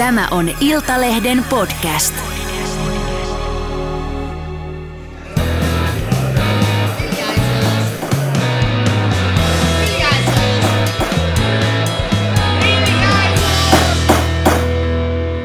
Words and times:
Tämä 0.00 0.28
on 0.30 0.50
Iltalehden 0.60 1.44
podcast. 1.50 2.14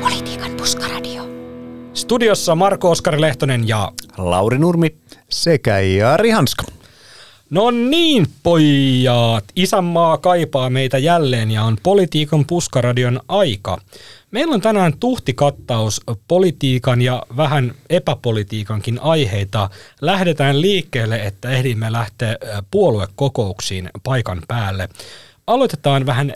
Politiikan 0.02 0.52
puskaradio. 0.58 1.24
Studiossa 1.94 2.56
Marko 2.56 2.92
Oskari 2.92 3.22
Lehtonen 3.22 3.68
ja... 3.68 3.92
Lauri 4.18 4.58
Nurmi. 4.58 4.96
Sekä 5.30 5.80
Jari 5.80 6.30
Hanska. 6.30 6.64
No 7.50 7.72
niin, 7.72 8.28
pojat. 8.44 9.44
Isänmaa 9.56 10.18
kaipaa 10.18 10.70
meitä 10.70 10.98
jälleen 10.98 11.52
ja 11.52 11.64
on 11.64 11.78
politiikan 11.84 12.46
puskaradion 12.46 13.20
aika. 13.28 13.78
Meillä 14.36 14.54
on 14.54 14.62
tänään 14.62 14.98
tuhtikattaus 15.00 16.02
politiikan 16.28 17.02
ja 17.02 17.24
vähän 17.38 17.74
epäpolitiikankin 17.90 19.00
aiheita. 19.02 19.70
Lähdetään 20.02 20.62
liikkeelle, 20.62 21.16
että 21.16 21.50
ehdimme 21.50 21.92
lähteä 21.92 22.38
puoluekokouksiin 22.72 23.90
paikan 24.04 24.42
päälle. 24.48 24.90
Aloitetaan 25.48 26.06
vähän 26.06 26.34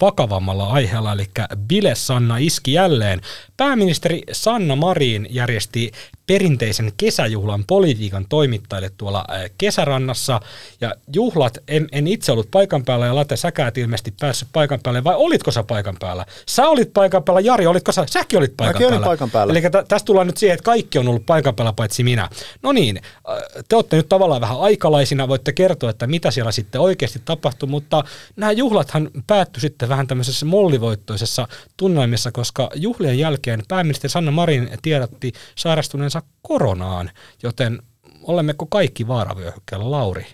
vakavammalla 0.00 0.66
aiheella, 0.66 1.12
eli 1.12 1.26
Bile 1.56 1.94
Sanna 1.94 2.36
iski 2.36 2.72
jälleen. 2.72 3.20
Pääministeri 3.56 4.22
Sanna 4.32 4.76
Marin 4.76 5.26
järjesti 5.30 5.90
perinteisen 6.30 6.92
kesäjuhlan 6.96 7.64
politiikan 7.66 8.26
toimittajille 8.28 8.90
tuolla 8.96 9.24
kesärannassa. 9.58 10.40
Ja 10.80 10.94
juhlat, 11.14 11.58
en, 11.68 11.88
en 11.92 12.06
itse 12.06 12.32
ollut 12.32 12.50
paikan 12.50 12.84
päällä 12.84 13.06
ja 13.06 13.14
Late, 13.14 13.36
säkään 13.36 13.68
et 13.68 13.78
ilmeisesti 13.78 14.14
päässyt 14.20 14.48
paikan 14.52 14.80
päälle, 14.82 15.04
vai 15.04 15.14
olitko 15.16 15.50
sä 15.50 15.62
paikan 15.62 15.96
päällä? 16.00 16.26
Sä 16.48 16.68
olit 16.68 16.92
paikan 16.92 17.24
päällä, 17.24 17.40
Jari, 17.40 17.66
olitko 17.66 17.92
sä? 17.92 18.04
Säkin 18.10 18.38
olit 18.38 18.56
paikan 18.56 18.74
Mäkin 18.74 18.86
olin 18.86 18.94
päällä. 18.94 19.06
paikan 19.06 19.30
päällä. 19.30 19.50
Eli 19.50 19.62
tä- 19.62 19.84
tästä 19.88 20.06
tullaan 20.06 20.26
nyt 20.26 20.36
siihen, 20.36 20.54
että 20.54 20.64
kaikki 20.64 20.98
on 20.98 21.08
ollut 21.08 21.26
paikan 21.26 21.54
päällä 21.54 21.72
paitsi 21.72 22.04
minä. 22.04 22.28
No 22.62 22.72
niin, 22.72 23.00
te 23.68 23.76
olette 23.76 23.96
nyt 23.96 24.08
tavallaan 24.08 24.40
vähän 24.40 24.60
aikalaisina, 24.60 25.28
voitte 25.28 25.52
kertoa, 25.52 25.90
että 25.90 26.06
mitä 26.06 26.30
siellä 26.30 26.52
sitten 26.52 26.80
oikeasti 26.80 27.22
tapahtui, 27.24 27.68
mutta 27.68 28.04
nämä 28.36 28.52
juhlathan 28.52 29.10
päättyi 29.26 29.60
sitten 29.60 29.88
vähän 29.88 30.06
tämmöisessä 30.06 30.46
mollivoittoisessa 30.46 31.48
tunnelmissa, 31.76 32.32
koska 32.32 32.70
juhlien 32.74 33.18
jälkeen 33.18 33.62
pääministeri 33.68 34.10
Sanna 34.10 34.30
Marin 34.30 34.70
tiedotti 34.82 35.32
sairastuneensa 35.54 36.19
koronaan, 36.42 37.10
joten 37.42 37.82
olemmeko 38.22 38.66
kaikki 38.66 39.08
vaaravyöhykkeellä, 39.08 39.90
Lauri? 39.90 40.26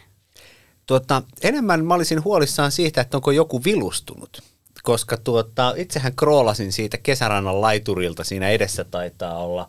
Tuota, 0.87 1.23
enemmän 1.43 1.85
mä 1.85 1.95
olisin 1.95 2.25
huolissaan 2.25 2.73
siitä, 2.73 3.01
että 3.01 3.17
onko 3.17 3.31
joku 3.31 3.65
vilustunut. 3.65 4.43
Koska 4.83 5.17
tuota, 5.17 5.75
itsehän 5.77 6.17
kroolasin 6.17 6.73
siitä 6.73 6.99
kesärannan 6.99 7.61
laiturilta. 7.61 8.25
Siinä 8.25 8.49
edessä 8.49 8.85
taitaa 8.85 9.39
olla, 9.39 9.69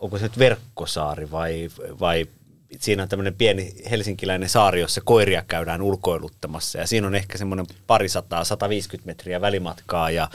onko 0.00 0.18
se 0.18 0.22
nyt 0.22 0.38
verkkosaari 0.38 1.30
vai, 1.30 1.68
vai 2.00 2.26
siinä 2.78 3.02
on 3.02 3.08
tämmöinen 3.08 3.34
pieni 3.34 3.74
helsinkiläinen 3.90 4.48
saari, 4.48 4.80
jossa 4.80 5.00
koiria 5.04 5.42
käydään 5.48 5.82
ulkoiluttamassa. 5.82 6.78
Ja 6.78 6.86
siinä 6.86 7.06
on 7.06 7.14
ehkä 7.14 7.38
semmoinen 7.38 7.66
parisataa, 7.86 8.44
150 8.44 9.06
metriä 9.06 9.40
välimatkaa. 9.40 10.10
Ja, 10.10 10.28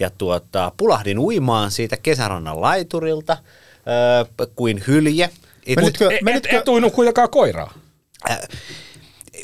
ja 0.00 0.10
tuota, 0.10 0.72
pulahdin 0.76 1.18
uimaan 1.18 1.70
siitä 1.70 1.96
kesärannan 1.96 2.60
laiturilta 2.60 3.36
äh, 3.88 4.46
kuin 4.54 4.84
hylje. 4.86 5.30
Menitkö, 5.76 6.10
Et, 6.10 6.22
menitkö, 6.22 6.58
et 6.58 6.68
uinut 6.68 6.92
kuitenkaan 6.92 7.30
koiraa. 7.30 7.74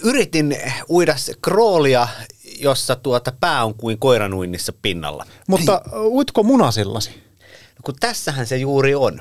yritin 0.03 0.56
uida 0.91 1.17
kroolia, 1.42 2.09
jossa 2.61 2.97
tuota 2.97 3.33
pää 3.41 3.65
on 3.65 3.75
kuin 3.75 3.98
koiranuinnissa 3.98 4.72
pinnalla. 4.83 5.27
mutta 5.48 5.83
uitko 5.95 6.42
munasillasi? 6.42 7.11
Kun 7.84 7.95
tässähän 8.00 8.47
se 8.47 8.56
juuri 8.56 8.95
on. 8.95 9.20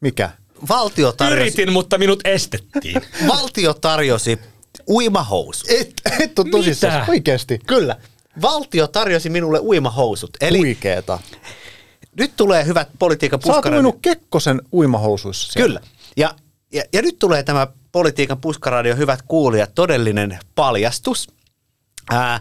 Mikä? 0.00 0.30
valtio, 0.68 1.12
tarjosi, 1.12 1.40
Yritin, 1.40 1.72
mutta 1.72 1.98
minut 1.98 2.20
estettiin. 2.24 3.02
valtio 3.28 3.74
tarjosi 3.74 4.38
uimahousu. 4.88 5.66
Et, 5.68 5.92
et 6.20 6.38
ole 6.38 6.50
tosissaan. 6.50 7.00
Mitä? 7.00 7.10
Oikeesti. 7.10 7.58
Kyllä. 7.66 7.96
Valtio 8.42 8.86
tarjosi 8.86 9.30
minulle 9.30 9.60
uimahousut. 9.60 10.30
Eli 10.40 10.58
Huikeeta. 10.58 11.18
Nyt 12.18 12.32
tulee 12.36 12.66
hyvät 12.66 12.88
politiikan 12.98 13.40
Sä 13.46 13.54
oot 13.54 13.66
uinut 13.66 13.98
Kekkosen 14.02 14.62
uimahousuissa 14.72 15.52
siellä. 15.52 15.80
Kyllä. 15.80 15.92
Ja, 16.16 16.34
ja, 16.72 16.82
ja 16.92 17.02
nyt 17.02 17.18
tulee 17.18 17.42
tämä 17.42 17.66
politiikan 17.92 18.40
puskaradio, 18.40 18.96
hyvät 18.96 19.22
kuulijat, 19.22 19.74
todellinen 19.74 20.38
paljastus. 20.54 21.28
Ää, 22.10 22.40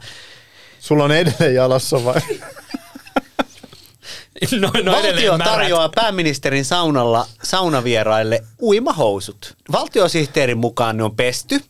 Sulla 0.79 1.03
on 1.03 1.11
edelleen 1.11 1.55
jalassa 1.55 2.05
vai? 2.05 2.21
No, 4.59 4.71
no 4.83 4.91
Valtio 4.91 5.37
tarjoaa 5.37 5.89
pääministerin 5.89 6.65
saunalla 6.65 7.27
saunavieraille 7.43 8.43
uimahousut. 8.61 9.57
Valtiosihteerin 9.71 10.57
mukaan 10.57 10.97
ne 10.97 11.03
on 11.03 11.15
pesty, 11.15 11.61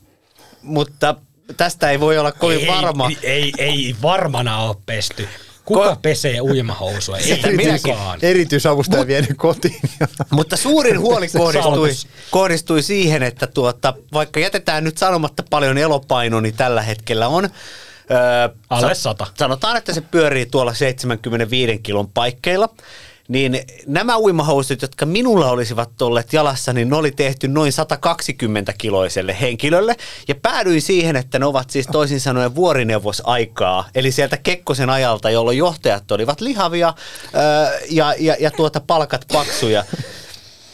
mutta 0.61 1.15
tästä 1.57 1.91
ei 1.91 1.99
voi 1.99 2.17
olla 2.17 2.31
kovin 2.31 2.59
ei, 2.59 2.67
varma. 2.67 3.07
Ei, 3.07 3.17
ei, 3.23 3.53
ei 3.57 3.95
varmana 4.01 4.57
ole 4.57 4.75
pesty. 4.85 5.27
Kuka 5.65 5.93
Ko- 5.93 5.97
pesee 6.01 6.41
uimahousua? 6.41 7.17
Ei 7.17 7.55
minäkin. 7.57 7.81
kukaan. 7.93 8.19
Erityisavustaja 8.21 9.07
vie 9.07 9.21
ne 9.21 9.27
kotiin. 9.35 9.79
Mutta 10.31 10.57
suurin 10.57 10.99
huoli 11.05 11.27
kohdistui, 11.27 11.89
kohdistui 12.31 12.81
siihen, 12.81 13.23
että 13.23 13.47
tuota, 13.47 13.93
vaikka 14.13 14.39
jätetään 14.39 14.83
nyt 14.83 14.97
sanomatta 14.97 15.43
paljon 15.49 15.77
elopaino, 15.77 16.39
niin 16.39 16.55
tällä 16.55 16.81
hetkellä 16.81 17.27
on. 17.27 17.43
Öö, 18.11 18.49
Alle 18.69 18.95
sa- 18.95 19.01
sata. 19.01 19.27
Sanotaan, 19.37 19.77
että 19.77 19.93
se 19.93 20.01
pyörii 20.01 20.45
tuolla 20.45 20.73
75 20.73 21.77
kilon 21.77 22.09
paikkeilla. 22.09 22.69
Niin 23.27 23.59
nämä 23.87 24.17
uimahousut, 24.17 24.81
jotka 24.81 25.05
minulla 25.05 25.49
olisivat 25.49 26.01
olleet 26.01 26.33
jalassa, 26.33 26.73
niin 26.73 26.89
ne 26.89 26.95
oli 26.95 27.11
tehty 27.11 27.47
noin 27.47 27.71
120 27.71 28.73
kiloiselle 28.77 29.37
henkilölle. 29.41 29.95
Ja 30.27 30.35
päädyin 30.35 30.81
siihen, 30.81 31.15
että 31.15 31.39
ne 31.39 31.45
ovat 31.45 31.69
siis 31.69 31.87
toisin 31.87 32.19
sanoen 32.19 32.55
vuorineuvosaikaa, 32.55 33.89
eli 33.95 34.11
sieltä 34.11 34.37
Kekkosen 34.37 34.89
ajalta, 34.89 35.29
jolloin 35.29 35.57
johtajat 35.57 36.11
olivat 36.11 36.41
lihavia 36.41 36.93
öö, 37.35 37.79
ja, 37.89 38.15
ja, 38.19 38.35
ja 38.39 38.51
tuota 38.51 38.79
palkat 38.79 39.25
paksuja. 39.33 39.83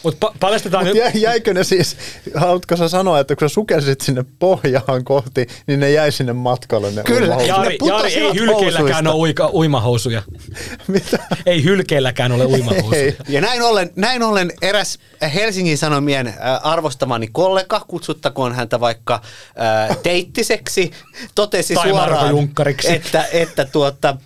Mutta 0.03 0.27
pa- 0.27 0.35
paljastetaan 0.39 0.85
Mut 0.85 0.93
nyt. 0.93 1.03
jä, 1.03 1.11
jäikö 1.15 1.53
ne 1.53 1.63
siis, 1.63 1.97
haluatko 2.35 2.77
sä 2.77 2.89
sanoa, 2.89 3.19
että 3.19 3.35
kun 3.35 3.49
sä 3.49 3.53
sukelsit 3.53 4.01
sinne 4.01 4.25
pohjaan 4.39 5.03
kohti, 5.03 5.47
niin 5.67 5.79
ne 5.79 5.91
jäi 5.91 6.11
sinne 6.11 6.33
matkalle 6.33 6.91
ne 6.91 7.03
Kyllä. 7.03 7.35
Jari, 7.35 7.77
Jari 7.87 8.13
ei 8.13 8.33
hylkeilläkään 8.33 8.77
housuista. 8.83 9.11
ole 9.11 9.19
uika, 9.19 9.49
uimahousuja. 9.53 10.21
Mitä? 10.87 11.19
Ei 11.45 11.63
hylkeilläkään 11.63 12.31
ole 12.31 12.45
uimahousuja. 12.45 13.01
Ei. 13.01 13.15
Ja 13.29 13.41
näin 13.41 13.61
ollen, 13.61 13.89
näin 13.95 14.23
ollen 14.23 14.51
eräs 14.61 14.99
Helsingin 15.33 15.77
Sanomien 15.77 16.33
arvostamani 16.63 17.27
kollega, 17.31 17.85
kutsuttakoon 17.87 18.55
häntä 18.55 18.79
vaikka 18.79 19.13
äh, 19.89 19.97
teittiseksi, 20.03 20.91
totesi 21.35 21.73
Tai 21.73 21.89
suoraan, 21.89 22.35
että, 22.89 23.25
että, 23.31 23.65
tuota, 23.65 24.17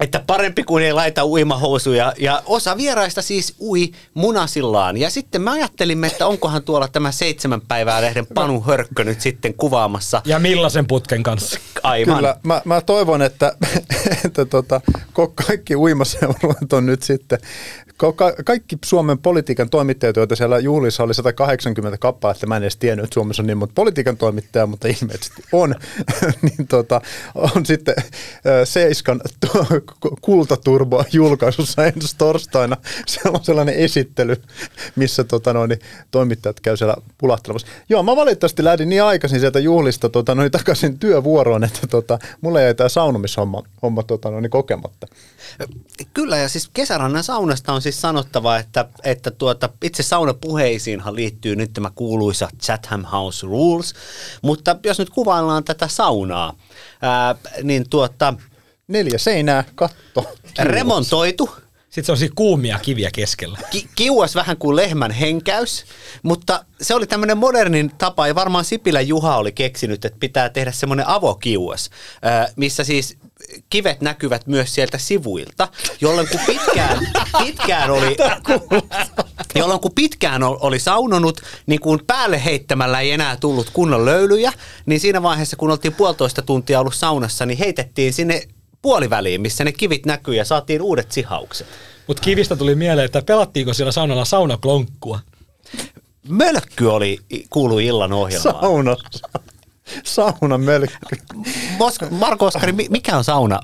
että 0.00 0.22
parempi 0.26 0.64
kuin 0.64 0.84
ei 0.84 0.92
laita 0.92 1.26
uimahousuja. 1.26 2.12
Ja 2.18 2.42
osa 2.46 2.76
vieraista 2.76 3.22
siis 3.22 3.54
ui 3.60 3.92
munasillaan. 4.14 4.96
Ja 4.96 5.10
sitten 5.10 5.42
me 5.42 5.50
ajattelimme, 5.50 6.06
että 6.06 6.26
onkohan 6.26 6.62
tuolla 6.62 6.88
tämä 6.88 7.12
seitsemän 7.12 7.60
päivää 7.60 8.02
lehden 8.02 8.26
Panu 8.34 8.60
Hörkkö 8.60 9.04
nyt 9.04 9.20
sitten 9.20 9.54
kuvaamassa 9.54 10.22
Ja 10.24 10.38
millaisen 10.38 10.86
putken 10.86 11.22
kanssa? 11.22 11.60
aivan. 11.82 12.16
Kyllä, 12.16 12.36
mä, 12.42 12.62
mä 12.64 12.80
toivon, 12.80 13.22
että, 13.22 13.52
että 14.24 14.44
tota, 14.44 14.80
kaikki 15.46 15.76
uimaseurat 15.76 16.72
on 16.72 16.86
nyt 16.86 17.02
sitten, 17.02 17.38
ka- 18.16 18.34
kaikki 18.44 18.78
Suomen 18.84 19.18
politiikan 19.18 19.70
toimittajat, 19.70 20.16
joita 20.16 20.36
siellä 20.36 20.58
juhlissa 20.58 21.02
oli 21.02 21.14
180 21.14 21.98
kappaletta, 21.98 22.46
mä 22.46 22.56
en 22.56 22.62
edes 22.62 22.76
tiennyt, 22.76 23.04
että 23.04 23.14
Suomessa 23.14 23.42
on 23.42 23.46
niin 23.46 23.58
monta 23.58 23.72
politiikan 23.74 24.16
toimittajaa, 24.16 24.66
mutta 24.66 24.88
ilmeisesti 24.88 25.42
on, 25.52 25.74
niin 26.42 26.66
tota, 26.68 27.00
on 27.34 27.66
sitten 27.66 27.94
Seiskan 28.64 29.20
tu- 29.40 29.66
kultaturbo 30.20 31.04
julkaisussa 31.12 31.86
ensi 31.86 32.16
torstaina. 32.18 32.76
Siellä 33.06 33.38
on 33.38 33.44
sellainen 33.44 33.74
esittely, 33.74 34.36
missä 34.96 35.24
tota, 35.24 35.52
noin, 35.52 35.78
toimittajat 36.10 36.60
käy 36.60 36.76
siellä 36.76 36.96
pulahtelemassa. 37.18 37.66
Joo, 37.88 38.02
mä 38.02 38.16
valitettavasti 38.16 38.64
lähdin 38.64 38.88
niin 38.88 39.02
aikaisin 39.02 39.40
sieltä 39.40 39.58
juhlista 39.58 40.08
tota, 40.08 40.34
noin, 40.34 40.50
takaisin 40.50 40.98
työvuoroon, 40.98 41.64
että 41.64 41.86
tota, 41.86 42.18
mulle 42.40 42.62
jäi 42.62 42.74
tämä 42.74 42.88
saunomishomma 42.88 43.62
homma, 43.82 44.02
tota, 44.02 44.30
noin, 44.30 44.50
kokematta. 44.50 45.06
Kyllä, 46.14 46.36
ja 46.36 46.48
siis 46.48 46.70
kesärannan 46.72 47.24
saunasta 47.24 47.72
on 47.72 47.82
siis 47.82 47.89
sanottava, 47.92 48.56
että, 48.56 48.84
että 49.04 49.30
tuota, 49.30 49.68
itse 49.82 50.02
saunapuheisiinhan 50.02 51.14
liittyy 51.16 51.56
nyt 51.56 51.72
tämä 51.72 51.90
kuuluisa 51.94 52.48
Chatham 52.62 53.04
House 53.04 53.46
Rules, 53.46 53.94
mutta 54.42 54.76
jos 54.84 54.98
nyt 54.98 55.10
kuvaillaan 55.10 55.64
tätä 55.64 55.88
saunaa, 55.88 56.52
ää, 57.02 57.34
niin 57.62 57.90
tuota, 57.90 58.34
Neljä 58.88 59.18
seinää, 59.18 59.64
katto. 59.74 60.32
remontoitu, 60.58 61.50
Sitten 61.84 62.04
se 62.04 62.12
on 62.12 62.18
siinä 62.18 62.32
kuumia 62.36 62.78
kiviä 62.78 63.10
keskellä. 63.14 63.58
ki- 63.70 63.88
kiuas 63.94 64.34
vähän 64.34 64.56
kuin 64.56 64.76
lehmän 64.76 65.10
henkäys, 65.10 65.84
mutta 66.22 66.64
se 66.80 66.94
oli 66.94 67.06
tämmöinen 67.06 67.38
modernin 67.38 67.90
tapa, 67.98 68.26
ja 68.26 68.34
varmaan 68.34 68.64
Sipilä 68.64 69.00
Juha 69.00 69.36
oli 69.36 69.52
keksinyt, 69.52 70.04
että 70.04 70.18
pitää 70.20 70.48
tehdä 70.48 70.72
semmoinen 70.72 71.08
avokiuas, 71.08 71.90
missä 72.56 72.84
siis 72.84 73.16
kivet 73.70 74.00
näkyvät 74.00 74.46
myös 74.46 74.74
sieltä 74.74 74.98
sivuilta, 74.98 75.68
jolloin 76.00 76.28
kun 76.28 76.40
pitkään, 76.46 77.08
pitkään 77.44 77.90
oli, 77.90 78.16
jolloin 79.54 79.80
kun 79.80 79.92
pitkään 79.94 80.42
oli 80.42 80.78
saunonut, 80.78 81.40
niin 81.66 81.80
kun 81.80 82.00
päälle 82.06 82.44
heittämällä 82.44 83.00
ei 83.00 83.10
enää 83.10 83.36
tullut 83.36 83.70
kunnon 83.72 84.04
löylyjä, 84.04 84.52
niin 84.86 85.00
siinä 85.00 85.22
vaiheessa, 85.22 85.56
kun 85.56 85.70
oltiin 85.70 85.94
puolitoista 85.94 86.42
tuntia 86.42 86.80
ollut 86.80 86.94
saunassa, 86.94 87.46
niin 87.46 87.58
heitettiin 87.58 88.12
sinne 88.12 88.42
puoliväliin, 88.82 89.40
missä 89.40 89.64
ne 89.64 89.72
kivit 89.72 90.06
näkyy 90.06 90.34
ja 90.34 90.44
saatiin 90.44 90.82
uudet 90.82 91.12
sihaukset. 91.12 91.66
Mutta 92.06 92.22
kivistä 92.22 92.56
tuli 92.56 92.74
mieleen, 92.74 93.04
että 93.04 93.22
pelattiinko 93.22 93.74
siellä 93.74 93.92
saunalla 93.92 94.24
saunaklonkkua? 94.24 95.20
Mölkky 96.28 96.86
oli, 96.86 97.18
kuului 97.50 97.86
illan 97.86 98.12
ohjelmaan. 98.12 98.60
Sauna. 98.60 98.96
Sauna 100.04 100.58
mölkky. 100.58 101.16
Mosk- 101.78 102.10
Marko 102.10 102.46
Oskari, 102.46 102.72
mikä 102.72 103.16
on 103.16 103.24
sauna 103.24 103.60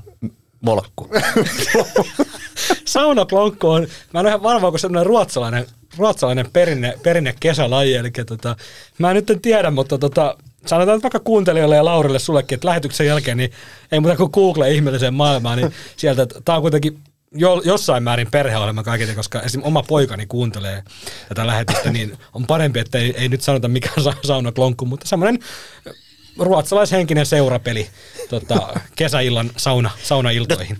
molkku? 0.61 1.09
Saunaklonkku 2.85 3.69
on, 3.69 3.87
mä 4.13 4.19
en 4.19 4.25
ole 4.25 4.29
ihan 4.29 4.43
varma, 4.43 4.67
onko 4.67 4.77
semmoinen 4.77 5.05
ruotsalainen, 5.05 5.65
ruotsalainen 5.97 6.51
perinne, 6.53 6.93
perinne 7.03 7.35
kesälaji, 7.39 7.95
eli 7.95 8.11
tota, 8.11 8.55
mä 8.97 9.13
nyt 9.13 9.29
en 9.29 9.41
tiedä, 9.41 9.71
mutta 9.71 9.97
tota, 9.97 10.37
sanotaan 10.65 11.01
vaikka 11.01 11.19
kuuntelijoille 11.19 11.75
ja 11.75 11.85
Laurille 11.85 12.19
sullekin, 12.19 12.55
että 12.55 12.67
lähetyksen 12.67 13.07
jälkeen 13.07 13.37
niin 13.37 13.51
ei 13.91 13.99
muuta 13.99 14.17
kuin 14.17 14.29
Google 14.33 14.71
ihmeelliseen 14.71 15.13
maailmaan, 15.13 15.57
niin 15.57 15.73
sieltä, 15.97 16.27
tämä 16.45 16.55
on 16.55 16.61
kuitenkin 16.61 16.99
jo, 17.31 17.61
jossain 17.65 18.03
määrin 18.03 18.31
perheohjelma 18.31 18.83
kaikille, 18.83 19.15
koska 19.15 19.41
esimerkiksi 19.41 19.67
oma 19.67 19.83
poikani 19.83 20.25
kuuntelee 20.25 20.83
tätä 21.29 21.47
lähetystä, 21.47 21.91
niin 21.91 22.17
on 22.33 22.47
parempi, 22.47 22.79
että 22.79 22.97
ei, 22.97 23.15
ei 23.17 23.29
nyt 23.29 23.41
sanota 23.41 23.67
mikä 23.67 23.89
on 23.97 24.13
saunaklonkku, 24.23 24.85
mutta 24.85 25.07
semmoinen 25.07 25.39
ruotsalaishenkinen 26.39 27.25
seurapeli 27.25 27.87
tota, 28.29 28.79
kesäillan 28.95 29.51
sauna, 29.57 29.91
saunailtoihin. 30.03 30.77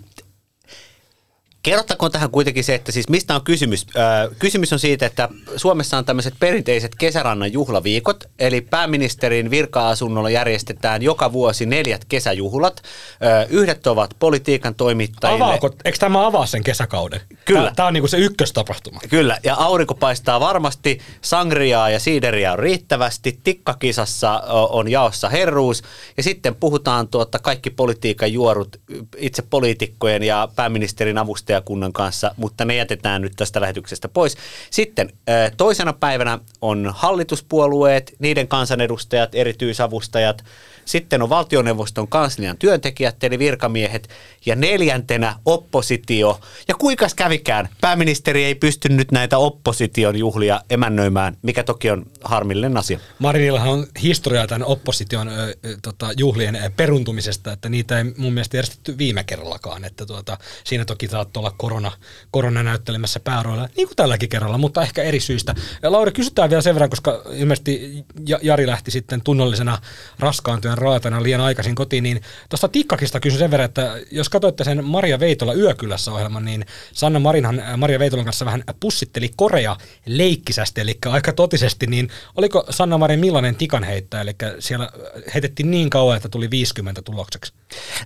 Kerrottakoon 1.68 2.12
tähän 2.12 2.32
kuitenkin 2.32 2.64
se, 2.64 2.76
että 2.76 2.92
siis 2.92 3.10
mistä 3.10 3.36
on 3.36 3.44
kysymys? 3.44 3.86
Öö, 3.96 4.04
kysymys 4.40 4.74
on 4.74 4.80
siitä, 4.80 5.06
että 5.06 5.30
Suomessa 5.56 5.98
on 5.98 6.06
tämmöiset 6.06 6.34
perinteiset 6.40 6.96
kesärannan 6.96 7.54
juhlaviikot, 7.54 8.24
eli 8.40 8.62
pääministerin 8.62 9.52
virka-asunnolla 9.52 10.30
järjestetään 10.30 11.02
joka 11.02 11.34
vuosi 11.34 11.66
neljät 11.66 12.06
kesäjuhlat. 12.06 12.82
Öö, 13.24 13.46
yhdet 13.50 13.88
ovat 13.88 14.16
politiikan 14.20 14.76
toimittajille. 14.76 15.46
Avaako, 15.46 15.70
eikö 15.86 15.98
tämä 15.98 16.26
avaa 16.26 16.46
sen 16.46 16.64
kesäkauden? 16.64 17.22
Kyllä. 17.46 17.72
Tämä 17.76 17.88
on 17.88 17.94
niinku 17.94 18.08
se 18.08 18.18
ykköstapahtuma. 18.18 19.00
Kyllä, 19.10 19.38
ja 19.44 19.56
aurinko 19.56 19.96
paistaa 19.96 20.40
varmasti, 20.40 21.00
sangriaa 21.22 21.90
ja 21.90 22.00
siideriä 22.00 22.52
on 22.52 22.60
riittävästi, 22.60 23.40
tikkakisassa 23.44 24.40
on 24.50 24.92
jaossa 24.92 25.30
herruus, 25.30 25.84
ja 26.18 26.24
sitten 26.24 26.56
puhutaan 26.56 27.08
tuota 27.08 27.40
kaikki 27.40 27.70
politiikan 27.70 28.34
juorut 28.34 28.82
itse 29.18 29.42
poliitikkojen 29.42 30.24
ja 30.24 30.48
pääministerin 30.56 31.18
avustajan 31.18 31.57
johtajakunnan 31.58 31.94
kanssa, 31.94 32.32
mutta 32.38 32.66
ne 32.66 32.76
jätetään 32.76 33.22
nyt 33.22 33.34
tästä 33.36 33.62
lähetyksestä 33.62 34.08
pois. 34.08 34.38
Sitten 34.70 35.10
toisena 35.58 35.94
päivänä 35.94 36.40
on 36.62 36.92
hallituspuolueet, 36.96 38.16
niiden 38.20 38.48
kansanedustajat, 38.48 39.36
erityisavustajat, 39.36 40.44
sitten 40.88 41.22
on 41.22 41.30
valtioneuvoston 41.30 42.08
kanslian 42.08 42.58
työntekijät 42.58 43.24
eli 43.24 43.40
virkamiehet 43.40 44.10
ja 44.46 44.56
neljäntenä 44.56 45.36
oppositio. 45.46 46.40
Ja 46.68 46.76
kuinka 46.76 47.08
kävikään, 47.16 47.70
pääministeri 47.82 48.44
ei 48.44 48.56
pystynyt 48.56 49.12
näitä 49.12 49.38
opposition 49.38 50.16
juhlia 50.16 50.62
emännöimään, 50.70 51.38
mikä 51.42 51.64
toki 51.64 51.92
on 51.92 52.06
harmillinen 52.24 52.78
asia. 52.78 53.00
Marinillahan 53.20 53.70
on 53.70 53.88
historiaa 54.04 54.48
tämän 54.48 54.68
opposition 54.68 55.28
ö, 55.28 55.56
tota, 55.82 56.10
juhlien 56.18 56.60
peruntumisesta, 56.78 57.52
että 57.52 57.70
niitä 57.70 57.98
ei 57.98 58.04
mun 58.18 58.34
mielestä 58.34 58.58
järjestetty 58.58 58.98
viime 58.98 59.24
kerrallakaan. 59.24 59.86
Että 59.86 60.06
tuota, 60.06 60.38
siinä 60.64 60.86
toki 60.86 61.08
saattoi 61.08 61.42
olla 61.42 61.54
korona, 61.58 61.92
korona 62.32 62.64
näyttelemässä 62.64 63.20
pääroilla, 63.20 63.70
niin 63.78 63.88
kuin 63.88 63.96
tälläkin 63.96 64.30
kerralla, 64.30 64.58
mutta 64.58 64.82
ehkä 64.82 65.04
eri 65.04 65.20
syistä. 65.20 65.56
Ja 65.84 65.92
Lauri, 65.92 66.12
kysytään 66.12 66.50
vielä 66.50 66.62
sen 66.62 66.76
verran, 66.76 66.90
koska 66.90 67.22
ilmeisesti 67.32 68.06
Jari 68.42 68.68
lähti 68.68 68.92
sitten 68.92 69.22
tunnollisena 69.22 69.82
raskaan 70.20 70.62
työn 70.62 70.77
raatana 70.78 71.24
liian 71.24 71.42
aikaisin 71.42 71.76
kotiin, 71.76 72.04
niin 72.04 72.22
tuosta 72.50 72.68
Tikkakista 72.68 73.20
kysyn 73.20 73.40
sen 73.40 73.52
verran, 73.52 73.66
että 73.66 73.98
jos 74.12 74.30
katsoitte 74.30 74.64
sen 74.64 74.86
Maria 74.86 75.20
Veitola 75.20 75.54
Yökylässä 75.54 76.12
ohjelman, 76.12 76.46
niin 76.46 76.66
Sanna 76.94 77.20
Marinhan 77.20 77.60
äh, 77.60 77.78
Maria 77.78 78.00
Veitolan 78.00 78.26
kanssa 78.26 78.46
vähän 78.46 78.64
pussitteli 78.80 79.30
Korea 79.36 79.76
leikkisästi, 80.06 80.82
eli 80.82 80.98
aika 81.06 81.34
totisesti, 81.34 81.88
niin 81.88 82.10
oliko 82.36 82.66
Sanna 82.70 82.98
Marin 82.98 83.20
millainen 83.20 83.56
tikan 83.56 83.84
heittää, 83.84 84.22
eli 84.22 84.36
siellä 84.60 84.90
heitettiin 85.34 85.72
niin 85.72 85.90
kauan, 85.90 86.18
että 86.18 86.30
tuli 86.30 86.50
50 86.50 87.02
tulokseksi? 87.02 87.54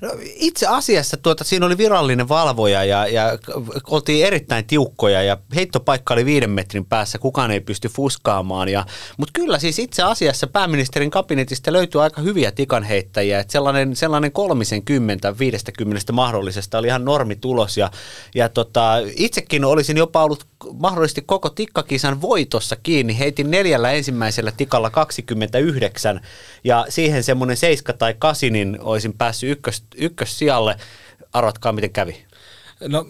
No, 0.01 0.09
itse 0.21 0.67
asiassa 0.67 1.17
tuota, 1.17 1.44
siinä 1.44 1.65
oli 1.65 1.77
virallinen 1.77 2.29
valvoja 2.29 2.83
ja, 2.83 3.07
ja 3.07 3.38
oltiin 3.89 4.25
erittäin 4.25 4.65
tiukkoja 4.65 5.24
ja 5.24 5.38
heittopaikka 5.56 6.13
oli 6.13 6.25
viiden 6.25 6.50
metrin 6.50 6.85
päässä, 6.85 7.17
kukaan 7.17 7.51
ei 7.51 7.59
pysty 7.59 7.89
fuskaamaan. 7.89 8.69
Ja, 8.69 8.85
mutta 9.17 9.31
kyllä 9.33 9.59
siis 9.59 9.79
itse 9.79 10.03
asiassa 10.03 10.47
pääministerin 10.47 11.12
kabinetista 11.12 11.74
löytyy 11.74 12.03
aika 12.03 12.21
hyviä 12.21 12.51
tikanheittäjiä, 12.62 13.40
että 13.40 13.52
sellainen, 13.52 13.96
sellainen 13.96 14.31
kolmisen 14.31 14.84
kymmentä, 14.84 15.38
viidestäkymmenestä 15.40 16.13
mahdollisesta 16.13 16.78
oli 16.78 16.88
ihan 16.88 17.06
normitulos 17.06 17.78
ja, 17.78 17.92
ja 18.36 18.50
tota, 18.50 18.94
itsekin 19.16 19.66
olisin 19.66 19.98
jopa 19.98 20.24
ollut 20.24 20.46
mahdollisesti 20.74 21.22
koko 21.25 21.50
tikkakisan 21.50 22.22
voitossa 22.22 22.75
kiinni. 22.75 23.19
Heitin 23.19 23.52
neljällä 23.52 23.92
ensimmäisellä 23.92 24.52
tikalla 24.52 24.90
29 24.90 26.22
ja 26.63 26.86
siihen 26.90 27.24
semmoinen 27.24 27.58
7 27.58 27.98
tai 27.98 28.16
8, 28.19 28.54
niin 28.54 28.78
olisin 28.81 29.13
päässyt 29.13 29.52
ykkös, 29.52 29.84
ykkössijalle. 29.96 30.75
Arvatkaa, 31.34 31.72
miten 31.72 31.92
kävi. 31.92 32.25
No 32.88 33.06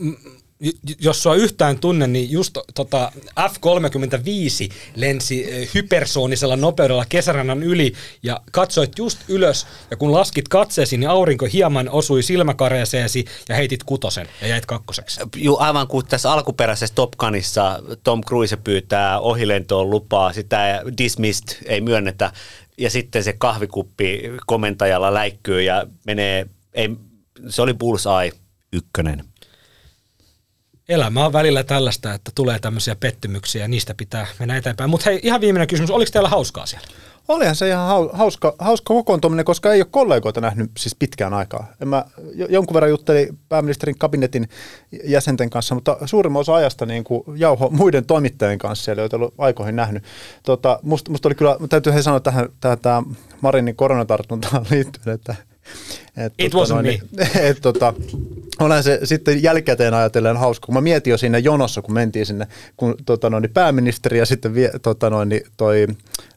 jos 0.99 1.23
sua 1.23 1.35
yhtään 1.35 1.79
tunne, 1.79 2.07
niin 2.07 2.31
just 2.31 2.57
tota 2.75 3.11
F-35 3.39 4.73
lensi 4.95 5.67
hypersoonisella 5.73 6.55
nopeudella 6.55 7.05
kesärannan 7.09 7.63
yli 7.63 7.93
ja 8.23 8.41
katsoit 8.51 8.97
just 8.97 9.19
ylös 9.27 9.67
ja 9.91 9.97
kun 9.97 10.11
laskit 10.11 10.47
katseesi, 10.47 10.97
niin 10.97 11.09
aurinko 11.09 11.47
hieman 11.53 11.89
osui 11.89 12.23
silmäkareeseesi 12.23 13.25
ja 13.49 13.55
heitit 13.55 13.83
kutosen 13.83 14.27
ja 14.41 14.47
jäit 14.47 14.65
kakkoseksi. 14.65 15.19
Joo, 15.35 15.57
aivan 15.59 15.87
kuin 15.87 16.05
tässä 16.05 16.31
alkuperäisessä 16.31 16.95
Top 16.95 17.11
Gunissa 17.11 17.79
Tom 18.03 18.21
Cruise 18.21 18.57
pyytää 18.57 19.19
ohilentoon 19.19 19.89
lupaa, 19.89 20.33
sitä 20.33 20.81
dismissed 20.97 21.57
ei 21.65 21.81
myönnetä 21.81 22.31
ja 22.77 22.89
sitten 22.89 23.23
se 23.23 23.33
kahvikuppi 23.33 24.21
komentajalla 24.45 25.13
läikkyy 25.13 25.61
ja 25.61 25.87
menee, 26.05 26.47
ei, 26.73 26.89
se 27.49 27.61
oli 27.61 27.73
Bullseye 27.73 28.31
ykkönen 28.73 29.30
elämä 30.91 31.25
on 31.25 31.33
välillä 31.33 31.63
tällaista, 31.63 32.13
että 32.13 32.31
tulee 32.36 32.60
tämmöisiä 32.60 32.95
pettymyksiä 32.95 33.62
ja 33.62 33.67
niistä 33.67 33.93
pitää 33.93 34.27
mennä 34.39 34.57
eteenpäin. 34.57 34.89
Mutta 34.89 35.10
hei, 35.10 35.19
ihan 35.24 35.41
viimeinen 35.41 35.67
kysymys, 35.67 35.91
oliko 35.91 36.12
teillä 36.12 36.29
hauskaa 36.29 36.65
siellä? 36.65 36.88
Olihan 37.27 37.55
se 37.55 37.67
ihan 37.67 38.10
hauska, 38.13 38.55
hauska 38.60 38.93
kokoontuminen, 38.93 39.45
koska 39.45 39.74
ei 39.74 39.81
ole 39.81 39.88
kollegoita 39.91 40.41
nähnyt 40.41 40.71
siis 40.77 40.95
pitkään 40.95 41.33
aikaa. 41.33 41.67
En 41.81 41.88
mä 41.88 42.05
jonkun 42.50 42.74
verran 42.74 42.89
juttelin 42.89 43.39
pääministerin 43.50 43.98
kabinetin 43.98 44.50
jäsenten 45.03 45.50
kanssa, 45.50 45.75
mutta 45.75 45.98
suurimman 46.05 46.39
osa 46.39 46.55
ajasta 46.55 46.86
niin 46.86 47.03
kuin 47.03 47.24
jauho 47.36 47.69
muiden 47.69 48.05
toimittajien 48.05 48.60
kanssa 48.60 48.86
siellä, 48.86 49.01
joita 49.01 49.15
ollut 49.15 49.33
aikoihin 49.38 49.75
nähnyt. 49.75 50.03
Tota, 50.43 50.79
musta, 50.83 51.12
musta 51.12 51.27
oli 51.27 51.36
kyllä, 51.36 51.57
täytyy 51.69 51.93
he 51.93 52.01
sanoa 52.01 52.19
tähän, 52.19 52.50
tähän 52.62 53.05
Marinin 53.41 53.75
koronatartuntaan 53.75 54.65
liittyen, 54.71 55.15
että 55.15 55.36
et, 56.17 56.33
It 56.37 56.51
tota, 56.51 56.63
wasn't 56.63 56.73
noin, 56.73 57.01
me. 57.11 57.29
Et, 57.49 57.61
tota, 57.61 57.93
olen 58.59 58.83
se 58.83 58.99
sitten 59.03 59.43
jälkikäteen 59.43 59.93
ajatellen 59.93 60.37
hauska, 60.37 60.65
kun 60.65 60.75
mä 60.75 60.81
mietin 60.81 61.11
jo 61.11 61.17
siinä 61.17 61.37
jonossa, 61.37 61.81
kun 61.81 61.93
mentiin 61.93 62.25
sinne, 62.25 62.47
kun 62.77 62.95
tota, 63.05 63.29
noin, 63.29 63.49
pääministeri 63.53 64.17
ja 64.17 64.25
sitten 64.25 64.53
vie, 64.53 64.71
tota, 64.81 65.09
noin, 65.09 65.41
toi 65.57 65.87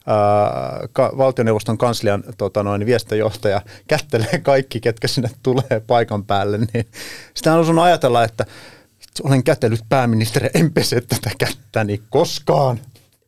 ää, 0.07 0.89
ka, 0.93 1.13
valtioneuvoston 1.17 1.79
kanslian 1.79 2.25
tota, 2.39 2.63
noin, 2.63 2.87
viestintäjohtaja 2.87 3.61
kättelee 3.87 4.39
kaikki, 4.43 4.81
ketkä 4.81 5.09
sinne 5.09 5.31
tulee 5.43 5.83
paikan 5.87 6.25
päälle, 6.25 6.59
niin 6.59 6.87
sitä 7.35 7.55
on 7.55 7.61
osunut 7.61 7.85
ajatella, 7.85 8.25
että 8.25 8.47
olen 9.23 9.45
kätellyt 9.45 9.85
pääministeri, 9.89 10.49
en 10.55 10.73
pese 10.73 11.01
tätä 11.01 11.31
kättäni 11.39 12.03
koskaan. 12.11 12.81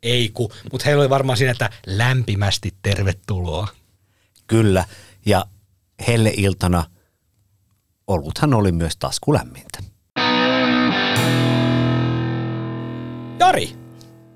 Ei 0.02 0.30
ku, 0.34 0.52
mutta 0.72 0.84
heillä 0.84 1.00
oli 1.00 1.10
varmaan 1.10 1.36
siinä, 1.36 1.52
että 1.52 1.70
lämpimästi 1.86 2.75
tervetuloa. 2.82 3.68
Kyllä, 4.46 4.84
ja 5.26 5.46
helleiltana 6.09 6.85
oluthan 8.07 8.55
oli 8.55 8.73
myös 8.73 8.97
taskulämmintä. 8.97 9.79
Jari, 13.38 13.73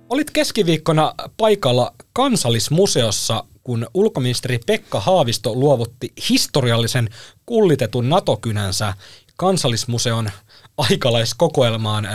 olit 0.09 0.31
keskiviikkona 0.31 1.15
paikalla 1.37 1.95
kansallismuseossa, 2.13 3.45
kun 3.65 3.87
ulkoministeri 3.95 4.59
Pekka 4.67 5.01
Haavisto 5.01 5.55
luovutti 5.55 6.13
historiallisen 6.29 7.09
kullitetun 7.47 8.09
NATO-kynänsä 8.09 8.95
kansallismuseon 9.37 10.31
aikalaiskokoelmaan. 10.77 12.09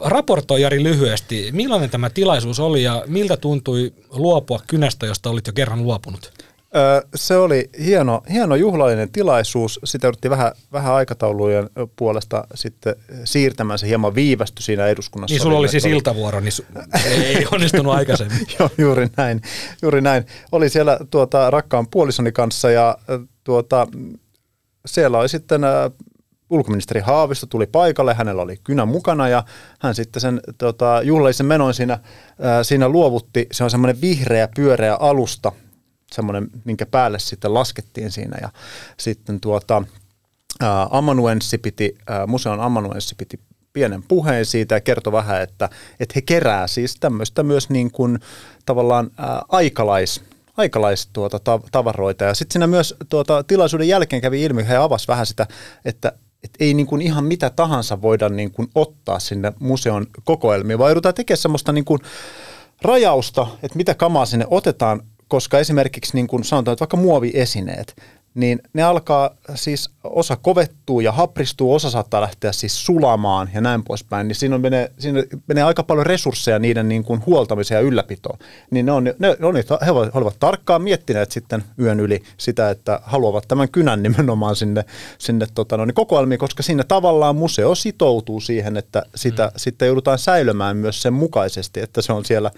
Raportoi 0.00 0.62
Jari 0.62 0.82
lyhyesti, 0.82 1.48
millainen 1.52 1.90
tämä 1.90 2.10
tilaisuus 2.10 2.60
oli 2.60 2.82
ja 2.82 3.04
miltä 3.06 3.36
tuntui 3.36 3.92
luopua 4.10 4.60
kynästä, 4.66 5.06
josta 5.06 5.30
olit 5.30 5.46
jo 5.46 5.52
kerran 5.52 5.82
luopunut? 5.82 6.33
Se 7.14 7.36
oli 7.36 7.70
hieno, 7.84 8.22
hieno 8.30 8.54
juhlallinen 8.56 9.12
tilaisuus. 9.12 9.80
Sitä 9.84 10.08
yritti 10.08 10.30
vähän, 10.30 10.52
vähän 10.72 10.94
aikataulujen 10.94 11.70
puolesta 11.96 12.44
sitten 12.54 12.94
siirtämään. 13.24 13.78
Se 13.78 13.86
hieman 13.88 14.14
viivästyi 14.14 14.62
siinä 14.62 14.86
eduskunnassa. 14.86 15.34
Niin 15.34 15.42
sulla 15.42 15.58
oli 15.58 15.68
siis 15.68 15.84
Oli- 15.84 15.92
iltavuoro, 15.94 16.40
niin 16.40 16.52
su- 16.52 16.82
ei 17.14 17.46
onnistunut 17.52 17.94
aikaisemmin. 17.98 18.46
Joo, 18.58 18.70
juuri 18.78 19.08
näin. 19.16 19.40
Juuri 19.82 20.00
näin. 20.00 20.26
Oli 20.52 20.68
siellä 20.68 20.98
tuota, 21.10 21.50
rakkaan 21.50 21.86
puolisoni 21.88 22.32
kanssa 22.32 22.70
ja 22.70 22.98
tuota, 23.44 23.86
siellä 24.86 25.18
oli 25.18 25.28
sitten 25.28 25.60
ulkoministeri 26.50 27.00
Haavisto 27.00 27.46
tuli 27.46 27.66
paikalle, 27.66 28.14
hänellä 28.14 28.42
oli 28.42 28.56
kynä 28.64 28.84
mukana 28.86 29.28
ja 29.28 29.44
hän 29.80 29.94
sitten 29.94 30.20
sen 30.20 30.40
tota, 30.58 31.00
juhlallisen 31.04 31.46
menon 31.46 31.74
siinä, 31.74 31.94
ä, 31.94 32.64
siinä 32.64 32.88
luovutti. 32.88 33.46
Se 33.52 33.64
on 33.64 33.70
semmoinen 33.70 34.00
vihreä 34.00 34.48
pyöreä 34.56 34.94
alusta, 34.94 35.52
semmoinen, 36.12 36.50
minkä 36.64 36.86
päälle 36.86 37.18
sitten 37.18 37.54
laskettiin 37.54 38.10
siinä 38.10 38.38
ja 38.40 38.48
sitten 38.96 39.40
tuota, 39.40 39.82
ää, 40.60 40.88
piti, 41.62 41.98
ää, 42.06 42.26
museon 42.26 42.60
amanuenssi 42.60 43.14
piti 43.14 43.40
pienen 43.72 44.02
puheen 44.02 44.46
siitä 44.46 44.74
ja 44.74 44.80
kertoi 44.80 45.12
vähän, 45.12 45.42
että, 45.42 45.68
että 46.00 46.12
he 46.16 46.20
kerää 46.22 46.66
siis 46.66 46.96
tämmöistä 47.00 47.42
myös 47.42 47.70
niin 47.70 47.90
kuin 47.90 48.18
tavallaan 48.66 49.10
ää, 49.18 49.42
aikalais, 49.48 50.20
tuota, 51.12 51.38
tav- 51.38 51.68
tavaroita. 51.72 52.24
Ja 52.24 52.34
sitten 52.34 52.52
siinä 52.52 52.66
myös 52.66 52.94
tuota, 53.08 53.42
tilaisuuden 53.42 53.88
jälkeen 53.88 54.22
kävi 54.22 54.42
ilmi, 54.42 54.68
he 54.68 54.76
avasi 54.76 55.08
vähän 55.08 55.26
sitä, 55.26 55.46
että 55.84 56.12
että 56.44 56.64
ei 56.64 56.74
niin 56.74 56.86
kuin 56.86 57.02
ihan 57.02 57.24
mitä 57.24 57.50
tahansa 57.50 58.02
voida 58.02 58.28
niin 58.28 58.50
kuin 58.50 58.68
ottaa 58.74 59.18
sinne 59.18 59.52
museon 59.58 60.06
kokoelmiin, 60.24 60.78
vaan 60.78 60.90
joudutaan 60.90 61.14
tekemään 61.14 61.38
semmoista 61.38 61.72
niin 61.72 61.84
kuin 61.84 62.00
rajausta, 62.82 63.46
että 63.62 63.76
mitä 63.76 63.94
kamaa 63.94 64.26
sinne 64.26 64.46
otetaan, 64.50 65.02
koska 65.34 65.58
esimerkiksi 65.58 66.14
niin 66.14 66.26
kuin 66.26 66.44
sanotaan, 66.44 66.72
että 66.72 66.80
vaikka 66.80 66.96
muoviesineet, 66.96 67.96
niin 68.34 68.62
ne 68.72 68.82
alkaa 68.82 69.30
siis 69.54 69.90
osa 70.04 70.36
kovettuu 70.36 71.00
ja 71.00 71.12
hapristuu, 71.12 71.74
osa 71.74 71.90
saattaa 71.90 72.20
lähteä 72.20 72.52
siis 72.52 72.86
sulamaan 72.86 73.50
ja 73.54 73.60
näin 73.60 73.84
poispäin, 73.84 74.28
niin 74.28 74.36
siinä, 74.36 74.54
on 74.54 74.60
menee, 74.60 74.90
siinä 74.98 75.22
menee 75.46 75.64
aika 75.64 75.82
paljon 75.82 76.06
resursseja 76.06 76.58
niiden 76.58 76.88
niin 76.88 77.04
kuin 77.04 77.22
huoltamiseen 77.26 77.78
ja 77.78 77.88
ylläpitoon. 77.88 78.38
Niin 78.70 78.86
ne 78.86 78.92
on, 78.92 79.04
ne, 79.04 79.14
ne 79.18 79.46
on, 79.46 79.54
he 79.56 79.90
olivat- 79.90 80.36
tarkkaan 80.40 80.82
miettineet 80.82 81.30
sitten 81.30 81.64
yön 81.78 82.00
yli 82.00 82.22
sitä, 82.36 82.70
että 82.70 83.00
haluavat 83.02 83.48
tämän 83.48 83.68
kynän 83.68 84.02
nimenomaan 84.02 84.56
sinne, 84.56 84.84
sinne 85.18 85.46
tota, 85.54 85.76
no, 85.76 85.84
niin 85.84 85.94
kokoelmiin, 85.94 86.38
koska 86.38 86.62
siinä 86.62 86.84
tavallaan 86.84 87.36
museo 87.36 87.74
sitoutuu 87.74 88.40
siihen, 88.40 88.76
että 88.76 89.02
sitä 89.14 89.46
mm. 89.46 89.52
sitten 89.56 89.86
joudutaan 89.86 90.18
säilymään 90.18 90.76
myös 90.76 91.02
sen 91.02 91.12
mukaisesti, 91.12 91.80
että 91.80 92.02
se 92.02 92.12
on 92.12 92.24
siellä 92.24 92.50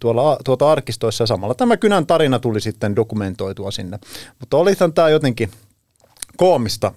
tuolla, 0.00 0.36
tuota 0.44 0.72
arkistoissa 0.72 1.22
ja 1.22 1.26
samalla 1.26 1.54
tämä 1.54 1.76
kynän 1.76 2.06
tarina 2.06 2.38
tuli 2.38 2.60
sitten 2.60 2.96
dokumentoitua 2.96 3.70
sinne. 3.70 3.98
Mutta 4.40 4.56
olihan 4.56 4.92
tämä 4.92 5.08
jotenkin 5.08 5.50
koomista 6.36 6.92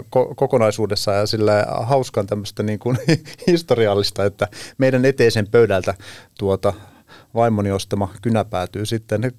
ko- 0.00 0.34
kokonaisuudessa 0.36 1.12
ja 1.12 1.26
sillä 1.26 1.66
hauskan 1.82 2.26
tämmöistä 2.26 2.62
niin 2.62 2.78
kuin 2.78 2.98
historiallista, 3.46 4.24
että 4.24 4.48
meidän 4.78 5.04
eteisen 5.04 5.48
pöydältä 5.50 5.94
tuota 6.38 6.72
vaimoni 7.34 7.70
ostama 7.70 8.08
kynä 8.22 8.44
päätyy 8.44 8.86
sitten 8.86 9.22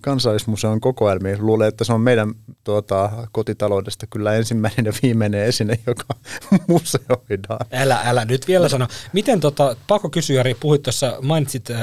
kansallismuseon 0.00 0.80
kokoelmiin. 0.80 1.46
Luulen, 1.46 1.68
että 1.68 1.84
se 1.84 1.92
on 1.92 2.00
meidän 2.00 2.34
tuota, 2.64 3.10
kotitaloudesta 3.32 4.06
kyllä 4.06 4.34
ensimmäinen 4.34 4.84
ja 4.86 4.92
viimeinen 5.02 5.44
esine, 5.44 5.78
joka 5.86 6.04
museoidaan. 6.68 7.66
Älä, 7.72 8.00
älä 8.04 8.24
nyt 8.24 8.48
vielä 8.48 8.68
sano. 8.68 8.86
Miten 9.12 9.40
tota, 9.40 9.76
pakko 9.86 10.10
kysyä, 10.10 10.36
Jari, 10.36 10.54
puhuit 10.54 10.82
tuossa, 10.82 11.18
mainitsit 11.22 11.70
äh, 11.70 11.78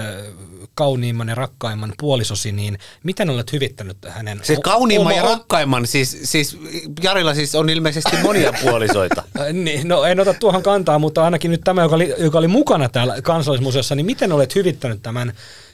kauniimman 0.75 1.27
ja 1.29 1.35
rakkaimman 1.35 1.93
puolisosi, 1.99 2.51
niin 2.51 2.77
miten 3.03 3.29
olet 3.29 3.53
hyvittänyt 3.53 3.97
hänen 4.07 4.41
o- 4.57 4.61
kauniimman 4.61 5.15
ja 5.15 5.23
oma- 5.23 5.31
rakkaimman, 5.31 5.87
siis, 5.87 6.17
siis 6.23 6.57
Jarilla 7.03 7.33
siis 7.33 7.55
on 7.55 7.69
ilmeisesti 7.69 8.17
monia 8.23 8.53
puolisoita. 8.63 9.23
Äh, 9.39 9.53
Niin, 9.53 9.87
no 9.87 10.03
en 10.03 10.19
ota 10.19 10.33
tuohon 10.33 10.63
kantaa, 10.63 10.99
mutta 10.99 11.23
ainakin 11.25 11.51
nyt 11.51 11.61
tämä, 11.63 11.81
joka 11.81 11.95
oli, 11.95 12.13
joka 12.17 12.37
oli 12.37 12.47
mukana 12.47 12.89
täällä 12.89 13.21
kansallismuseossa, 13.21 13.95
niin 13.95 14.05
miten 14.05 14.31
olet 14.31 14.55
hyvittänyt 14.55 15.01
tämän, 15.01 15.14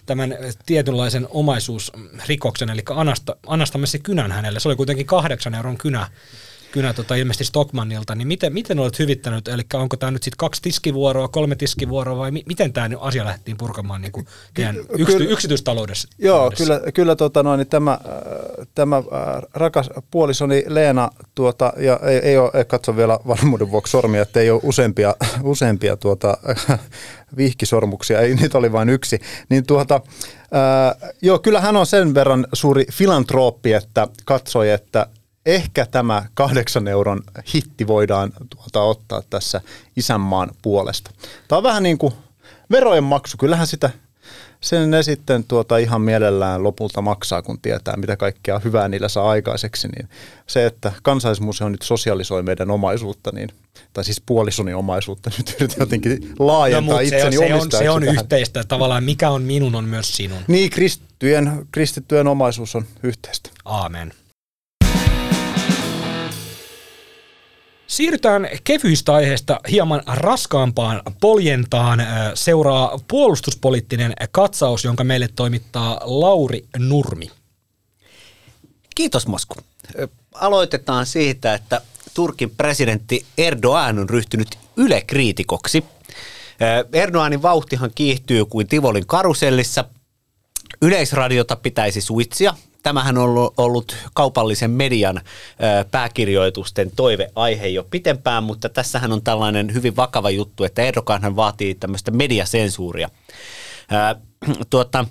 tämän 0.05 0.37
tietynlaisen 0.65 1.27
omaisuusrikoksen, 1.29 2.69
eli 2.69 2.81
anasta, 2.89 3.35
anastamme 3.47 3.87
se 3.87 3.99
kynän 3.99 4.31
hänelle. 4.31 4.59
Se 4.59 4.67
oli 4.67 4.75
kuitenkin 4.75 5.05
kahdeksan 5.05 5.55
euron 5.55 5.77
kynä, 5.77 6.07
kynä 6.71 6.93
tota, 6.93 7.15
ilmeisesti 7.15 7.45
Stockmannilta, 7.45 8.15
niin 8.15 8.27
miten, 8.27 8.53
miten 8.53 8.79
olet 8.79 8.99
hyvittänyt, 8.99 9.47
eli 9.47 9.61
onko 9.73 9.97
tämä 9.97 10.11
nyt 10.11 10.23
sitten 10.23 10.37
kaksi 10.37 10.61
tiskivuoroa, 10.61 11.27
kolme 11.27 11.55
tiskivuoroa 11.55 12.17
vai 12.17 12.31
mi- 12.31 12.43
miten 12.47 12.73
tämä 12.73 12.89
asia 12.99 13.25
lähtiin 13.25 13.57
purkamaan 13.57 14.01
niin 14.01 14.11
kuin 14.11 14.27
teidän 14.53 14.75
yksity, 14.97 15.23
yksityistaloudessa? 15.23 16.07
Joo, 16.17 16.51
kyllä, 16.57 16.81
kyllä 16.93 17.15
tota 17.15 17.43
noin, 17.43 17.57
niin 17.57 17.67
tämä, 17.67 17.91
äh, 17.91 18.67
tämä 18.75 18.97
äh, 18.97 19.03
rakas 19.53 19.89
puolisoni 20.11 20.63
Leena, 20.67 21.09
tuota, 21.35 21.73
ja 21.77 21.99
ei, 22.03 22.17
ei 22.17 22.37
ole, 22.37 22.51
ei 22.53 22.65
katso 22.65 22.95
vielä 22.95 23.19
varmuuden 23.27 23.71
vuoksi 23.71 23.91
sormia, 23.91 24.21
että 24.21 24.39
ei 24.39 24.51
ole 24.51 24.61
useampia, 24.63 25.15
useampia 25.43 25.97
tuota, 25.97 26.37
vihkisormuksia, 27.37 28.19
ei 28.19 28.35
niitä 28.35 28.57
oli 28.57 28.71
vain 28.71 28.89
yksi, 28.89 29.19
niin 29.49 29.65
tuota, 29.65 30.01
äh, 30.41 31.11
joo, 31.21 31.39
kyllä 31.39 31.61
hän 31.61 31.77
on 31.77 31.85
sen 31.85 32.13
verran 32.13 32.47
suuri 32.53 32.85
filantrooppi, 32.91 33.73
että 33.73 34.07
katsoi, 34.25 34.69
että 34.69 35.07
ehkä 35.45 35.85
tämä 35.85 36.25
kahdeksan 36.33 36.87
euron 36.87 37.21
hitti 37.53 37.87
voidaan 37.87 38.33
tuota, 38.49 38.81
ottaa 38.81 39.21
tässä 39.29 39.61
isänmaan 39.97 40.51
puolesta. 40.61 41.11
Tämä 41.47 41.57
on 41.57 41.63
vähän 41.63 41.83
niin 41.83 41.97
kuin 41.97 42.13
verojen 42.71 43.03
maksu, 43.03 43.37
kyllähän 43.37 43.67
sitä 43.67 43.89
sen 44.61 44.91
ne 44.91 45.03
sitten 45.03 45.43
tuota 45.43 45.77
ihan 45.77 46.01
mielellään 46.01 46.63
lopulta 46.63 47.01
maksaa, 47.01 47.41
kun 47.41 47.61
tietää, 47.61 47.97
mitä 47.97 48.17
kaikkea 48.17 48.59
hyvää 48.59 48.87
niillä 48.87 49.07
saa 49.07 49.29
aikaiseksi. 49.29 49.87
Niin 49.87 50.09
se, 50.47 50.65
että 50.65 50.91
kansallismuseo 51.03 51.69
nyt 51.69 51.81
sosialisoi 51.81 52.43
meidän 52.43 52.71
omaisuutta, 52.71 53.31
niin, 53.33 53.49
tai 53.93 54.03
siis 54.03 54.21
puolisoni 54.25 54.73
omaisuutta, 54.73 55.31
nyt 55.37 55.55
yritän 55.59 55.77
jotenkin 55.79 56.33
laajentaa 56.39 56.93
No, 56.93 56.99
mutta 56.99 57.09
se 57.09 57.15
on, 57.15 57.33
itseni 57.33 57.47
se 57.47 57.53
on, 57.53 57.71
se 57.71 57.89
on 57.89 58.01
tähän. 58.01 58.15
yhteistä. 58.15 58.63
Tavallaan 58.63 59.03
mikä 59.03 59.29
on 59.29 59.43
minun, 59.43 59.75
on 59.75 59.85
myös 59.85 60.17
sinun. 60.17 60.43
Niin, 60.47 60.69
kristittyjen, 60.69 61.67
kristittyjen 61.71 62.27
omaisuus 62.27 62.75
on 62.75 62.85
yhteistä. 63.03 63.49
Aamen. 63.65 64.13
Siirrytään 67.91 68.49
kevyistä 68.63 69.13
aiheesta 69.13 69.59
hieman 69.71 70.01
raskaampaan 70.07 71.01
poljentaan. 71.21 71.99
Seuraa 72.33 72.99
puolustuspoliittinen 73.07 74.13
katsaus, 74.31 74.83
jonka 74.83 75.03
meille 75.03 75.29
toimittaa 75.35 76.01
Lauri 76.03 76.65
Nurmi. 76.77 77.31
Kiitos 78.95 79.27
Mosku. 79.27 79.55
Aloitetaan 80.33 81.05
siitä, 81.05 81.53
että 81.53 81.81
Turkin 82.13 82.49
presidentti 82.49 83.25
Erdoğan 83.37 83.99
on 83.99 84.09
ryhtynyt 84.09 84.57
ylekriitikoksi. 84.77 85.85
Erdoğanin 86.93 87.41
vauhtihan 87.41 87.91
kiihtyy 87.95 88.45
kuin 88.45 88.67
Tivolin 88.67 89.07
karusellissa. 89.07 89.85
Yleisradiota 90.81 91.55
pitäisi 91.55 92.01
suitsia. 92.01 92.53
Tämähän 92.83 93.17
on 93.17 93.51
ollut- 93.57 93.97
kaupallisen 94.13 94.71
median 94.71 95.21
pääkirjoitusten 95.91 96.91
toiveaihe 96.95 97.67
jo 97.67 97.83
pitempään, 97.83 98.43
mutta 98.43 98.69
tässähän 98.69 99.11
on 99.11 99.21
tällainen 99.21 99.73
hyvin 99.73 99.95
vakava 99.95 100.29
juttu, 100.29 100.63
että 100.63 100.81
Erdoganhan 100.81 101.35
vaatii 101.35 101.75
tämmöistä 101.75 102.11
mediasensuuria. 102.11 103.09
Tuota, 104.69 105.05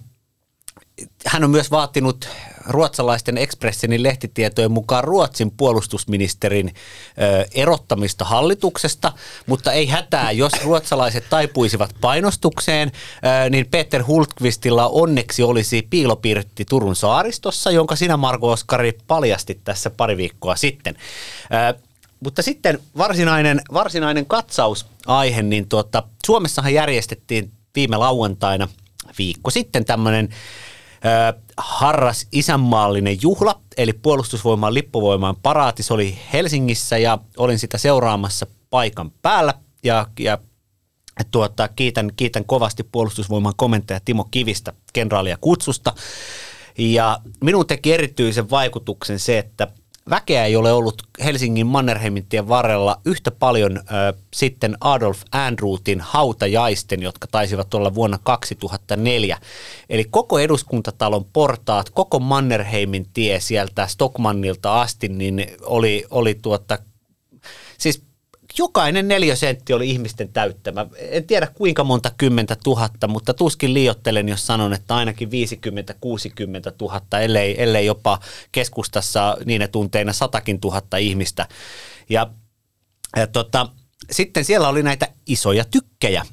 hän 1.27 1.45
on 1.45 1.51
myös 1.51 1.71
vaatinut 1.71 2.29
ruotsalaisten 2.67 3.39
Expressenin 3.39 4.03
lehtitietojen 4.03 4.71
mukaan 4.73 5.05
Ruotsin 5.05 5.51
puolustusministerin 5.51 6.75
ö, 7.23 7.47
erottamista 7.55 8.25
hallituksesta, 8.25 9.13
mutta 9.47 9.73
ei 9.73 9.87
hätää, 9.87 10.33
jos 10.33 10.53
ruotsalaiset 10.65 11.25
taipuisivat 11.31 11.95
painostukseen, 12.01 12.93
ö, 13.47 13.51
niin 13.51 13.67
Peter 13.71 14.05
Hultqvistilla 14.07 14.89
onneksi 14.89 15.43
olisi 15.43 15.87
piilopirtti 15.91 16.65
Turun 16.65 16.97
saaristossa, 16.97 17.71
jonka 17.71 17.97
sinä 17.97 18.17
Marko 18.17 18.51
Oskari 18.51 18.99
paljasti 19.07 19.61
tässä 19.65 19.91
pari 19.91 20.17
viikkoa 20.17 20.57
sitten. 20.57 20.97
Ö, 21.75 21.81
mutta 22.21 22.43
sitten 22.43 22.79
varsinainen, 22.99 23.61
varsinainen 23.73 24.27
katsausaihe, 24.27 25.43
niin 25.43 25.69
tuota, 25.69 26.03
Suomessahan 26.27 26.75
järjestettiin 26.75 27.51
viime 27.75 27.97
lauantaina 27.97 28.69
viikko 29.19 29.51
sitten 29.51 29.85
tämmöinen 29.85 30.29
harras 31.57 32.27
isänmaallinen 32.33 33.19
juhla, 33.23 33.61
eli 33.77 33.93
puolustusvoimaan 33.93 34.75
lippuvoimaan 34.75 35.37
paraati. 35.43 35.83
Se 35.83 35.95
oli 35.95 36.19
Helsingissä 36.33 36.99
ja 36.99 37.19
olin 37.37 37.59
sitä 37.59 37.79
seuraamassa 37.79 38.47
paikan 38.71 39.11
päällä 39.23 39.55
ja, 39.85 40.07
ja 40.19 40.39
tuota, 41.31 41.69
kiitän, 41.69 42.11
kiitän 42.17 42.45
kovasti 42.45 42.83
puolustusvoiman 42.83 43.53
komentaja 43.57 44.01
Timo 44.05 44.29
Kivistä 44.31 44.73
kenraalia 44.93 45.39
kutsusta. 45.41 45.95
Ja 46.79 47.21
minun 47.45 47.67
teki 47.67 47.93
erityisen 47.93 48.51
vaikutuksen 48.51 49.19
se, 49.19 49.39
että 49.39 49.69
väkeä 50.11 50.45
ei 50.45 50.57
ole 50.57 50.73
ollut 50.73 51.03
Helsingin 51.25 51.67
Mannerheimintien 51.67 52.49
varrella 52.49 53.01
yhtä 53.05 53.31
paljon 53.31 53.77
ö, 53.77 53.83
sitten 54.35 54.77
Adolf 54.81 55.23
Andrewtin 55.33 56.01
hautajaisten, 56.01 57.03
jotka 57.03 57.27
taisivat 57.27 57.75
olla 57.75 57.95
vuonna 57.95 58.19
2004. 58.23 59.39
Eli 59.91 60.05
koko 60.11 60.39
eduskuntatalon 60.39 61.25
portaat, 61.25 61.91
koko 61.91 62.19
Mannerheimin 62.19 63.07
tie 63.13 63.41
sieltä 63.41 63.87
Stockmannilta 63.87 64.81
asti, 64.81 65.09
niin 65.09 65.47
oli, 65.63 66.05
oli 66.11 66.35
tuota, 66.35 66.79
siis 67.79 68.10
jokainen 68.59 69.09
sentti 69.35 69.73
oli 69.73 69.91
ihmisten 69.91 70.29
täyttämä. 70.29 70.87
En 70.99 71.25
tiedä 71.25 71.47
kuinka 71.47 71.85
monta 71.85 72.11
kymmentä 72.19 72.57
tuhatta, 72.65 73.09
mutta 73.09 73.35
tuskin 73.35 73.75
liiottelen, 73.75 74.29
jos 74.29 74.47
sanon, 74.47 74.73
että 74.73 74.97
ainakin 74.97 75.29
50-60 75.29 75.33
tuhatta, 76.79 77.21
ellei, 77.21 77.63
ellei 77.63 77.87
jopa 77.87 78.21
keskustassa 78.53 79.37
niin 79.45 79.69
tunteina 79.73 80.13
satakin 80.13 80.61
tuhatta 80.61 80.97
ihmistä. 80.97 81.49
Ja, 82.09 82.31
ja 83.17 83.27
tota, 83.27 83.69
sitten 84.11 84.45
siellä 84.45 84.69
oli 84.69 84.83
näitä 84.83 85.09
isoja 85.27 85.65
tykkejä. 85.65 86.27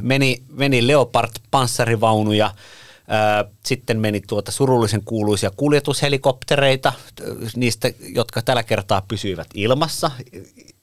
Meni, 0.00 0.42
meni 0.52 0.86
Leopard-panssarivaunuja, 0.86 2.50
sitten 3.64 4.00
meni 4.00 4.20
tuota 4.20 4.52
surullisen 4.52 5.02
kuuluisia 5.04 5.50
kuljetushelikoptereita, 5.56 6.92
niistä, 7.56 7.90
jotka 8.00 8.42
tällä 8.42 8.62
kertaa 8.62 9.02
pysyivät 9.08 9.48
ilmassa 9.54 10.10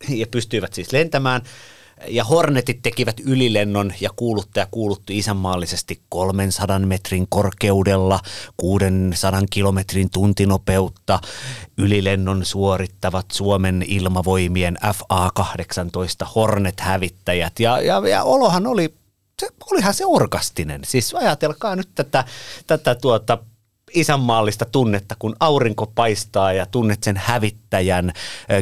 ja 0.10 0.28
pystyivät 0.28 0.74
siis 0.74 0.92
lentämään. 0.92 1.42
Ja 2.08 2.24
Hornetit 2.24 2.80
tekivät 2.82 3.20
ylilennon 3.20 3.94
ja 4.02 4.10
kuuluttaja 4.16 4.68
kuulutti 4.72 5.18
isänmaallisesti 5.18 6.02
300 6.10 6.80
metrin 6.80 7.28
korkeudella, 7.30 8.20
600 8.58 9.42
kilometrin 9.50 10.10
tuntinopeutta. 10.10 11.20
Ylilennon 11.78 12.46
suorittavat 12.46 13.26
Suomen 13.32 13.86
ilmavoimien 13.88 14.78
FA-18 14.84 16.28
Hornet-hävittäjät. 16.36 17.60
Ja, 17.60 17.82
ja, 17.82 18.08
ja 18.08 18.24
olohan 18.24 18.68
oli 18.68 18.94
se, 19.46 19.54
olihan 19.72 19.94
se 19.94 20.06
orkastinen. 20.06 20.82
Siis 20.86 21.16
ajatelkaa 21.16 21.76
nyt 21.76 21.90
tätä, 21.96 22.24
tätä 22.68 22.96
tuota 22.96 23.38
isänmaallista 23.94 24.66
tunnetta, 24.66 25.16
kun 25.20 25.36
aurinko 25.40 25.88
paistaa 25.96 26.54
ja 26.54 26.66
tunnet 26.66 27.04
sen 27.04 27.18
hävittäjän 27.18 28.14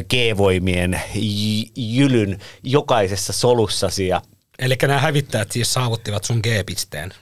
G-voimien 0.08 1.00
jylyn 1.76 2.38
jokaisessa 2.62 3.32
solussasi. 3.32 4.08
Ja 4.08 4.22
Eli 4.58 4.76
nämä 4.82 5.00
hävittäjät 5.00 5.52
siis 5.52 5.72
saavuttivat 5.72 6.24
sun 6.24 6.40
G-pisteen. 6.42 7.14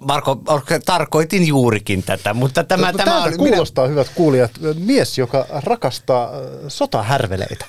Marko, 0.00 0.42
tarkoitin 0.86 1.46
juurikin 1.46 2.02
tätä, 2.02 2.34
mutta 2.34 2.64
tämä, 2.64 2.92
tämä, 2.92 3.04
tämä 3.04 3.24
on... 3.24 3.36
kuulostaa, 3.36 3.84
minä... 3.84 3.90
hyvät 3.90 4.08
kuulijat, 4.14 4.50
mies, 4.78 5.18
joka 5.18 5.46
rakastaa 5.50 6.30
sotahärveleitä. 6.68 7.64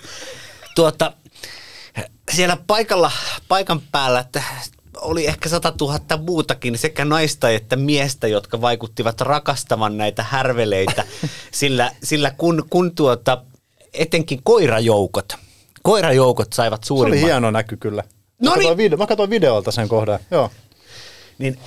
Tuota, 0.75 1.13
siellä 2.31 2.58
paikalla, 2.67 3.12
paikan 3.48 3.81
päällä 3.91 4.25
oli 4.98 5.27
ehkä 5.27 5.50
100 5.50 5.74
000 5.81 6.00
muutakin 6.17 6.77
sekä 6.77 7.05
naista 7.05 7.50
että 7.50 7.75
miestä, 7.75 8.27
jotka 8.27 8.62
vaikuttivat 8.62 9.21
rakastavan 9.21 9.98
näitä 9.98 10.24
härveleitä, 10.24 11.03
sillä, 11.51 11.91
sillä 12.03 12.31
kun, 12.31 12.63
kun 12.69 12.95
tuota, 12.95 13.43
etenkin 13.93 14.39
koirajoukot, 14.43 15.33
koirajoukot 15.81 16.53
saivat 16.53 16.83
suurimman. 16.83 17.19
Se 17.19 17.24
oli 17.24 17.31
hieno 17.31 17.51
näky 17.51 17.77
kyllä. 17.77 18.03
Mä, 18.03 18.50
no 18.50 18.55
katsoin, 18.55 18.77
video, 18.77 18.98
mä 18.98 19.07
katsoin 19.07 19.29
videolta 19.29 19.71
sen 19.71 19.88
kohdan, 19.88 20.19
joo. 20.31 20.51
Niin 21.38 21.60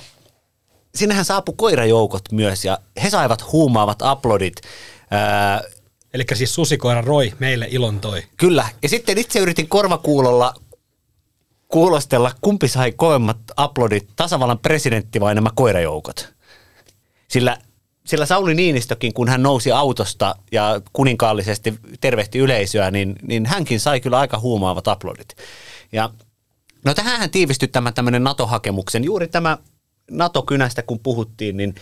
sinnehän 0.95 1.25
saapui 1.25 1.53
koirajoukot 1.57 2.31
myös 2.31 2.65
ja 2.65 2.79
he 3.03 3.09
saivat 3.09 3.51
huumaavat 3.51 4.01
aplodit. 4.01 4.55
Eli 6.13 6.23
siis 6.33 6.55
susikoira 6.55 7.01
Roi 7.01 7.33
meille 7.39 7.67
ilon 7.69 7.99
toi. 7.99 8.23
Kyllä. 8.37 8.69
Ja 8.83 8.89
sitten 8.89 9.17
itse 9.17 9.39
yritin 9.39 9.67
korvakuulolla 9.67 10.53
kuulostella, 11.75 12.31
kumpi 12.41 12.67
sai 12.67 12.91
kovemmat 12.91 13.37
aplodit, 13.57 14.07
tasavallan 14.15 14.59
presidentti 14.59 15.19
vai 15.19 15.35
nämä 15.35 15.49
koirajoukot. 15.55 16.33
Sillä, 17.27 17.57
sillä 18.05 18.25
Sauli 18.25 18.53
Niinistökin, 18.53 19.13
kun 19.13 19.29
hän 19.29 19.43
nousi 19.43 19.71
autosta 19.71 20.35
ja 20.51 20.81
kuninkaallisesti 20.93 21.73
tervehti 22.01 22.39
yleisöä, 22.39 22.91
niin, 22.91 23.15
niin 23.27 23.45
hänkin 23.45 23.79
sai 23.79 23.99
kyllä 24.01 24.19
aika 24.19 24.39
huumaavat 24.39 24.87
aplodit. 24.87 25.27
Ja 25.91 26.09
no 26.85 26.93
tähän 26.93 27.29
tiivistyi 27.29 27.67
tämä 27.67 27.91
tämmöinen 27.91 28.23
NATO-hakemuksen. 28.23 29.03
Juuri 29.03 29.27
tämä 29.27 29.57
NATO-kynästä 30.11 30.81
kun 30.83 30.99
puhuttiin, 30.99 31.57
niin 31.57 31.75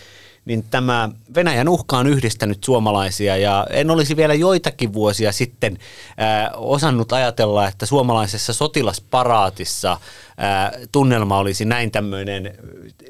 niin 0.44 0.64
tämä 0.70 1.08
Venäjän 1.34 1.68
uhka 1.68 1.98
on 1.98 2.06
yhdistänyt 2.06 2.64
suomalaisia 2.64 3.36
ja 3.36 3.66
en 3.70 3.90
olisi 3.90 4.16
vielä 4.16 4.34
joitakin 4.34 4.92
vuosia 4.92 5.32
sitten 5.32 5.78
äh, 6.20 6.50
osannut 6.54 7.12
ajatella, 7.12 7.68
että 7.68 7.86
suomalaisessa 7.86 8.52
sotilasparaatissa 8.52 9.92
äh, 9.92 10.80
tunnelma 10.92 11.38
olisi 11.38 11.64
näin 11.64 11.90
tämmöinen, 11.90 12.54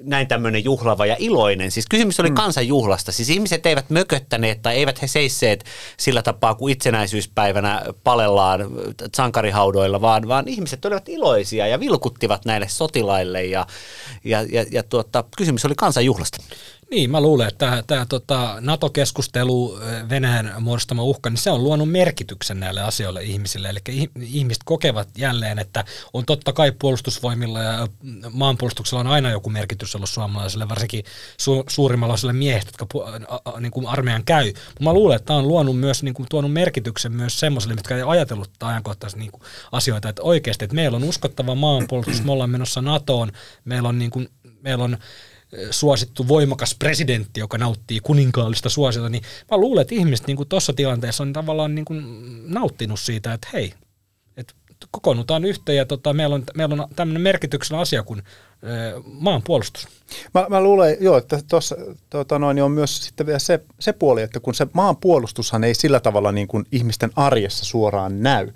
näin 0.02 0.28
tämmöinen 0.28 0.64
juhlava 0.64 1.06
ja 1.06 1.16
iloinen. 1.18 1.70
Siis 1.70 1.86
kysymys 1.90 2.20
oli 2.20 2.28
mm. 2.28 2.34
kansanjuhlasta. 2.34 3.12
Siis 3.12 3.30
ihmiset 3.30 3.66
eivät 3.66 3.90
mököttäneet 3.90 4.62
tai 4.62 4.76
eivät 4.76 5.02
he 5.02 5.06
seisseet 5.06 5.64
sillä 5.96 6.22
tapaa, 6.22 6.54
kuin 6.54 6.72
itsenäisyyspäivänä 6.72 7.82
palellaan 8.04 8.60
sankarihaudoilla, 9.14 10.00
vaan, 10.00 10.28
vaan 10.28 10.48
ihmiset 10.48 10.84
olivat 10.84 11.08
iloisia 11.08 11.66
ja 11.66 11.80
vilkuttivat 11.80 12.44
näille 12.44 12.68
sotilaille 12.68 13.44
ja, 13.44 13.66
ja, 14.24 14.42
ja, 14.42 14.64
ja 14.70 14.82
tuota, 14.82 15.24
kysymys 15.36 15.64
oli 15.64 15.74
kansanjuhlasta. 15.74 16.38
Niin, 16.94 17.10
mä 17.10 17.20
luulen, 17.20 17.48
että 17.48 17.84
tämä, 17.86 18.06
tota, 18.06 18.56
NATO-keskustelu, 18.60 19.78
Venäjän 20.08 20.54
muodostama 20.60 21.02
uhka, 21.02 21.30
niin 21.30 21.38
se 21.38 21.50
on 21.50 21.64
luonut 21.64 21.90
merkityksen 21.90 22.60
näille 22.60 22.80
asioille 22.80 23.22
ihmisille. 23.22 23.68
Eli 23.68 24.10
ihmiset 24.20 24.62
kokevat 24.64 25.08
jälleen, 25.18 25.58
että 25.58 25.84
on 26.12 26.24
totta 26.24 26.52
kai 26.52 26.72
puolustusvoimilla 26.72 27.62
ja 27.62 27.88
maanpuolustuksella 28.30 29.00
on 29.00 29.06
aina 29.06 29.30
joku 29.30 29.50
merkitys 29.50 29.94
ollut 29.94 30.08
suomalaisille, 30.08 30.68
varsinkin 30.68 31.04
su- 31.32 31.64
suurimmalla 31.68 32.14
osalla 32.14 32.32
miehistä, 32.32 32.70
jotka 32.70 32.98
pu- 32.98 33.24
a, 33.28 33.40
a, 33.44 33.60
niin 33.60 33.72
kuin 33.72 33.86
armeijan 33.86 34.24
käy. 34.24 34.52
Mä 34.80 34.92
luulen, 34.92 35.16
että 35.16 35.26
tämä 35.26 35.38
on 35.38 35.48
luonut 35.48 35.80
myös, 35.80 36.02
niin 36.02 36.14
kuin, 36.14 36.26
tuonut 36.30 36.52
merkityksen 36.52 37.12
myös 37.12 37.40
semmoisille, 37.40 37.74
jotka 37.74 37.96
ei 37.96 38.02
ajatellut 38.06 38.50
ajankohtaisesti 38.62 39.20
niin 39.20 39.32
kuin, 39.32 39.42
asioita, 39.72 40.08
että 40.08 40.22
oikeasti, 40.22 40.64
että 40.64 40.74
meillä 40.74 40.96
on 40.96 41.04
uskottava 41.04 41.54
maanpuolustus, 41.54 42.24
me 42.24 42.32
ollaan 42.32 42.50
menossa 42.50 42.82
NATOon, 42.82 43.32
meillä 43.64 43.88
on, 43.88 43.98
niin 43.98 44.10
kuin, 44.10 44.28
meillä 44.62 44.84
on 44.84 44.98
suosittu 45.70 46.28
voimakas 46.28 46.74
presidentti, 46.74 47.40
joka 47.40 47.58
nauttii 47.58 48.00
kuninkaallista 48.00 48.68
suosiota, 48.68 49.08
niin 49.08 49.22
mä 49.50 49.56
luulen, 49.56 49.82
että 49.82 49.94
ihmiset 49.94 50.26
niin 50.26 50.48
tuossa 50.48 50.72
tilanteessa 50.72 51.22
on 51.22 51.32
tavallaan 51.32 51.74
niin 51.74 51.84
kuin 51.84 52.04
nauttinut 52.54 53.00
siitä, 53.00 53.32
että 53.32 53.48
hei, 53.52 53.74
että 54.36 54.54
kokoonnutaan 54.90 55.44
yhteen 55.44 55.76
ja 55.76 55.84
tota, 55.84 56.12
meillä, 56.12 56.34
on, 56.34 56.44
meillä 56.54 56.82
on 56.82 56.88
tämmöinen 56.96 57.22
merkityksellä 57.22 57.80
asia 57.80 58.02
kuin 58.02 58.22
maanpuolustus. 59.04 59.88
Mä, 60.34 60.46
mä 60.48 60.60
luulen, 60.60 60.96
joo, 61.00 61.16
että 61.16 61.38
tuossa 61.50 61.76
tota 62.10 62.38
noin, 62.38 62.62
on 62.62 62.72
myös 62.72 63.04
sitten 63.04 63.26
vielä 63.26 63.38
se, 63.38 63.60
se 63.80 63.92
puoli, 63.92 64.22
että 64.22 64.40
kun 64.40 64.54
se 64.54 64.66
maanpuolustushan 64.72 65.64
ei 65.64 65.74
sillä 65.74 66.00
tavalla 66.00 66.32
niin 66.32 66.48
kuin 66.48 66.64
ihmisten 66.72 67.10
arjessa 67.16 67.64
suoraan 67.64 68.22
näy, 68.22 68.48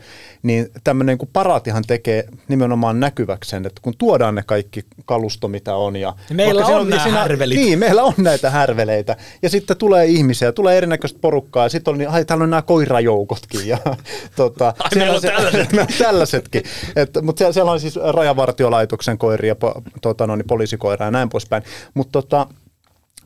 niin 0.43 0.69
tämmöinen 0.85 1.13
niin 1.13 1.19
kuin 1.19 1.31
paraatihan 1.33 1.85
tekee 1.87 2.25
nimenomaan 2.49 3.01
näkyväksi 3.01 3.51
sen, 3.51 3.67
että 3.67 3.81
kun 3.83 3.95
tuodaan 3.99 4.35
ne 4.35 4.43
kaikki 4.47 4.85
kalusto, 5.05 5.49
mitä 5.49 5.75
on. 5.75 5.97
Ja 5.97 6.15
meillä 6.33 6.67
on, 6.67 6.81
on 6.81 6.91
nämä 6.91 7.03
siinä, 7.03 7.19
härvelit. 7.19 7.59
Niin, 7.59 7.79
meillä 7.79 8.03
on 8.03 8.15
näitä 8.17 8.51
härveleitä. 8.51 9.17
Ja 9.43 9.51
sitten 9.51 9.77
tulee 9.77 10.07
ihmisiä, 10.07 10.53
tulee 10.53 10.77
erinäköistä 10.77 11.19
porukkaa, 11.21 11.65
ja 11.65 11.69
sitten 11.69 11.93
on, 11.93 11.99
niin, 11.99 12.09
ai, 12.09 12.25
täällä 12.25 12.43
on 12.43 12.51
nämä 12.51 12.63
koirajoukotkin. 12.63 13.69
Ja, 13.69 13.79
tota, 14.37 14.75
ai, 14.79 14.91
meillä 14.95 15.17
on 15.17 15.23
tällaiset. 15.23 15.69
tällaisetkin. 16.05 16.63
Et, 16.97 17.11
mutta 17.23 17.39
siellä, 17.39 17.53
siellä 17.53 17.73
on 17.73 17.81
siis 17.81 17.99
rajavartiolaitoksen 18.13 19.19
koiria, 19.19 19.57
tota, 20.03 20.27
no, 20.27 20.37
niin 20.37 20.47
poliisikoira 20.47 21.05
ja 21.05 21.11
näin 21.11 21.29
poispäin. 21.39 21.63
Mutta 21.95 22.13
tota, 22.13 22.47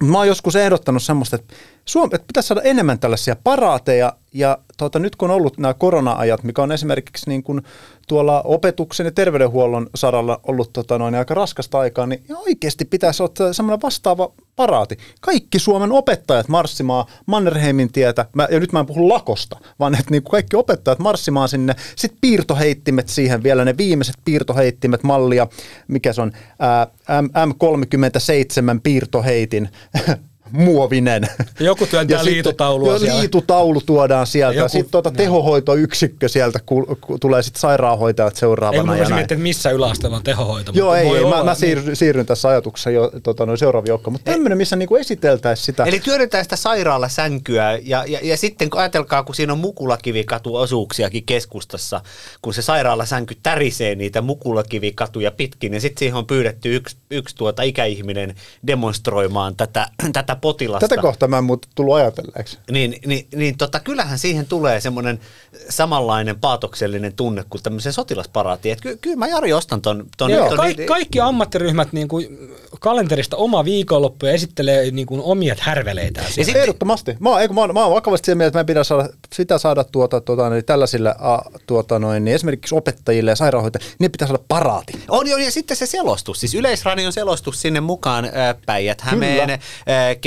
mä 0.02 0.18
oon 0.18 0.28
joskus 0.28 0.56
ehdottanut 0.56 1.02
semmoista, 1.02 1.36
että, 1.36 1.54
Suom- 1.84 2.10
että 2.14 2.26
pitäisi 2.26 2.46
saada 2.46 2.62
enemmän 2.62 2.98
tällaisia 2.98 3.36
paraateja, 3.44 4.12
ja 4.34 4.58
tota, 4.76 4.98
nyt 4.98 5.16
kun 5.16 5.30
on 5.30 5.36
ollut 5.36 5.58
nämä 5.58 5.74
korona-ajat, 5.74 6.42
mikä 6.42 6.62
on 6.62 6.72
esimerkiksi 6.72 7.30
niin 7.30 7.42
kuin 7.42 7.62
tuolla 8.08 8.42
opetuksen 8.42 9.04
ja 9.04 9.12
terveydenhuollon 9.12 9.86
saralla 9.94 10.40
ollut 10.48 10.72
tota, 10.72 10.98
noin, 10.98 11.14
aika 11.14 11.34
raskasta 11.34 11.78
aikaa, 11.78 12.06
niin 12.06 12.24
oikeasti 12.46 12.84
pitäisi 12.84 13.22
olla 13.22 13.52
semmoinen 13.52 13.82
vastaava 13.82 14.32
paraati. 14.56 14.96
Kaikki 15.20 15.58
Suomen 15.58 15.92
opettajat 15.92 16.48
marssimaan 16.48 17.04
Mannerheimin 17.26 17.92
tietä, 17.92 18.26
mä, 18.34 18.48
ja 18.50 18.60
nyt 18.60 18.72
mä 18.72 18.80
en 18.80 18.86
puhu 18.86 19.08
lakosta, 19.08 19.60
vaan 19.78 19.94
että 19.94 20.10
niin 20.10 20.22
kaikki 20.22 20.56
opettajat 20.56 20.98
marssimaan 20.98 21.48
sinne, 21.48 21.74
sitten 21.96 22.18
piirtoheittimet 22.20 23.08
siihen 23.08 23.42
vielä, 23.42 23.64
ne 23.64 23.76
viimeiset 23.76 24.14
piirtoheittimet 24.24 25.02
mallia, 25.02 25.46
mikä 25.88 26.12
se 26.12 26.22
on, 26.22 26.32
ää, 26.58 26.86
M- 27.22 27.50
M37 27.50 28.80
piirtoheitin 28.82 29.68
muovinen. 30.52 31.28
Joku 31.60 31.86
työntää 31.86 32.18
sitten- 32.18 32.34
liitutaulua 32.34 32.98
siellä. 32.98 33.20
liitutaulu 33.20 33.80
tuodaan 33.86 34.26
sieltä. 34.26 34.54
Joku- 34.54 34.58
Joku, 34.64 34.68
sitten 34.68 34.90
tuota 34.90 35.10
tehohoitoyksikkö 35.10 36.28
sieltä 36.28 36.60
ku, 36.66 36.98
ku, 37.00 37.18
tulee 37.18 37.42
sitten 37.42 37.60
sairaanhoitajat 37.60 38.34
Ei 38.34 38.40
seuraavana. 38.40 38.80
kun 38.80 38.88
mä 38.88 38.94
ja 38.94 38.98
voisin 38.98 39.10
näin. 39.10 39.18
miettiä, 39.18 39.34
että 39.34 39.42
missä 39.42 39.70
yläasteella 39.70 40.16
on 40.16 40.22
tehohoito. 40.22 40.72
Joo, 40.74 40.86
mutta 40.86 40.98
ei, 41.00 41.06
voi 41.08 41.18
ei. 41.18 41.24
Mä, 41.24 41.28
olla, 41.30 41.44
mä 41.44 41.50
niin. 41.50 41.60
siirryn, 41.60 41.96
siirryn 41.96 42.26
tässä 42.26 42.48
ajatuksessa 42.48 42.90
jo 42.90 43.12
tota, 43.22 43.46
noin 43.46 43.58
seuraavaan 43.58 43.88
joukkoon. 43.88 44.12
Mutta 44.12 44.30
tämmöinen, 44.32 44.58
missä 44.58 44.76
niinku 44.76 44.96
esiteltäisiin 44.96 45.66
sitä. 45.66 45.84
Eli 45.84 46.00
työnnetään 46.00 46.44
sitä 46.44 46.56
sairaalasänkyä 46.56 47.78
ja, 47.82 48.04
ja, 48.06 48.18
ja 48.22 48.36
sitten 48.36 48.70
kun 48.70 48.80
ajatelkaa, 48.80 49.22
kun 49.22 49.34
siinä 49.34 49.52
on 49.52 49.58
mukulakivikatuosuuksiakin 49.58 51.24
keskustassa, 51.24 52.00
kun 52.42 52.54
se 52.54 52.62
sairaalasänky 52.62 53.36
tärisee 53.42 53.94
niitä 53.94 54.20
mukulakivikatuja 54.22 55.30
pitkin 55.30 55.74
ja 55.74 55.80
sitten 55.80 55.98
siihen 55.98 56.16
on 56.16 56.26
pyydetty 56.26 56.74
yksi, 56.76 56.96
yksi 57.10 57.36
tuota 57.36 57.62
ikäihminen 57.62 58.34
demonstroimaan 58.66 59.56
tätä, 59.56 59.88
tätä 60.12 60.36
potilasta. 60.42 60.88
Tätä 60.88 61.02
kohtaa 61.02 61.28
mä 61.28 61.38
en 61.38 61.44
muuten 61.44 61.70
tullut 61.74 61.94
ajatelleeksi. 61.94 62.58
Niin, 62.70 62.96
niin, 63.06 63.26
niin 63.34 63.58
tota, 63.58 63.80
kyllähän 63.80 64.18
siihen 64.18 64.46
tulee 64.46 64.80
semmoinen 64.80 65.20
samanlainen 65.68 66.40
paatoksellinen 66.40 67.12
tunne 67.12 67.44
kuin 67.50 67.62
tämmöisen 67.62 67.92
sotilasparaatiin. 67.92 68.72
Että 68.72 68.82
ky, 68.82 68.96
kyllä 69.00 69.16
mä 69.16 69.26
Jari 69.28 69.52
ostan 69.52 69.82
ton. 69.82 70.06
ton, 70.16 70.30
Joo, 70.30 70.48
ton 70.48 70.56
kaikki, 70.56 70.84
kaikki 70.86 71.20
ammattiryhmät 71.20 71.92
niin 71.92 72.08
kuin 72.08 72.50
kalenterista 72.80 73.36
oma 73.36 73.64
viikonloppu 73.64 74.26
ja 74.26 74.32
esittelee 74.32 74.90
niin 74.90 75.06
kuin 75.06 75.20
omia 75.20 75.54
härveleitään. 75.60 76.26
Ja 76.26 76.32
siellä. 76.32 76.44
sitten- 76.46 76.62
Ehdottomasti. 76.62 77.16
Mä 77.20 77.28
oon, 77.30 77.40
eikö, 77.42 77.54
mä, 77.54 77.60
oon, 77.60 77.74
mä 77.74 77.84
oon 77.84 77.94
vakavasti 77.94 78.26
sitä 78.26 78.34
mieltä, 78.36 78.48
että 78.48 78.56
meidän 78.56 78.66
pitää 78.66 78.84
saada, 78.84 79.08
sitä 79.32 79.58
saada 79.58 79.84
tuota, 79.84 80.20
tuota, 80.20 80.50
niin 80.50 80.64
tällaisille 80.64 81.14
a, 81.18 81.38
tuota, 81.66 81.98
noin, 81.98 82.24
niin 82.24 82.34
esimerkiksi 82.34 82.74
opettajille 82.74 83.30
ja 83.30 83.36
sairaanhoitajille, 83.36 83.92
ne 83.98 84.08
pitää 84.08 84.28
saada 84.28 84.42
paraati. 84.48 84.92
On, 85.08 85.26
on, 85.34 85.42
ja 85.44 85.50
sitten 85.50 85.76
se 85.76 85.86
selostus, 85.86 86.40
siis 86.40 86.54
Yleisradion 86.54 87.12
selostus 87.12 87.60
sinne 87.62 87.80
mukaan 87.80 88.24
äh, 88.24 88.32
Päijät-Hämeen 88.66 89.50
äh, 89.50 89.58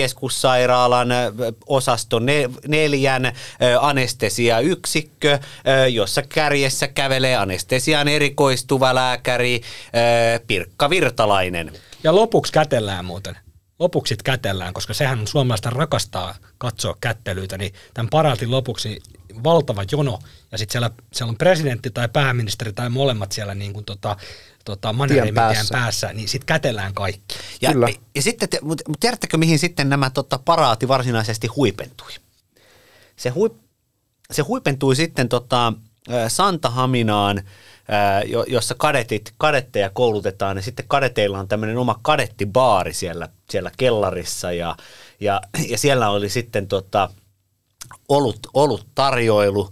keskussairaalan 0.05 1.07
osasto 1.65 2.19
ne, 2.19 2.49
neljän 2.67 3.33
anestesiayksikkö, 3.81 5.39
jossa 5.91 6.21
kärjessä 6.21 6.87
kävelee 6.87 7.35
anestesian 7.35 8.07
erikoistuva 8.07 8.95
lääkäri 8.95 9.61
Pirkka 10.47 10.89
Virtalainen. 10.89 11.71
Ja 12.03 12.15
lopuksi 12.15 12.53
kätellään 12.53 13.05
muuten. 13.05 13.37
Lopuksi 13.79 14.15
kätellään, 14.23 14.73
koska 14.73 14.93
sehän 14.93 15.27
suomalaista 15.27 15.69
rakastaa 15.69 16.35
katsoa 16.57 16.97
kättelyitä, 17.01 17.57
niin 17.57 17.73
tämän 17.93 18.09
paraatin 18.09 18.51
lopuksi 18.51 19.01
valtava 19.43 19.83
jono, 19.91 20.19
ja 20.51 20.57
sitten 20.57 20.71
siellä, 20.71 20.89
siellä 21.13 21.29
on 21.29 21.37
presidentti 21.37 21.89
tai 21.89 22.09
pääministeri 22.13 22.73
tai 22.73 22.89
molemmat 22.89 23.31
siellä 23.31 23.55
niin 23.55 23.73
kuin 23.73 23.85
tota, 23.85 24.17
tota 24.65 24.93
Mannerheimin 24.93 25.35
päässä. 25.35 25.77
päässä, 25.77 26.13
niin 26.13 26.27
sitten 26.27 26.45
kätellään 26.45 26.93
kaikki. 26.93 27.35
Ja, 27.61 27.73
Kyllä. 27.73 27.89
ja 28.15 28.21
sitten, 28.21 28.49
te, 28.49 28.59
mutta 28.61 28.83
mut 28.87 28.99
tiedättekö 28.99 29.37
mihin 29.37 29.59
sitten 29.59 29.89
nämä 29.89 30.09
tota, 30.09 30.39
paraati 30.45 30.87
varsinaisesti 30.87 31.47
huipentui? 31.47 32.11
Se, 33.15 33.29
huip, 33.29 33.53
se 34.31 34.41
huipentui 34.41 34.95
sitten 34.95 35.29
tota, 35.29 35.73
Santahaminaan, 36.27 37.43
jossa 38.47 38.75
kadetit, 38.77 39.33
kadetteja 39.37 39.89
koulutetaan 39.89 40.57
ja 40.57 40.63
sitten 40.63 40.85
kadeteilla 40.87 41.39
on 41.39 41.47
tämmöinen 41.47 41.77
oma 41.77 41.99
kadettibaari 42.01 42.93
siellä, 42.93 43.29
siellä 43.49 43.71
kellarissa 43.77 44.51
ja, 44.51 44.75
ja, 45.19 45.41
ja 45.69 45.77
siellä 45.77 46.09
oli 46.09 46.29
sitten 46.29 46.67
tota, 46.67 47.09
olut, 48.09 48.39
olut 48.53 48.87
tarjoilu. 48.95 49.71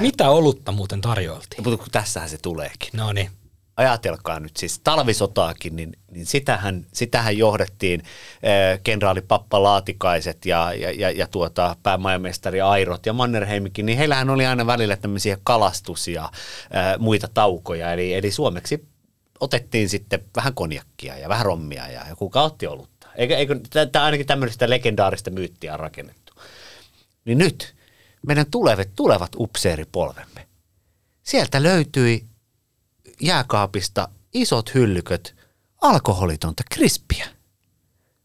Mitä 0.00 0.30
olutta 0.30 0.72
muuten 0.72 1.00
tarjoiltiin? 1.00 1.64
mutta 1.64 1.86
tässähän 1.92 2.28
se 2.28 2.38
tuleekin 2.38 2.90
No 2.92 3.12
niin. 3.12 3.30
Ajatelkaa 3.78 4.40
nyt 4.40 4.56
siis 4.56 4.80
talvisotaakin, 4.84 5.76
niin, 5.76 5.92
niin 6.10 6.26
sitähän, 6.26 6.86
sitähän 6.92 7.38
johdettiin 7.38 8.02
äh, 8.02 8.80
kenraali 8.84 9.20
Pappa 9.20 9.62
Laatikaiset 9.62 10.46
ja, 10.46 10.72
ja, 10.72 10.90
ja, 10.90 11.10
ja 11.10 11.26
tuota, 11.26 11.76
päämajamestari 11.82 12.60
Airot 12.60 13.06
ja 13.06 13.12
Mannerheimikin, 13.12 13.86
niin 13.86 13.98
heillähän 13.98 14.30
oli 14.30 14.46
aina 14.46 14.66
välillä 14.66 14.96
tämmöisiä 14.96 15.38
kalastus- 15.44 16.08
ja 16.08 16.24
äh, 16.24 16.98
muita 16.98 17.28
taukoja, 17.34 17.92
eli, 17.92 18.14
eli 18.14 18.30
suomeksi 18.30 18.88
otettiin 19.40 19.88
sitten 19.88 20.24
vähän 20.36 20.54
konjakkia 20.54 21.18
ja 21.18 21.28
vähän 21.28 21.46
rommia 21.46 21.88
ja 21.88 22.08
joku 22.08 22.30
otti 22.34 22.66
olutta. 22.66 23.08
Eikö, 23.16 23.36
eikö 23.36 23.60
tämä 23.92 24.04
ainakin 24.04 24.26
tämmöistä 24.26 24.70
legendaarista 24.70 25.30
myyttiä 25.30 25.72
on 25.72 25.80
rakennettu. 25.80 26.32
Niin 27.24 27.38
nyt 27.38 27.74
meidän 28.26 28.46
tulevat, 28.50 28.88
tulevat 28.96 29.30
upseeripolvemme. 29.36 30.46
Sieltä 31.22 31.62
löytyi 31.62 32.24
jääkaapista 33.22 34.08
isot 34.34 34.74
hyllyköt 34.74 35.34
alkoholitonta 35.82 36.62
krispiä. 36.70 37.26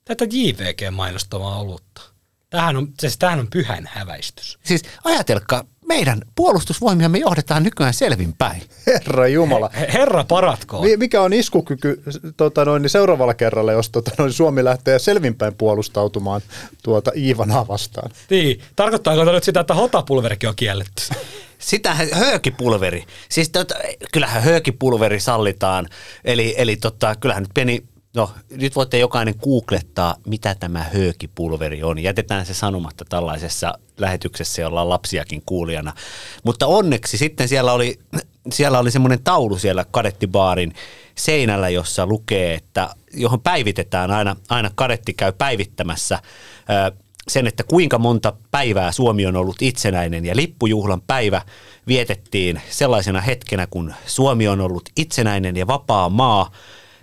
Tätä 0.06 0.26
JVG-mainostavaa 0.26 1.60
olutta. 1.60 2.02
Tämähän 2.50 2.78
on, 2.78 2.88
siis 3.00 3.18
tämähän 3.18 3.40
on 3.40 3.48
pyhän 3.48 3.90
häväistys. 3.94 4.60
Siis 4.64 4.84
ajatelkaa, 5.04 5.64
meidän 5.88 6.22
puolustusvoimiamme 6.36 7.18
johdetaan 7.18 7.64
nykyään 7.64 7.94
selvinpäin. 7.94 8.62
Herra 8.88 9.28
Jumala. 9.28 9.70
He- 9.80 9.88
Herra 9.94 10.24
paratkoon. 10.24 10.86
Mi- 10.86 10.98
Mikä 10.98 11.22
on 11.22 11.34
iskukyky 11.34 12.04
tota 12.38 12.66
noin, 12.66 12.82
niin 12.82 12.90
seuraavalla 12.90 13.34
kerralla, 13.34 13.72
jos 13.72 13.90
tota 13.90 14.12
noin, 14.18 14.34
Suomi 14.34 14.64
lähtee 14.64 15.00
selvinpäin 15.00 15.54
puolustautumaan 15.56 16.42
tuota 16.84 17.12
Iivanaa 17.16 17.68
vastaan? 17.68 18.12
Niin, 18.30 18.62
tarkoittaako 18.76 19.20
tämä 19.22 19.32
nyt 19.32 19.44
sitä, 19.44 19.60
että 19.60 19.74
hotapulverikin 19.74 20.50
on 20.50 20.56
kielletty? 20.56 21.04
Sitähän 21.64 22.08
höökipulveri, 22.12 23.04
siis 23.30 23.50
tota, 23.50 23.76
kyllähän 24.12 24.44
höökipulveri 24.44 25.20
sallitaan, 25.20 25.88
eli, 26.26 26.56
eli 26.58 26.76
tota, 26.76 27.16
kyllähän 27.16 27.44
nyt 27.44 27.54
pieni, 27.54 27.84
no 28.16 28.32
nyt 28.50 28.76
voitte 28.76 28.98
jokainen 28.98 29.36
googlettaa, 29.44 30.16
mitä 30.28 30.56
tämä 30.56 30.86
höökipulveri 30.94 31.84
on. 31.84 32.00
Jätetään 32.00 32.46
se 32.46 32.54
sanomatta 32.54 33.06
tällaisessa 33.10 33.74
lähetyksessä, 33.98 34.62
jolla 34.62 34.82
on 34.82 34.90
lapsiakin 34.90 35.44
kuulijana. 35.46 35.94
Mutta 36.44 36.68
onneksi 36.68 37.18
sitten 37.18 37.48
siellä 37.48 37.74
oli, 37.74 38.00
siellä 38.52 38.80
oli 38.80 38.92
semmoinen 38.92 39.24
taulu 39.24 39.58
siellä 39.58 39.86
kadettibaarin 39.92 40.74
seinällä, 41.16 41.70
jossa 41.70 42.06
lukee, 42.06 42.54
että 42.54 42.90
johon 43.14 43.42
päivitetään 43.42 44.12
aina, 44.12 44.36
aina 44.50 44.72
kadetti 44.76 45.14
käy 45.14 45.32
päivittämässä 45.32 46.20
sen, 47.28 47.48
että 47.48 47.64
kuinka 47.64 48.00
monta 48.00 48.34
päivää 48.52 48.92
Suomi 48.92 49.26
on 49.26 49.36
ollut 49.36 49.62
itsenäinen. 49.62 50.26
Ja 50.26 50.36
lippujuhlan 50.36 51.02
päivä 51.02 51.42
vietettiin 51.88 52.62
sellaisena 52.70 53.22
hetkenä, 53.22 53.68
kun 53.68 53.94
Suomi 54.06 54.48
on 54.48 54.62
ollut 54.62 54.90
itsenäinen 54.98 55.58
ja 55.58 55.68
vapaa 55.68 56.10
maa. 56.10 56.52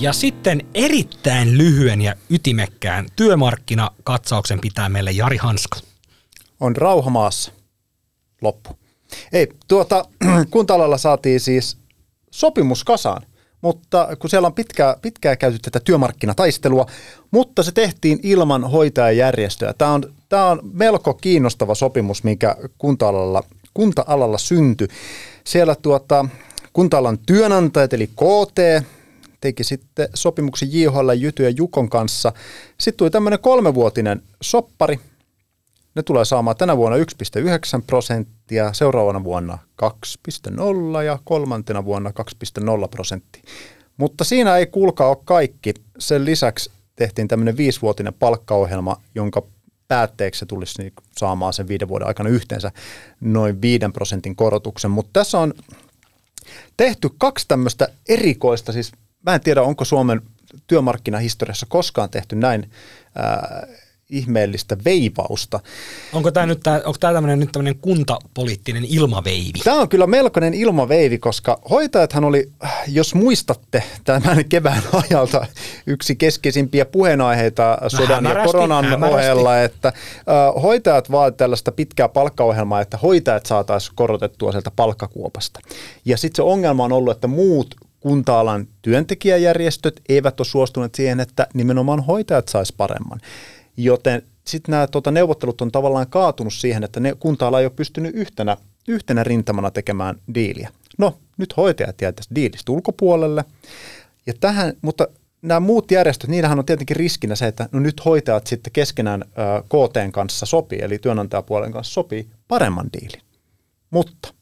Ja 0.00 0.12
sitten 0.12 0.66
erittäin 0.74 1.58
lyhyen 1.58 2.02
ja 2.02 2.14
ytimekkään 2.30 3.06
työmarkkinakatsauksen 3.16 4.60
pitää 4.60 4.88
meille 4.88 5.10
Jari 5.10 5.36
Hanska. 5.36 5.80
On 6.60 6.76
rauha 6.76 7.10
maassa. 7.10 7.52
Loppu. 8.42 8.78
Ei, 9.32 9.48
tuota, 9.68 10.04
kunta 10.50 10.98
saatiin 10.98 11.40
siis 11.40 11.78
sopimus 12.30 12.84
kasaan, 12.84 13.22
mutta 13.60 14.08
kun 14.18 14.30
siellä 14.30 14.46
on 14.46 14.54
pitkää, 14.54 14.96
pitkää 15.02 15.36
käyty 15.36 15.58
tätä 15.58 15.80
työmarkkinataistelua, 15.80 16.86
mutta 17.30 17.62
se 17.62 17.72
tehtiin 17.72 18.20
ilman 18.22 18.70
hoitajajärjestöä. 18.70 19.74
Tämä 19.78 19.92
on, 19.92 20.14
tämä 20.28 20.46
on 20.46 20.60
melko 20.72 21.14
kiinnostava 21.14 21.74
sopimus, 21.74 22.24
mikä 22.24 22.56
kunta-alalla, 22.78 23.42
kunta-alalla 23.74 24.38
syntyi. 24.38 24.88
Siellä 25.44 25.74
tuota, 25.74 26.24
kunta-alan 26.72 27.18
työnantajat 27.18 27.92
eli 27.92 28.06
KT 28.06 28.88
teki 29.40 29.64
sitten 29.64 30.08
sopimuksen 30.14 30.72
JHL, 30.72 31.10
Jyty 31.16 31.42
ja 31.42 31.50
Jukon 31.50 31.90
kanssa. 31.90 32.32
Sitten 32.78 32.98
tuli 32.98 33.10
tämmöinen 33.10 33.40
kolmevuotinen 33.40 34.22
soppari, 34.42 35.00
ne 35.94 36.02
tulee 36.02 36.24
saamaan 36.24 36.56
tänä 36.56 36.76
vuonna 36.76 36.98
1,9 36.98 37.04
prosenttia, 37.86 38.72
seuraavana 38.72 39.24
vuonna 39.24 39.58
2,0 39.82 41.02
ja 41.06 41.18
kolmantena 41.24 41.84
vuonna 41.84 42.10
2,0 42.10 42.88
prosenttia. 42.90 43.42
Mutta 43.96 44.24
siinä 44.24 44.56
ei 44.56 44.66
kuulkaa 44.66 45.08
ole 45.08 45.18
kaikki. 45.24 45.74
Sen 45.98 46.24
lisäksi 46.24 46.70
tehtiin 46.96 47.28
tämmöinen 47.28 47.56
viisivuotinen 47.56 48.14
palkkaohjelma, 48.14 48.96
jonka 49.14 49.42
päätteeksi 49.88 50.38
se 50.38 50.46
tulisi 50.46 50.82
niin 50.82 50.92
saamaan 51.16 51.52
sen 51.52 51.68
viiden 51.68 51.88
vuoden 51.88 52.08
aikana 52.08 52.28
yhteensä 52.28 52.72
noin 53.20 53.62
5 53.62 53.84
prosentin 53.92 54.36
korotuksen. 54.36 54.90
Mutta 54.90 55.10
tässä 55.12 55.38
on 55.38 55.54
tehty 56.76 57.10
kaksi 57.18 57.44
tämmöistä 57.48 57.88
erikoista, 58.08 58.72
siis 58.72 58.92
mä 59.26 59.34
en 59.34 59.40
tiedä 59.40 59.62
onko 59.62 59.84
Suomen 59.84 60.22
työmarkkinahistoriassa 60.66 61.66
koskaan 61.68 62.10
tehty 62.10 62.36
näin 62.36 62.70
ää, 63.14 63.66
ihmeellistä 64.10 64.76
veivausta. 64.84 65.60
Onko 66.12 66.30
tämä 66.30 66.46
nyt 66.46 66.60
tää, 66.62 66.76
onko 66.76 66.96
tää 67.00 67.12
tämmönen, 67.12 67.40
nyt 67.40 67.52
tämmöinen 67.52 67.78
kuntapoliittinen 67.78 68.84
ilmaveivi? 68.84 69.58
Tämä 69.64 69.80
on 69.80 69.88
kyllä 69.88 70.06
melkoinen 70.06 70.54
ilmaveivi, 70.54 71.18
koska 71.18 71.60
hoitajathan 71.70 72.24
oli, 72.24 72.52
jos 72.86 73.14
muistatte 73.14 73.82
tämän 74.04 74.44
kevään 74.48 74.82
ajalta, 74.92 75.46
yksi 75.86 76.16
keskeisimpiä 76.16 76.84
puheenaiheita 76.84 77.78
sodan 77.88 78.24
ja 78.24 78.44
koronan 78.44 78.84
hämärästi. 78.84 79.14
ohella, 79.14 79.62
että 79.62 79.88
äh, 79.88 80.62
hoitajat 80.62 81.10
vaativat 81.10 81.36
tällaista 81.36 81.72
pitkää 81.72 82.08
palkkaohjelmaa, 82.08 82.80
että 82.80 82.96
hoitajat 82.96 83.46
saataisiin 83.46 83.92
korotettua 83.96 84.52
sieltä 84.52 84.70
palkkakuopasta. 84.76 85.60
Ja 86.04 86.16
sitten 86.16 86.36
se 86.36 86.42
ongelma 86.42 86.84
on 86.84 86.92
ollut, 86.92 87.16
että 87.16 87.26
muut 87.26 87.74
kunta-alan 88.08 88.66
työntekijäjärjestöt 88.82 90.00
eivät 90.08 90.40
ole 90.40 90.46
suostuneet 90.46 90.94
siihen, 90.94 91.20
että 91.20 91.46
nimenomaan 91.54 92.04
hoitajat 92.04 92.48
sais 92.48 92.72
paremman. 92.72 93.20
Joten 93.76 94.22
sitten 94.46 94.72
nämä 94.72 94.86
tota, 94.86 95.10
neuvottelut 95.10 95.60
on 95.60 95.72
tavallaan 95.72 96.06
kaatunut 96.10 96.54
siihen, 96.54 96.84
että 96.84 97.00
ne 97.00 97.14
kunta-ala 97.18 97.60
ei 97.60 97.66
ole 97.66 97.72
pystynyt 97.76 98.14
yhtenä, 98.14 98.56
yhtenä 98.88 99.24
rintamana 99.24 99.70
tekemään 99.70 100.16
diiliä. 100.34 100.70
No, 100.98 101.18
nyt 101.38 101.56
hoitajat 101.56 102.00
jää 102.00 102.12
tästä 102.12 102.34
diilistä 102.34 102.72
ulkopuolelle. 102.72 103.44
Ja 104.26 104.34
tähän, 104.40 104.72
mutta 104.82 105.08
nämä 105.42 105.60
muut 105.60 105.90
järjestöt, 105.90 106.30
niillähän 106.30 106.58
on 106.58 106.66
tietenkin 106.66 106.96
riskinä 106.96 107.36
se, 107.36 107.46
että 107.46 107.68
no 107.72 107.80
nyt 107.80 108.04
hoitajat 108.04 108.46
sitten 108.46 108.72
keskenään 108.72 109.22
ö, 109.22 109.62
KTn 109.62 110.12
kanssa 110.12 110.46
sopii, 110.46 110.78
eli 110.82 110.98
työnantajapuolen 110.98 111.72
kanssa 111.72 111.92
sopii 111.92 112.28
paremman 112.48 112.90
diilin. 112.92 113.22
Mutta 113.90 114.34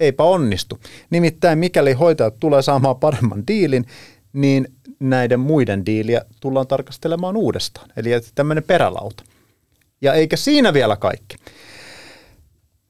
eipä 0.00 0.24
onnistu. 0.24 0.78
Nimittäin 1.10 1.58
mikäli 1.58 1.92
hoitajat 1.92 2.40
tulee 2.40 2.62
saamaan 2.62 2.96
paremman 2.96 3.46
diilin, 3.46 3.86
niin 4.32 4.68
näiden 5.00 5.40
muiden 5.40 5.86
diiliä 5.86 6.24
tullaan 6.40 6.66
tarkastelemaan 6.66 7.36
uudestaan. 7.36 7.90
Eli 7.96 8.10
tämmöinen 8.34 8.64
perälauta. 8.64 9.24
Ja 10.00 10.14
eikä 10.14 10.36
siinä 10.36 10.72
vielä 10.72 10.96
kaikki. 10.96 11.36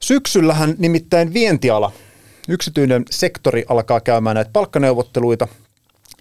Syksyllähän 0.02 0.74
nimittäin 0.78 1.34
vientiala, 1.34 1.92
yksityinen 2.48 3.04
sektori 3.10 3.64
alkaa 3.68 4.00
käymään 4.00 4.34
näitä 4.34 4.50
palkkaneuvotteluita, 4.52 5.48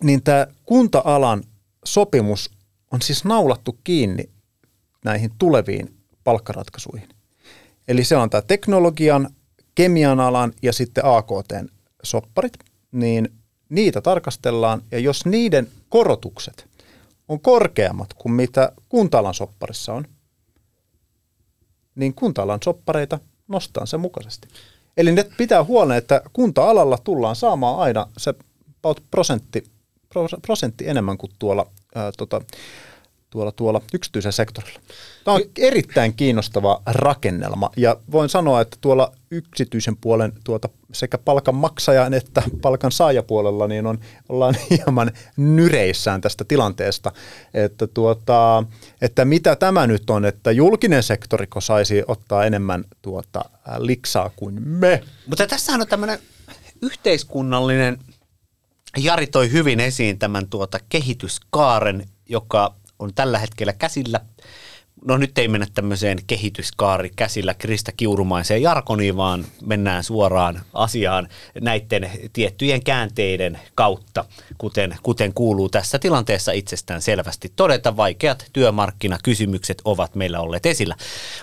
niin 0.04 0.24
tämä 0.24 0.48
kunta-alan 0.66 1.44
sopimus 1.86 2.52
on 2.92 3.02
siis 3.02 3.26
naulattu 3.26 3.80
kiinni 3.84 4.30
näihin 5.06 5.32
tuleviin 5.38 5.98
palkkaratkaisuihin. 6.24 7.10
Eli 7.88 8.04
se 8.04 8.16
on 8.16 8.30
tämä 8.30 8.42
teknologian, 8.42 9.30
kemian 9.76 10.20
alan 10.20 10.54
ja 10.62 10.74
sitten 10.74 11.06
AKTn 11.06 11.70
sopparit, 12.04 12.54
niin 12.92 13.30
niitä 13.70 14.02
tarkastellaan 14.02 14.82
ja 14.92 15.00
jos 15.00 15.26
niiden 15.26 15.68
korotukset 15.90 16.68
on 17.28 17.40
korkeammat 17.40 18.14
kuin 18.14 18.34
mitä 18.34 18.72
kunta-alan 18.90 19.34
sopparissa 19.34 19.94
on, 19.94 20.06
niin 21.96 22.14
kunta-alan 22.14 22.60
soppareita 22.64 23.20
nostaa 23.48 23.86
sen 23.86 24.00
mukaisesti. 24.00 24.48
Eli 24.98 25.12
ne 25.12 25.26
pitää 25.38 25.64
huolen, 25.64 25.98
että 25.98 26.22
kunta-alalla 26.34 26.98
tullaan 26.98 27.36
saamaan 27.36 27.80
aina 27.80 28.08
se 28.18 28.34
prosentti, 29.12 29.64
pros- 30.10 30.40
prosentti 30.42 30.88
enemmän 30.88 31.18
kuin 31.18 31.32
tuolla, 31.40 31.68
ää, 31.96 32.12
tota, 32.18 32.42
tuolla, 33.34 33.52
tuolla 33.52 33.82
yksityisellä 33.94 34.32
sektorilla. 34.32 34.80
Tämä 35.24 35.36
on 35.36 35.42
erittäin 35.58 36.14
kiinnostava 36.14 36.82
rakennelma 36.86 37.70
ja 37.78 37.98
voin 38.12 38.30
sanoa, 38.30 38.62
että 38.62 38.78
tuolla 38.82 39.12
yksityisen 39.32 39.98
puolen 39.98 40.34
tuota 40.44 40.70
sekä 40.92 41.18
palkan 41.18 41.56
maksajan 41.56 42.14
että 42.14 42.44
palkan 42.62 42.92
saajapuolella 42.92 43.68
niin 43.68 43.88
on, 43.88 44.00
ollaan 44.30 44.56
hieman 44.70 45.12
nyreissään 45.38 46.22
tästä 46.22 46.44
tilanteesta, 46.44 47.12
että, 47.54 47.88
tuota, 47.88 48.64
että 49.02 49.26
mitä 49.26 49.56
tämä 49.56 49.88
nyt 49.88 50.10
on, 50.10 50.26
että 50.26 50.52
julkinen 50.52 51.04
sektoriko 51.04 51.62
saisi 51.62 52.04
ottaa 52.08 52.46
enemmän 52.46 52.84
tuota, 53.02 53.46
liksaa 53.78 54.32
kuin 54.36 54.68
me. 54.68 55.04
Mutta 55.28 55.48
tässähän 55.48 55.82
on 55.82 55.88
tämmöinen 55.88 56.20
yhteiskunnallinen, 56.82 57.98
Jari 58.98 59.28
toi 59.28 59.52
hyvin 59.52 59.80
esiin 59.80 60.20
tämän 60.20 60.50
tuota 60.50 60.80
kehityskaaren, 60.90 62.06
joka 62.30 62.76
on 63.00 63.14
tällä 63.14 63.40
hetkellä 63.40 63.74
käsillä. 63.74 64.20
No 65.06 65.18
nyt 65.18 65.38
ei 65.38 65.48
mennä 65.48 65.68
tämmöiseen 65.74 66.20
kehityskaari 66.28 67.12
käsillä 67.16 67.54
Krista 67.54 67.92
Kiurumaiseen 67.98 68.62
jarkoniin, 68.62 69.18
vaan 69.18 69.46
mennään 69.66 70.04
suoraan 70.04 70.62
asiaan 70.74 71.28
näiden 71.62 72.12
tiettyjen 72.34 72.84
käänteiden 72.84 73.60
kautta, 73.76 74.26
kuten, 74.58 74.96
kuten 75.04 75.34
kuuluu 75.34 75.70
tässä 75.70 76.00
tilanteessa 76.00 76.52
itsestään 76.52 77.02
selvästi 77.02 77.54
todeta. 77.56 77.98
Vaikeat 77.98 78.46
työmarkkinakysymykset 78.54 79.82
ovat 79.86 80.16
meillä 80.16 80.40
olleet 80.40 80.66
esillä. 80.66 80.96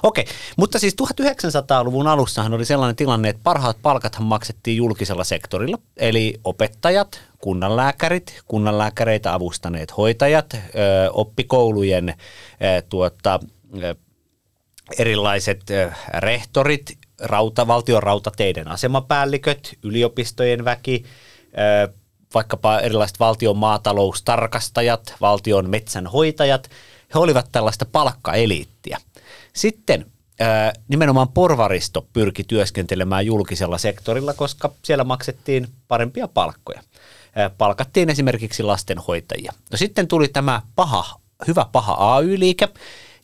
Okei, 0.02 0.24
mutta 0.56 0.78
siis 0.78 0.96
1900-luvun 1.02 2.06
alussahan 2.06 2.54
oli 2.54 2.64
sellainen 2.64 2.96
tilanne, 2.96 3.28
että 3.28 3.42
parhaat 3.44 3.82
palkathan 3.82 4.26
maksettiin 4.26 4.76
julkisella 4.76 5.24
sektorilla, 5.24 5.78
eli 5.96 6.40
opettajat, 6.44 7.20
kunnanlääkärit, 7.40 8.40
kunnanlääkäreitä 8.46 9.34
avustaneet 9.34 9.96
hoitajat, 9.96 10.56
oppikoulujen 11.12 12.14
tuota, 12.88 13.40
erilaiset 14.98 15.60
rehtorit, 16.18 16.98
rauta, 17.20 17.66
valtion 17.66 18.02
rautateiden 18.02 18.68
asemapäälliköt, 18.68 19.78
yliopistojen 19.82 20.64
väki, 20.64 21.04
vaikkapa 22.34 22.78
erilaiset 22.78 23.20
valtion 23.20 23.56
maataloustarkastajat, 23.56 25.14
valtion 25.20 25.70
metsänhoitajat, 25.70 26.70
he 27.14 27.18
olivat 27.18 27.48
tällaista 27.52 27.84
palkkaeliittiä. 27.92 28.98
Sitten 29.52 30.06
nimenomaan 30.88 31.28
porvaristo 31.28 32.06
pyrki 32.12 32.44
työskentelemään 32.44 33.26
julkisella 33.26 33.78
sektorilla, 33.78 34.34
koska 34.34 34.72
siellä 34.82 35.04
maksettiin 35.04 35.68
parempia 35.88 36.28
palkkoja. 36.28 36.82
Palkattiin 37.58 38.10
esimerkiksi 38.10 38.62
lastenhoitajia. 38.62 39.52
No 39.72 39.76
sitten 39.76 40.08
tuli 40.08 40.28
tämä 40.28 40.62
paha, 40.76 41.20
hyvä 41.48 41.66
paha 41.72 42.16
AY-liike, 42.16 42.68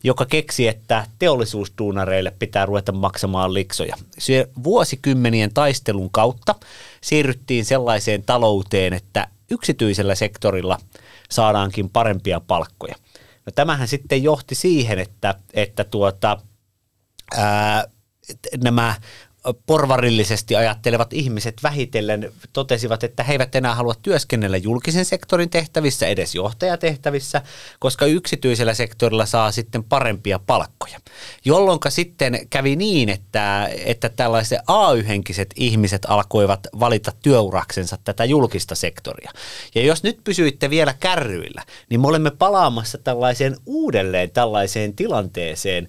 joka 0.03 0.25
keksi, 0.25 0.67
että 0.67 1.05
teollisuusduunareille 1.19 2.31
pitää 2.39 2.65
ruveta 2.65 2.91
maksamaan 2.91 3.53
liksoja. 3.53 3.95
Se 4.17 4.49
vuosikymmenien 4.63 5.53
taistelun 5.53 6.11
kautta 6.11 6.55
siirryttiin 7.01 7.65
sellaiseen 7.65 8.23
talouteen, 8.23 8.93
että 8.93 9.27
yksityisellä 9.51 10.15
sektorilla 10.15 10.77
saadaankin 11.31 11.89
parempia 11.89 12.39
palkkoja. 12.39 12.95
No 13.45 13.51
tämähän 13.55 13.87
sitten 13.87 14.23
johti 14.23 14.55
siihen, 14.55 14.99
että, 14.99 15.35
että 15.53 15.83
tuota, 15.83 16.37
ää, 17.37 17.87
nämä 18.63 18.95
porvarillisesti 19.65 20.55
ajattelevat 20.55 21.13
ihmiset 21.13 21.63
vähitellen 21.63 22.31
totesivat, 22.53 23.03
että 23.03 23.23
he 23.23 23.33
eivät 23.33 23.55
enää 23.55 23.75
halua 23.75 23.93
työskennellä 24.01 24.57
julkisen 24.57 25.05
sektorin 25.05 25.49
tehtävissä, 25.49 26.07
edes 26.07 26.35
johtajatehtävissä, 26.35 27.41
koska 27.79 28.05
yksityisellä 28.05 28.73
sektorilla 28.73 29.25
saa 29.25 29.51
sitten 29.51 29.83
parempia 29.83 30.39
palkkoja. 30.39 30.99
Jolloin 31.45 31.79
sitten 31.89 32.47
kävi 32.49 32.75
niin, 32.75 33.09
että, 33.09 33.69
että 33.85 34.09
tällaiset 34.09 34.59
AY-henkiset 34.67 35.49
ihmiset 35.55 36.05
alkoivat 36.07 36.67
valita 36.79 37.11
työuraksensa 37.21 37.97
tätä 38.03 38.25
julkista 38.25 38.75
sektoria. 38.75 39.31
Ja 39.75 39.81
jos 39.81 40.03
nyt 40.03 40.23
pysyitte 40.23 40.69
vielä 40.69 40.93
kärryillä, 40.99 41.63
niin 41.89 42.01
me 42.01 42.07
olemme 42.07 42.31
palaamassa 42.31 42.97
tällaiseen 42.97 43.55
uudelleen 43.65 44.31
tällaiseen 44.31 44.95
tilanteeseen, 44.95 45.87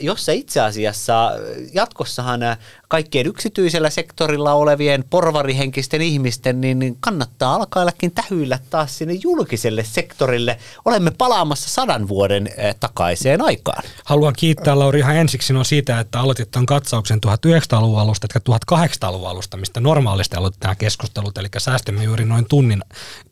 jossa 0.00 0.32
itse 0.32 0.60
asiassa 0.60 1.32
jatkossahan 1.74 2.40
kaikkien 2.88 3.26
yksityisellä 3.26 3.90
sektorilla 3.90 4.52
olevien 4.52 5.04
porvarihenkisten 5.10 6.02
ihmisten, 6.02 6.60
niin 6.60 6.78
niin 6.78 6.96
kannattaa 7.00 7.54
alkaillakin 7.54 8.12
tähyillä 8.12 8.58
taas 8.70 8.98
sinne 8.98 9.14
julkiselle 9.14 9.84
sektorille. 9.84 10.58
Olemme 10.84 11.10
palaamassa 11.18 11.70
sadan 11.70 12.08
vuoden 12.08 12.48
ää, 12.58 12.74
takaiseen 12.80 13.42
aikaan. 13.42 13.82
Haluan 14.04 14.34
kiittää 14.38 14.78
Lauri 14.78 14.98
ihan 14.98 15.16
ensiksi 15.16 15.52
no 15.52 15.64
siitä, 15.64 16.00
että 16.00 16.20
aloitit 16.20 16.50
tämän 16.50 16.66
katsauksen 16.66 17.20
1900-luvun 17.26 18.00
alusta, 18.00 18.26
etkä 18.26 18.40
1800-luvun 18.50 19.28
alusta, 19.28 19.56
mistä 19.56 19.80
normaalisti 19.80 20.36
aloitit 20.36 20.62
nämä 20.62 20.74
keskustelut, 20.74 21.38
eli 21.38 21.48
säästämme 21.58 22.04
juuri 22.04 22.24
noin 22.24 22.46
tunnin 22.48 22.82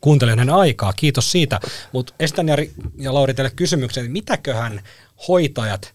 kuuntelijoiden 0.01 0.49
aikaa. 0.49 0.93
Kiitos 0.93 1.31
siitä. 1.31 1.59
Mutta 1.91 2.13
esitän 2.19 2.47
Jari 2.47 2.71
ja 2.97 3.13
Lauri 3.13 3.33
teille 3.33 3.51
kysymyksen, 3.55 4.01
että 4.01 4.13
mitäköhän 4.13 4.81
hoitajat 5.27 5.94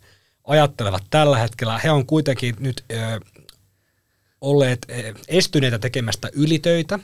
ajattelevat 0.50 1.02
tällä 1.10 1.38
hetkellä? 1.38 1.78
He 1.78 1.90
on 1.90 2.06
kuitenkin 2.06 2.54
nyt 2.58 2.84
ö, 2.92 3.20
olleet 4.40 4.86
estyneitä 5.28 5.78
tekemästä 5.78 6.28
ylitöitä, 6.32 6.98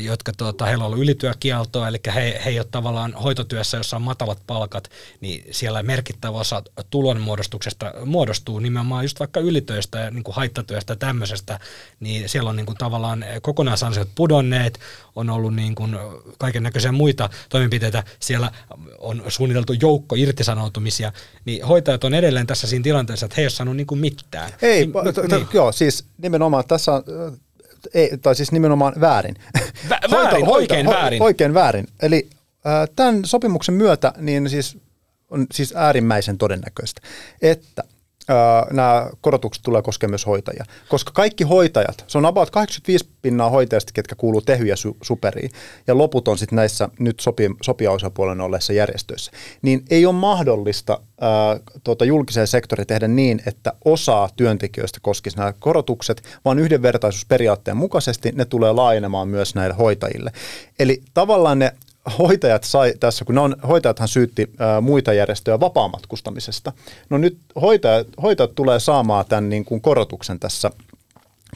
jotka 0.00 0.32
tuota, 0.32 0.66
heillä 0.66 0.84
on 0.84 0.86
ollut 0.86 1.02
ylityökieltoa, 1.02 1.88
eli 1.88 1.98
he, 2.14 2.40
he 2.44 2.50
ei 2.50 2.58
ole 2.58 2.66
tavallaan 2.70 3.14
hoitotyössä, 3.14 3.76
jossa 3.76 3.96
on 3.96 4.02
matalat 4.02 4.38
palkat, 4.46 4.90
niin 5.20 5.44
siellä 5.50 5.82
merkittävä 5.82 6.38
osa 6.38 6.62
tulonmuodostuksesta 6.90 7.92
muodostuu 8.04 8.58
nimenomaan 8.58 9.04
just 9.04 9.20
vaikka 9.20 9.40
ylitöistä 9.40 9.98
ja 9.98 10.10
niin 10.10 10.24
kuin 10.24 10.34
haittatyöstä 10.34 10.92
ja 10.92 10.96
tämmöisestä, 10.96 11.60
niin 12.00 12.28
siellä 12.28 12.50
on 12.50 12.56
niin 12.56 12.66
kuin 12.66 12.78
tavallaan 12.78 13.24
kokonaisansiot 13.42 14.08
pudonneet, 14.14 14.80
on 15.16 15.30
ollut 15.30 15.54
niin 15.54 15.74
kuin 15.74 15.96
kaiken 16.38 16.62
näköisiä 16.62 16.92
muita 16.92 17.30
toimenpiteitä, 17.48 18.04
siellä 18.20 18.50
on 18.98 19.22
suunniteltu 19.28 19.72
joukko 19.72 20.16
irtisanoutumisia, 20.18 21.12
niin 21.44 21.66
hoitajat 21.66 22.04
on 22.04 22.14
edelleen 22.14 22.46
tässä 22.46 22.66
siinä 22.66 22.82
tilanteessa, 22.82 23.26
että 23.26 23.34
he 23.36 23.42
ei 23.42 23.44
ole 23.44 23.50
saanut 23.50 23.76
niin 23.76 23.86
kuin 23.86 24.00
mitään. 24.00 24.52
Ei, 24.62 24.86
niin, 24.86 25.30
niin. 25.30 25.48
joo, 25.52 25.72
siis 25.72 26.04
nimenomaan 26.18 26.64
tässä 26.68 26.92
on, 26.92 27.04
ei, 27.94 28.18
tai 28.18 28.34
siis 28.34 28.52
nimenomaan 28.52 28.94
väärin. 29.00 29.34
Vä- 29.88 30.10
väärin, 30.10 30.48
oikein 30.48 30.86
väärin. 30.86 31.22
Oikein 31.22 31.54
väärin. 31.54 31.86
Eli 32.02 32.28
äh, 32.66 32.88
tämän 32.96 33.24
sopimuksen 33.24 33.74
myötä 33.74 34.12
niin 34.18 34.50
siis 34.50 34.78
on 35.30 35.46
siis 35.52 35.74
äärimmäisen 35.76 36.38
todennäköistä, 36.38 37.00
että 37.42 37.84
nämä 38.70 39.10
korotukset 39.20 39.62
tulee 39.62 39.82
koskemaan 39.82 40.10
myös 40.10 40.26
hoitajia. 40.26 40.64
Koska 40.88 41.10
kaikki 41.14 41.44
hoitajat, 41.44 42.04
se 42.06 42.18
on 42.18 42.26
about 42.26 42.50
85 42.50 43.10
pinnaa 43.22 43.50
hoitajista, 43.50 43.92
ketkä 43.92 44.14
kuuluu 44.14 44.40
tehy- 44.40 44.66
ja 44.66 44.74
su- 44.74 44.96
superiin, 45.02 45.50
ja 45.86 45.98
loput 45.98 46.28
on 46.28 46.38
sitten 46.38 46.56
näissä 46.56 46.88
nyt 46.98 47.20
sopi, 47.20 47.50
sopijaosapuolen 47.62 48.40
olleissa 48.40 48.72
järjestöissä, 48.72 49.32
niin 49.62 49.84
ei 49.90 50.06
ole 50.06 50.14
mahdollista 50.14 51.00
ää, 51.20 51.60
tuota, 51.84 52.04
julkiseen 52.04 52.46
sektoriin 52.46 52.86
tehdä 52.86 53.08
niin, 53.08 53.42
että 53.46 53.72
osaa 53.84 54.28
työntekijöistä 54.36 54.98
koskisi 55.02 55.36
nämä 55.36 55.52
korotukset, 55.52 56.22
vaan 56.44 56.58
yhdenvertaisuusperiaatteen 56.58 57.76
mukaisesti 57.76 58.32
ne 58.34 58.44
tulee 58.44 58.72
laajenemaan 58.72 59.28
myös 59.28 59.54
näille 59.54 59.76
hoitajille. 59.76 60.32
Eli 60.78 61.02
tavallaan 61.14 61.58
ne 61.58 61.72
hoitajat 62.18 62.64
sai 62.64 62.94
tässä, 63.00 63.24
kun 63.24 63.34
ne 63.34 63.40
on, 63.40 63.56
hoitajathan 63.68 64.08
syytti 64.08 64.50
ää, 64.58 64.80
muita 64.80 65.12
järjestöjä 65.12 65.60
vapaamatkustamisesta. 65.60 66.72
No 67.10 67.18
nyt 67.18 67.38
hoitajat, 67.60 68.06
hoitajat 68.22 68.54
tulee 68.54 68.80
saamaan 68.80 69.24
tämän 69.28 69.48
niin 69.48 69.64
kuin 69.64 69.80
korotuksen 69.80 70.40
tässä 70.40 70.70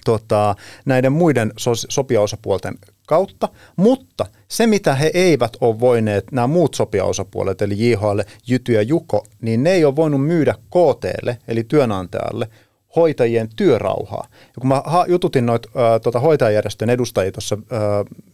tota, 0.04 0.54
näiden 0.84 1.12
muiden 1.12 1.52
so, 1.56 1.70
sopijaosapuolten 1.74 2.78
kautta, 3.06 3.48
mutta 3.76 4.26
se 4.48 4.66
mitä 4.66 4.94
he 4.94 5.10
eivät 5.14 5.56
ole 5.60 5.80
voineet, 5.80 6.32
nämä 6.32 6.46
muut 6.46 6.74
sopijaosapuolet, 6.74 7.62
eli 7.62 7.90
JHL, 7.90 8.20
Jyty 8.46 8.72
ja 8.72 8.82
Juko, 8.82 9.26
niin 9.40 9.62
ne 9.62 9.70
ei 9.70 9.84
ole 9.84 9.96
voinut 9.96 10.26
myydä 10.26 10.54
KTlle, 10.54 11.38
eli 11.48 11.64
työnantajalle, 11.64 12.48
hoitajien 12.96 13.48
työrauhaa. 13.57 14.26
Ja 14.31 14.61
kun 14.61 14.68
mä 14.68 14.83
jututin 15.09 15.46
noita 15.46 15.68
tota, 16.03 16.20
hoitajajärjestön 16.20 16.90
edustajia 16.90 17.33
tuossa 17.33 17.59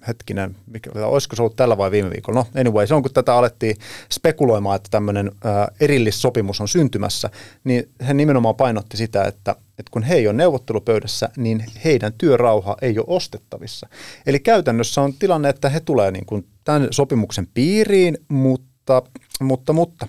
hetkinen, 0.09 0.57
mikä, 0.67 0.91
olisiko 1.07 1.37
se 1.37 1.43
ollut 1.43 1.57
tällä 1.57 1.79
vai 1.79 1.91
viime 1.91 2.11
viikolla? 2.11 2.41
No 2.55 2.61
anyway, 2.61 2.87
se 2.87 2.95
on 2.95 3.03
kun 3.03 3.13
tätä 3.13 3.35
alettiin 3.35 3.77
spekuloimaan, 4.13 4.77
että 4.77 4.89
tämmöinen 4.91 5.33
erillissopimus 5.81 6.61
on 6.61 6.69
syntymässä, 6.69 7.31
niin 7.65 7.89
he 8.09 8.15
nimenomaan 8.15 8.55
painotti 8.55 8.97
sitä, 8.97 9.25
että, 9.25 9.57
että 9.79 9.91
kun 9.91 10.03
he 10.03 10.15
ei 10.15 10.29
ole 10.29 10.37
neuvottelupöydässä, 10.37 11.29
niin 11.37 11.65
heidän 11.85 12.13
työrauha 12.19 12.77
ei 12.83 12.99
ole 12.99 13.07
ostettavissa. 13.09 13.89
Eli 14.27 14.41
käytännössä 14.41 15.03
on 15.03 15.15
tilanne, 15.15 15.49
että 15.49 15.69
he 15.69 15.81
tulee 15.81 16.11
niin 16.11 16.47
tämän 16.65 16.89
sopimuksen 16.91 17.49
piiriin, 17.55 18.19
mutta, 18.29 19.03
mutta, 19.41 19.73
mutta 19.73 20.07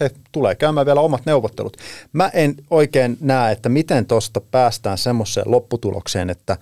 he 0.00 0.10
tulee 0.32 0.54
käymään 0.54 0.86
vielä 0.86 1.00
omat 1.00 1.26
neuvottelut. 1.26 1.76
Mä 2.12 2.30
en 2.32 2.54
oikein 2.70 3.16
näe, 3.20 3.52
että 3.52 3.68
miten 3.68 4.06
tuosta 4.06 4.40
päästään 4.40 4.98
semmoiseen 4.98 5.50
lopputulokseen, 5.50 6.30
että 6.30 6.56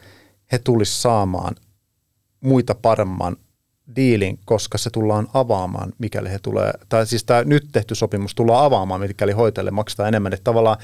he 0.53 0.59
tulisi 0.59 1.01
saamaan 1.01 1.55
muita 2.41 2.75
paremman 2.75 3.37
diilin, 3.97 4.39
koska 4.45 4.79
se 4.79 4.91
tullaan 4.91 5.29
avaamaan, 5.35 5.93
mikäli 5.99 6.31
he 6.31 6.39
tulee, 6.39 6.73
tai 6.89 7.07
siis 7.07 7.25
tämä 7.25 7.45
nyt 7.45 7.69
tehty 7.73 7.95
sopimus 7.95 8.35
tullaan 8.35 8.65
avaamaan, 8.65 9.01
mikäli 9.01 9.33
hoitajille 9.33 9.71
maksetaan 9.71 10.09
enemmän. 10.09 10.33
Että 10.33 10.45
tavallaan 10.45 10.77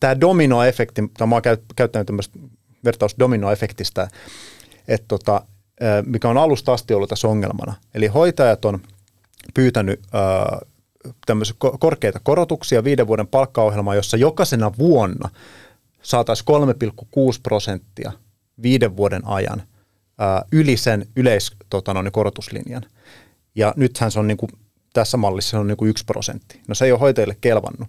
tämä 0.00 0.20
dominoefekti, 0.20 1.02
tai 1.18 1.26
mä 1.26 1.34
oon 1.34 1.42
käyttänyt 1.76 2.06
tämmöistä 2.06 2.38
vertaus 2.84 3.14
dominoefektistä, 3.18 4.08
että 4.88 5.04
tota, 5.08 5.42
mikä 6.06 6.28
on 6.28 6.38
alusta 6.38 6.72
asti 6.72 6.94
ollut 6.94 7.08
tässä 7.10 7.28
ongelmana. 7.28 7.74
Eli 7.94 8.06
hoitajat 8.06 8.64
on 8.64 8.80
pyytänyt 9.54 10.00
tämmöisiä 11.26 11.56
korkeita 11.80 12.20
korotuksia, 12.22 12.84
viiden 12.84 13.06
vuoden 13.06 13.26
palkkaohjelma, 13.26 13.94
jossa 13.94 14.16
jokaisena 14.16 14.72
vuonna 14.78 15.28
saataisiin 16.02 16.46
3,6 17.34 17.40
prosenttia 17.42 18.12
viiden 18.62 18.96
vuoden 18.96 19.26
ajan 19.26 19.62
yli 20.52 20.76
sen 20.76 21.06
yleis 21.16 21.52
tota, 21.70 21.94
niin. 22.52 22.80
Ja 23.54 23.74
nythän 23.76 24.10
se 24.10 24.18
on 24.18 24.26
niin 24.26 24.36
kuin, 24.36 24.50
tässä 24.92 25.16
mallissa 25.16 25.50
se 25.50 25.56
on 25.56 25.66
niin 25.66 25.76
kuin 25.76 25.88
yksi 25.88 26.04
prosentti. 26.04 26.60
No 26.68 26.74
se 26.74 26.84
ei 26.84 26.92
ole 26.92 27.00
hoitajille 27.00 27.36
kelvannut. 27.40 27.88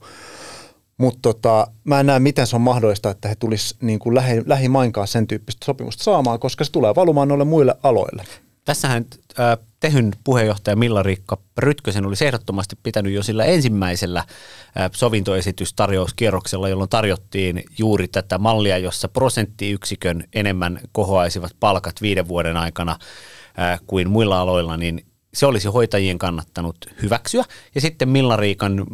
Mutta 0.98 1.20
tota, 1.22 1.68
mä 1.84 2.00
en 2.00 2.06
näe, 2.06 2.20
miten 2.20 2.48
se 2.48 2.56
on 2.56 2.62
mahdollista, 2.62 3.10
että 3.10 3.30
he 3.30 3.36
tulisivat 3.36 3.82
niin 3.82 4.00
lähi, 4.14 4.42
lähimainkaan 4.46 5.08
sen 5.08 5.28
tyyppistä 5.28 5.66
sopimusta 5.66 6.04
saamaan, 6.04 6.40
koska 6.40 6.64
se 6.64 6.72
tulee 6.72 6.96
valumaan 6.96 7.28
noille 7.28 7.46
muille 7.46 7.76
aloille. 7.84 8.24
Tässähän 8.66 9.06
äh, 9.40 9.58
Tehyn 9.80 10.12
puheenjohtaja 10.24 10.76
Milla-Riikka 10.76 11.38
Rytkösen 11.58 12.06
olisi 12.06 12.26
ehdottomasti 12.26 12.76
pitänyt 12.84 13.14
jo 13.14 13.24
sillä 13.24 13.46
ensimmäisellä 13.46 14.20
äh, 14.20 14.90
sovintoesitystarjouskierroksella, 14.94 16.70
jolloin 16.70 16.90
tarjottiin 16.90 17.64
juuri 17.78 18.08
tätä 18.08 18.38
mallia, 18.38 18.78
jossa 18.78 19.08
prosenttiyksikön 19.08 20.24
enemmän 20.34 20.80
kohoaisivat 20.92 21.52
palkat 21.60 22.02
viiden 22.02 22.28
vuoden 22.28 22.58
aikana 22.58 22.92
äh, 23.60 23.80
kuin 23.88 24.10
muilla 24.10 24.42
aloilla, 24.42 24.78
niin 24.78 25.06
se 25.34 25.46
olisi 25.46 25.68
hoitajien 25.68 26.18
kannattanut 26.18 26.78
hyväksyä. 27.02 27.44
Ja 27.76 27.82
sitten 27.82 28.10
Milla-Riikan 28.10 28.86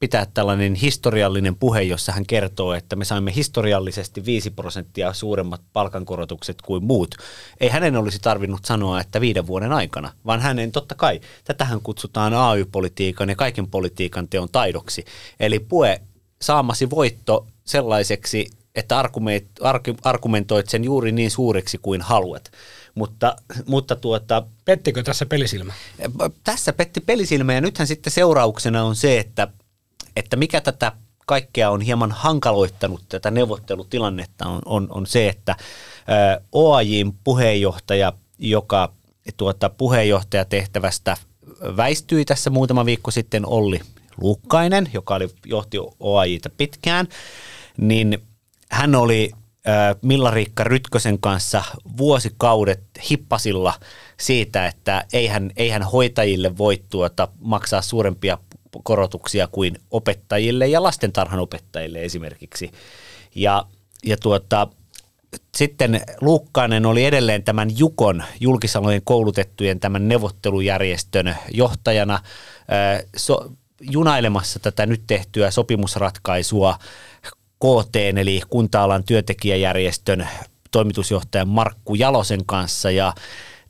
pitää 0.00 0.26
tällainen 0.34 0.74
historiallinen 0.74 1.56
puhe, 1.56 1.82
jossa 1.82 2.12
hän 2.12 2.26
kertoo, 2.26 2.74
että 2.74 2.96
me 2.96 3.04
saimme 3.04 3.34
historiallisesti 3.34 4.24
5 4.24 4.50
prosenttia 4.50 5.12
suuremmat 5.12 5.60
palkankorotukset 5.72 6.62
kuin 6.62 6.84
muut. 6.84 7.14
Ei 7.60 7.68
hänen 7.68 7.96
olisi 7.96 8.18
tarvinnut 8.18 8.64
sanoa, 8.64 9.00
että 9.00 9.20
viiden 9.20 9.46
vuoden 9.46 9.72
aikana, 9.72 10.12
vaan 10.26 10.40
hänen 10.40 10.72
totta 10.72 10.94
kai, 10.94 11.20
tätähän 11.44 11.80
kutsutaan 11.80 12.34
AY-politiikan 12.34 13.28
ja 13.28 13.36
kaiken 13.36 13.70
politiikan 13.70 14.28
teon 14.28 14.48
taidoksi. 14.52 15.04
Eli 15.40 15.58
puhe 15.58 16.00
saamasi 16.42 16.90
voitto 16.90 17.46
sellaiseksi, 17.64 18.46
että 18.74 19.02
argumentoit 20.02 20.68
sen 20.68 20.84
juuri 20.84 21.12
niin 21.12 21.30
suureksi 21.30 21.78
kuin 21.78 22.02
haluat. 22.02 22.50
Mutta, 22.96 23.36
mutta 23.66 23.96
tuota, 23.96 24.42
Pettikö 24.64 25.02
tässä 25.02 25.26
pelisilmä? 25.26 25.72
Tässä 26.44 26.72
petti 26.72 27.00
pelisilmä 27.00 27.52
ja 27.52 27.60
nythän 27.60 27.86
sitten 27.86 28.12
seurauksena 28.12 28.84
on 28.84 28.96
se, 28.96 29.18
että 29.18 29.48
että 30.16 30.36
mikä 30.36 30.60
tätä 30.60 30.92
kaikkea 31.26 31.70
on 31.70 31.80
hieman 31.80 32.12
hankaloittanut 32.12 33.02
tätä 33.08 33.30
neuvottelutilannetta 33.30 34.46
on, 34.46 34.62
on, 34.64 34.86
on 34.90 35.06
se, 35.06 35.28
että 35.28 35.56
OAJin 36.52 37.12
puheenjohtaja, 37.24 38.12
joka 38.38 38.92
tuota, 39.36 39.68
puheenjohtajatehtävästä 39.68 41.16
väistyi 41.76 42.24
tässä 42.24 42.50
muutama 42.50 42.84
viikko 42.84 43.10
sitten, 43.10 43.46
Olli 43.46 43.80
Luukkainen, 44.20 44.88
joka 44.92 45.14
oli, 45.14 45.28
johti 45.46 45.78
OAJita 46.00 46.50
pitkään, 46.50 47.08
niin 47.76 48.18
hän 48.70 48.94
oli 48.94 49.30
Milla-Riikka 50.02 50.64
Rytkösen 50.64 51.20
kanssa 51.20 51.62
vuosikaudet 51.96 52.80
hippasilla 53.10 53.74
siitä, 54.20 54.66
että 54.66 55.04
eihän, 55.12 55.50
eihän 55.56 55.82
hoitajille 55.82 56.58
voi 56.58 56.82
tuota, 56.90 57.28
maksaa 57.40 57.82
suurempia 57.82 58.38
korotuksia 58.82 59.46
kuin 59.46 59.78
opettajille 59.90 60.66
ja 60.66 60.82
lastentarhanopettajille 60.82 62.04
esimerkiksi. 62.04 62.70
Ja, 63.34 63.64
ja 64.04 64.16
tuota, 64.16 64.68
sitten 65.56 66.00
Luukkainen 66.20 66.86
oli 66.86 67.04
edelleen 67.04 67.42
tämän 67.42 67.78
Jukon 67.78 68.24
julkisalojen 68.40 69.02
koulutettujen 69.04 69.80
tämän 69.80 70.08
neuvottelujärjestön 70.08 71.36
johtajana 71.52 72.18
so, 73.16 73.50
junailemassa 73.80 74.58
tätä 74.58 74.86
nyt 74.86 75.02
tehtyä 75.06 75.50
sopimusratkaisua 75.50 76.78
KT 77.58 77.96
eli 77.96 78.40
kunta-alan 78.50 79.04
työntekijäjärjestön 79.04 80.28
toimitusjohtajan 80.70 81.48
Markku 81.48 81.94
Jalosen 81.94 82.46
kanssa 82.46 82.90
ja 82.90 83.14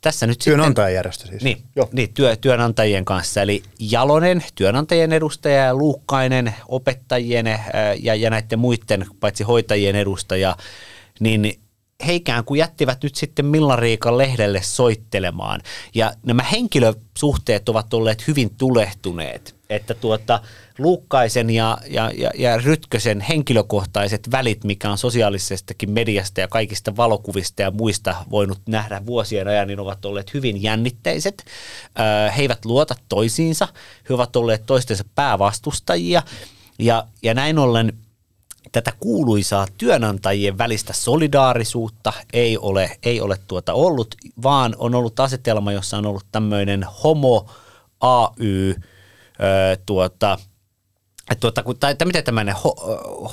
tässä 0.01 0.27
nyt 0.27 0.39
Työnantajajärjestö 0.39 1.27
siis. 1.27 1.43
Niin, 1.43 1.63
niin 1.91 2.13
työ, 2.13 2.35
työnantajien 2.35 3.05
kanssa. 3.05 3.41
Eli 3.41 3.63
Jalonen, 3.79 4.43
työnantajien 4.55 5.13
edustaja 5.13 5.63
ja 5.63 5.75
Luukkainen, 5.75 6.55
opettajien 6.67 7.47
ää, 7.47 7.59
ja, 7.99 8.15
ja 8.15 8.29
näiden 8.29 8.59
muiden, 8.59 9.05
paitsi 9.19 9.43
hoitajien 9.43 9.95
edustaja, 9.95 10.55
niin 11.19 11.59
he 12.07 12.13
ikään 12.13 12.45
kuin 12.45 12.59
jättivät 12.59 13.03
nyt 13.03 13.15
sitten 13.15 13.45
Millariikan 13.45 14.17
lehdelle 14.17 14.61
soittelemaan. 14.61 15.61
Ja 15.93 16.13
nämä 16.23 16.43
henkilösuhteet 16.43 17.69
ovat 17.69 17.93
olleet 17.93 18.27
hyvin 18.27 18.49
tulehtuneet. 18.57 19.56
Että 19.69 19.93
tuota, 19.93 20.39
Luukkaisen 20.77 21.49
ja, 21.49 21.77
ja, 21.87 22.11
ja, 22.17 22.31
ja 22.35 22.57
Rytkösen 22.57 23.21
henkilökohtaiset 23.21 24.31
välit, 24.31 24.63
mikä 24.63 24.91
on 24.91 24.97
sosiaalisestakin 24.97 25.91
mediasta 25.91 26.41
ja 26.41 26.47
kaikista 26.47 26.95
valokuvista 26.95 27.61
ja 27.61 27.71
muista 27.71 28.15
voinut 28.31 28.59
nähdä 28.67 29.05
vuosien 29.05 29.47
ajan, 29.47 29.67
niin 29.67 29.79
ovat 29.79 30.05
olleet 30.05 30.33
hyvin 30.33 30.63
jännitteiset. 30.63 31.45
He 32.37 32.41
eivät 32.41 32.65
luota 32.65 32.95
toisiinsa, 33.09 33.67
he 34.09 34.13
ovat 34.13 34.35
olleet 34.35 34.65
toistensa 34.65 35.03
päävastustajia 35.15 36.23
ja, 36.79 37.07
ja 37.23 37.33
näin 37.33 37.59
ollen 37.59 37.93
tätä 38.71 38.93
kuuluisaa 38.99 39.67
työnantajien 39.77 40.57
välistä 40.57 40.93
solidaarisuutta 40.93 42.13
ei 42.33 42.57
ole, 42.57 42.97
ei 43.03 43.21
ole 43.21 43.39
tuota 43.47 43.73
ollut, 43.73 44.15
vaan 44.43 44.75
on 44.77 44.95
ollut 44.95 45.19
asetelma, 45.19 45.71
jossa 45.71 45.97
on 45.97 46.05
ollut 46.05 46.25
tämmöinen 46.31 46.85
homo 47.03 47.49
AY, 48.01 48.75
öö, 49.43 49.77
tuota, 49.85 50.37
tuota, 51.39 51.63
kun, 51.63 51.77
tai, 51.79 51.95
tai 51.95 52.05
miten 52.05 52.23
tämmöinen 52.23 52.55
ho, 52.55 52.75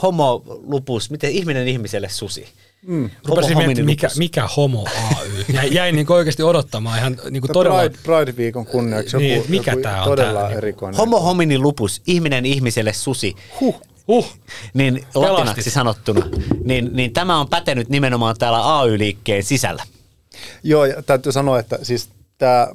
homolupus, 0.03 1.11
miten 1.11 1.31
ihminen 1.31 1.69
ihmiselle 1.69 2.09
susi? 2.09 2.49
Mm. 2.87 3.11
Rupesin 3.25 3.57
miettimään, 3.57 3.87
mikä, 3.87 4.09
mikä 4.19 4.49
homo 4.57 4.87
AY. 5.21 5.45
Jäi, 5.53 5.75
jäi 5.75 5.93
niin 5.93 6.13
oikeasti 6.13 6.43
odottamaan 6.43 6.99
ihan 6.99 7.17
niin 7.31 7.41
kuin 7.41 7.53
todella... 7.53 7.79
Pride, 7.79 7.99
Pride-viikon 8.03 8.67
kunniaksi 8.67 9.17
niin, 9.17 9.37
joku, 9.37 9.49
mikä 9.49 9.71
joku 9.71 9.83
tää 9.83 10.03
on 10.03 10.09
todella 10.09 10.41
tää? 10.41 10.51
erikoinen. 10.51 10.99
Homo 10.99 11.21
homini 11.21 11.59
lupus, 11.59 12.03
ihminen 12.07 12.47
ihmiselle 12.47 12.93
susi. 12.93 13.37
Huh. 13.61 13.83
Huh. 14.09 14.27
Niin 14.75 14.95
Pelastit. 14.95 15.33
latinaksi 15.33 15.71
sanottuna, 15.71 16.27
niin, 16.65 16.91
niin 16.93 17.13
tämä 17.13 17.41
on 17.41 17.49
pätenyt 17.49 17.89
nimenomaan 17.89 18.37
täällä 18.39 18.79
AY-liikkeen 18.79 19.43
sisällä. 19.43 19.83
Joo, 20.63 20.85
ja 20.85 21.03
täytyy 21.03 21.33
sanoa, 21.33 21.59
että 21.59 21.79
siis 21.83 22.09
tämä 22.39 22.69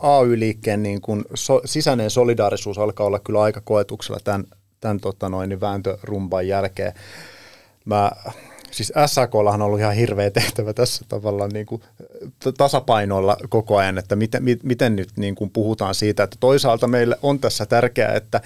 AY-liikkeen 0.00 0.82
niin 0.82 1.00
kun 1.00 1.24
so, 1.34 1.60
sisäinen 1.64 2.10
solidaarisuus 2.10 2.78
alkaa 2.78 3.06
olla 3.06 3.18
kyllä 3.18 3.42
aika 3.42 3.60
koetuksella 3.64 4.20
tämän, 4.24 4.44
tämän 4.80 5.00
tota 5.00 5.28
noin, 5.28 5.48
niin 5.48 5.60
vääntörumban 5.60 6.48
jälkeen. 6.48 6.92
Mä, 7.84 8.10
siis 8.70 8.92
SAKllahan 9.06 9.62
on 9.62 9.66
ollut 9.66 9.80
ihan 9.80 9.94
hirveä 9.94 10.30
tehtävä 10.30 10.72
tässä 10.72 11.04
tavallaan 11.08 11.50
niin 11.50 11.66
kuin 11.66 11.82
tasapainoilla 12.58 13.36
koko 13.48 13.76
ajan, 13.76 13.98
että 13.98 14.16
miten, 14.16 14.42
miten 14.62 14.96
nyt 14.96 15.08
niin 15.16 15.34
kuin 15.34 15.50
puhutaan 15.50 15.94
siitä, 15.94 16.22
että 16.22 16.36
toisaalta 16.40 16.88
meille 16.88 17.18
on 17.22 17.38
tässä 17.38 17.66
tärkeää, 17.66 18.14
että 18.14 18.40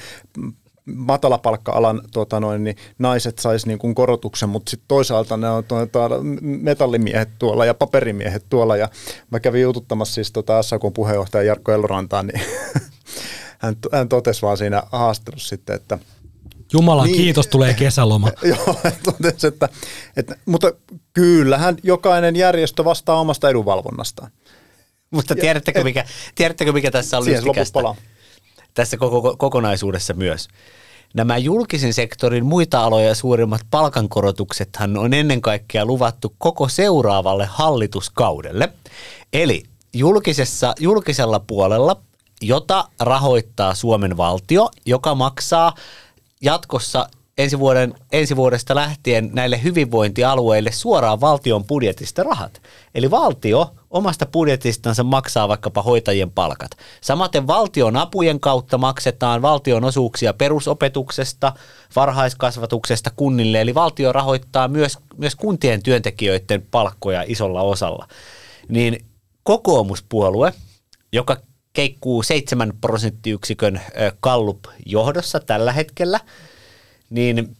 matalapalkka-alan 0.94 2.00
tota 2.12 2.40
noin, 2.40 2.64
niin 2.64 2.76
naiset 2.98 3.38
sais 3.38 3.66
niin 3.66 3.78
kuin 3.78 3.94
korotuksen, 3.94 4.48
mutta 4.48 4.70
sitten 4.70 4.88
toisaalta 4.88 5.36
ne 5.36 5.50
on 5.50 5.64
tuota, 5.64 6.10
metallimiehet 6.40 7.28
tuolla 7.38 7.64
ja 7.64 7.74
paperimiehet 7.74 8.44
tuolla. 8.48 8.76
Ja 8.76 8.88
mä 9.30 9.40
kävin 9.40 9.62
jututtamassa 9.62 10.14
siis 10.14 10.32
tota 10.32 10.62
SAK 10.62 10.82
puheenjohtaja 10.94 11.42
Jarkko 11.42 11.72
Ellorantaan, 11.72 12.26
niin 12.26 12.40
hän, 13.62 13.76
hän 13.92 14.08
totesi 14.08 14.42
vaan 14.42 14.56
siinä 14.56 14.82
haastattelussa 14.92 15.48
sitten, 15.48 15.76
että 15.76 15.98
Jumalan 16.72 17.06
Niin. 17.06 17.16
kiitos, 17.16 17.46
tulee 17.46 17.74
kesäloma. 17.74 18.32
Joo, 18.42 18.76
hän 18.84 18.92
totesi, 19.02 19.46
että, 19.46 19.68
että, 20.16 20.36
mutta 20.46 20.72
kyllähän 21.12 21.76
jokainen 21.82 22.36
järjestö 22.36 22.84
vastaa 22.84 23.20
omasta 23.20 23.50
edunvalvonnastaan. 23.50 24.30
Mutta 25.10 25.34
tiedättekö 25.34 25.84
mikä, 25.84 26.04
tiedättekö 26.34 26.72
mikä 26.72 26.90
tässä 26.90 27.18
on 27.18 27.24
lystikästä? 27.24 27.80
Tässä 28.74 28.96
koko, 28.96 29.36
kokonaisuudessa 29.38 30.14
myös. 30.14 30.48
Nämä 31.14 31.38
julkisen 31.38 31.92
sektorin 31.92 32.46
muita 32.46 32.84
aloja 32.84 33.14
suurimmat 33.14 33.60
palkankorotuksethan 33.70 34.96
on 34.96 35.14
ennen 35.14 35.40
kaikkea 35.40 35.84
luvattu 35.84 36.34
koko 36.38 36.68
seuraavalle 36.68 37.46
hallituskaudelle. 37.46 38.68
Eli 39.32 39.62
julkisessa, 39.94 40.74
julkisella 40.80 41.40
puolella, 41.40 41.96
jota 42.42 42.88
rahoittaa 43.00 43.74
Suomen 43.74 44.16
valtio, 44.16 44.68
joka 44.86 45.14
maksaa 45.14 45.74
jatkossa 46.40 47.08
ensi, 47.38 47.58
vuoden, 47.58 47.94
ensi 48.12 48.36
vuodesta 48.36 48.74
lähtien 48.74 49.30
näille 49.32 49.62
hyvinvointialueille 49.62 50.72
suoraan 50.72 51.20
valtion 51.20 51.64
budjetista 51.64 52.22
rahat. 52.22 52.62
Eli 52.94 53.10
valtio 53.10 53.74
omasta 53.90 54.26
budjetistansa 54.26 55.04
maksaa 55.04 55.48
vaikkapa 55.48 55.82
hoitajien 55.82 56.30
palkat. 56.30 56.70
Samaten 57.00 57.46
valtion 57.46 57.96
apujen 57.96 58.40
kautta 58.40 58.78
maksetaan 58.78 59.42
valtion 59.42 59.84
osuuksia 59.84 60.34
perusopetuksesta, 60.34 61.52
varhaiskasvatuksesta 61.96 63.10
kunnille, 63.16 63.60
eli 63.60 63.74
valtio 63.74 64.12
rahoittaa 64.12 64.68
myös, 64.68 64.98
myös 65.16 65.36
kuntien 65.36 65.82
työntekijöiden 65.82 66.66
palkkoja 66.70 67.24
isolla 67.26 67.62
osalla. 67.62 68.08
Niin 68.68 69.06
kokoomuspuolue, 69.42 70.52
joka 71.12 71.36
keikkuu 71.72 72.22
7 72.22 72.72
prosenttiyksikön 72.80 73.80
kallup 74.20 74.64
johdossa 74.86 75.40
tällä 75.40 75.72
hetkellä, 75.72 76.20
niin 77.10 77.56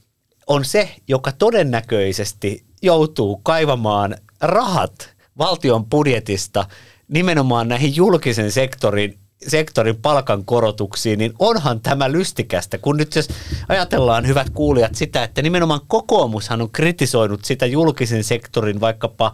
on 0.47 0.65
se, 0.65 0.95
joka 1.09 1.33
todennäköisesti 1.33 2.65
joutuu 2.83 3.41
kaivamaan 3.43 4.17
rahat 4.41 5.10
valtion 5.39 5.87
budjetista 5.87 6.67
nimenomaan 7.09 7.69
näihin 7.69 7.97
julkisen 7.97 8.53
sektorin 8.53 9.21
sektorin 9.49 9.97
palkankorotuksiin, 9.97 11.19
niin 11.19 11.33
onhan 11.39 11.81
tämä 11.81 12.13
lystikästä, 12.13 12.79
kun 12.79 12.97
nyt 12.97 13.17
jos 13.17 13.29
ajatellaan, 13.69 14.27
hyvät 14.27 14.51
kuulijat, 14.51 14.95
sitä, 14.95 15.25
että 15.25 15.43
nimenomaan 15.43 15.81
kokoomushan 15.87 16.63
on 16.63 16.71
kritisoinut 16.71 17.45
sitä 17.45 17.67
julkisen 17.67 18.25
sektorin 18.25 18.81
vaikkapa 18.81 19.33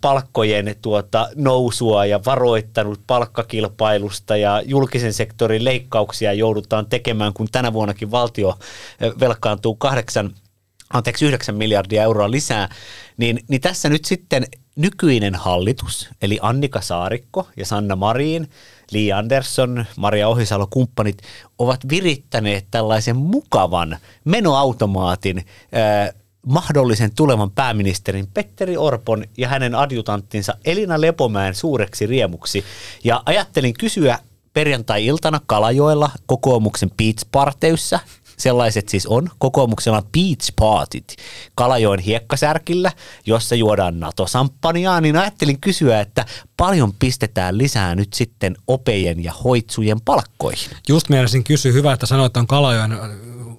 palkkojen 0.00 0.74
tuota, 0.82 1.28
nousua 1.34 2.06
ja 2.06 2.20
varoittanut 2.26 3.00
palkkakilpailusta 3.06 4.36
ja 4.36 4.62
julkisen 4.64 5.12
sektorin 5.12 5.64
leikkauksia 5.64 6.32
joudutaan 6.32 6.86
tekemään, 6.86 7.32
kun 7.32 7.48
tänä 7.52 7.72
vuonnakin 7.72 8.10
valtio 8.10 8.58
velkaantuu 9.20 9.74
kahdeksan 9.74 10.34
anteeksi, 10.92 11.26
9 11.26 11.56
miljardia 11.56 12.02
euroa 12.02 12.30
lisää, 12.30 12.68
niin, 13.16 13.40
niin 13.48 13.60
tässä 13.60 13.88
nyt 13.88 14.04
sitten 14.04 14.46
nykyinen 14.80 15.34
hallitus, 15.34 16.08
eli 16.22 16.38
Annika 16.42 16.80
Saarikko 16.80 17.48
ja 17.56 17.66
Sanna 17.66 17.96
Marin, 17.96 18.50
Li 18.90 19.12
Andersson, 19.12 19.84
Maria 19.96 20.28
Ohisalo 20.28 20.66
kumppanit 20.70 21.22
ovat 21.58 21.80
virittäneet 21.88 22.66
tällaisen 22.70 23.16
mukavan 23.16 23.98
menoautomaatin 24.24 25.46
ää, 25.72 26.12
mahdollisen 26.46 27.14
tulevan 27.14 27.50
pääministerin 27.50 28.26
Petteri 28.34 28.76
Orpon 28.76 29.24
ja 29.36 29.48
hänen 29.48 29.74
adjutanttinsa 29.74 30.54
Elina 30.64 31.00
Lepomäen 31.00 31.54
suureksi 31.54 32.06
riemuksi. 32.06 32.64
Ja 33.04 33.22
ajattelin 33.26 33.74
kysyä 33.74 34.18
perjantai-iltana 34.52 35.40
Kalajoella 35.46 36.10
kokoomuksen 36.26 36.90
Beach 36.90 37.26
Parteyssä, 37.32 38.00
sellaiset 38.40 38.88
siis 38.88 39.06
on. 39.06 39.30
Kokoomuksella 39.38 40.02
Beach 40.02 40.52
Partit 40.56 41.16
Kalajoen 41.54 42.00
hiekkasärkillä, 42.00 42.92
jossa 43.26 43.54
juodaan 43.54 44.00
NATO-samppaniaa, 44.00 45.00
niin 45.00 45.16
ajattelin 45.16 45.60
kysyä, 45.60 46.00
että 46.00 46.26
paljon 46.56 46.92
pistetään 46.92 47.58
lisää 47.58 47.94
nyt 47.94 48.12
sitten 48.12 48.56
opejen 48.66 49.24
ja 49.24 49.32
hoitsujen 49.44 50.00
palkkoihin. 50.00 50.70
Just 50.88 51.08
mielisin 51.08 51.44
kysyä, 51.44 51.72
hyvä, 51.72 51.92
että 51.92 52.06
sanoit, 52.06 52.30
että 52.30 52.40
on 52.40 52.46
Kalajoen 52.46 52.98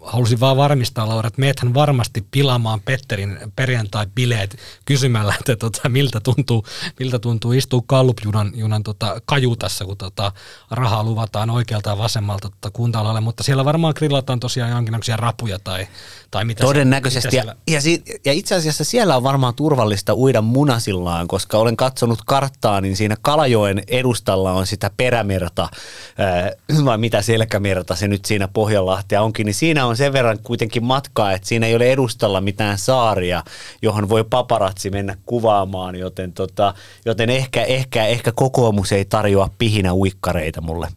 halusin 0.02 0.40
vaan 0.40 0.58
varmistaa, 0.58 1.10
Laura, 1.10 1.28
että 1.28 1.40
meethän 1.40 1.74
varmasti 1.74 2.26
pilaamaan 2.32 2.82
Petterin 2.82 3.40
perjantai-bileet 3.56 4.58
kysymällä, 4.86 5.36
että 5.40 5.56
tota, 5.56 5.90
miltä, 5.90 6.20
tuntuu, 6.20 6.66
miltä 7.00 7.20
tuntuu 7.20 7.52
istua 7.52 7.82
Kallup-junan 7.88 8.52
junan, 8.56 8.84
tota, 8.84 9.22
kajutassa, 9.26 9.86
kun 9.86 9.98
tota, 9.98 10.32
rahaa 10.72 11.04
luvataan 11.04 11.50
oikealta 11.50 11.90
ja 11.90 11.98
vasemmalta 11.98 12.50
tota, 12.50 12.72
kunta 12.72 13.22
mutta 13.22 13.44
siellä 13.44 13.66
varmaan 13.66 13.94
grillataan 13.98 14.40
tosiaan 14.40 14.72
jonkinlaisia 14.72 15.18
rapuja 15.18 15.60
tai, 15.60 15.88
tai 16.32 16.46
mitä 16.46 16.64
Todennäköisesti. 16.64 17.32
Siellä, 17.32 17.56
ja, 17.68 17.74
ja, 17.74 17.82
si- 17.82 18.04
ja 18.26 18.34
itse 18.34 18.56
asiassa 18.56 18.84
siellä 18.84 19.18
on 19.18 19.24
varmaan 19.24 19.56
turvallista 19.56 20.14
uida 20.14 20.42
munasillaan, 20.42 21.28
koska 21.28 21.58
olen 21.58 21.78
katsonut 21.78 22.20
karttaa, 22.26 22.82
niin 22.82 22.96
siinä 22.96 23.16
Kalajoen 23.22 23.84
edustalla 23.88 24.52
on 24.52 24.68
sitä 24.68 24.92
perämerta, 24.98 25.70
ää, 26.18 26.52
vai 26.86 26.98
mitä 26.98 27.22
selkämerta 27.22 27.96
se 27.96 28.08
nyt 28.08 28.26
siinä 28.26 28.48
Pohjanlahtea 28.48 29.22
onkin, 29.22 29.46
niin 29.46 29.54
siinä 29.54 29.86
on 29.86 29.91
sen 29.98 30.14
verran 30.14 30.40
kuitenkin 30.44 30.84
matkaa, 30.84 31.32
että 31.32 31.48
siinä 31.48 31.68
ei 31.68 31.76
ole 31.76 31.92
edustalla 31.92 32.42
mitään 32.42 32.78
saaria, 32.78 33.44
johon 33.82 34.10
voi 34.10 34.24
paparatsi 34.24 34.90
mennä 34.90 35.18
kuvaamaan, 35.26 35.96
joten, 35.96 36.34
tota, 36.34 36.74
joten 37.06 37.30
ehkä, 37.30 37.64
ehkä, 37.64 38.06
ehkä 38.06 38.32
kokoomus 38.32 38.92
ei 38.92 39.06
tarjoa 39.06 39.50
pihinä 39.58 39.94
uikkareita 39.94 40.62
mulle. 40.62 40.88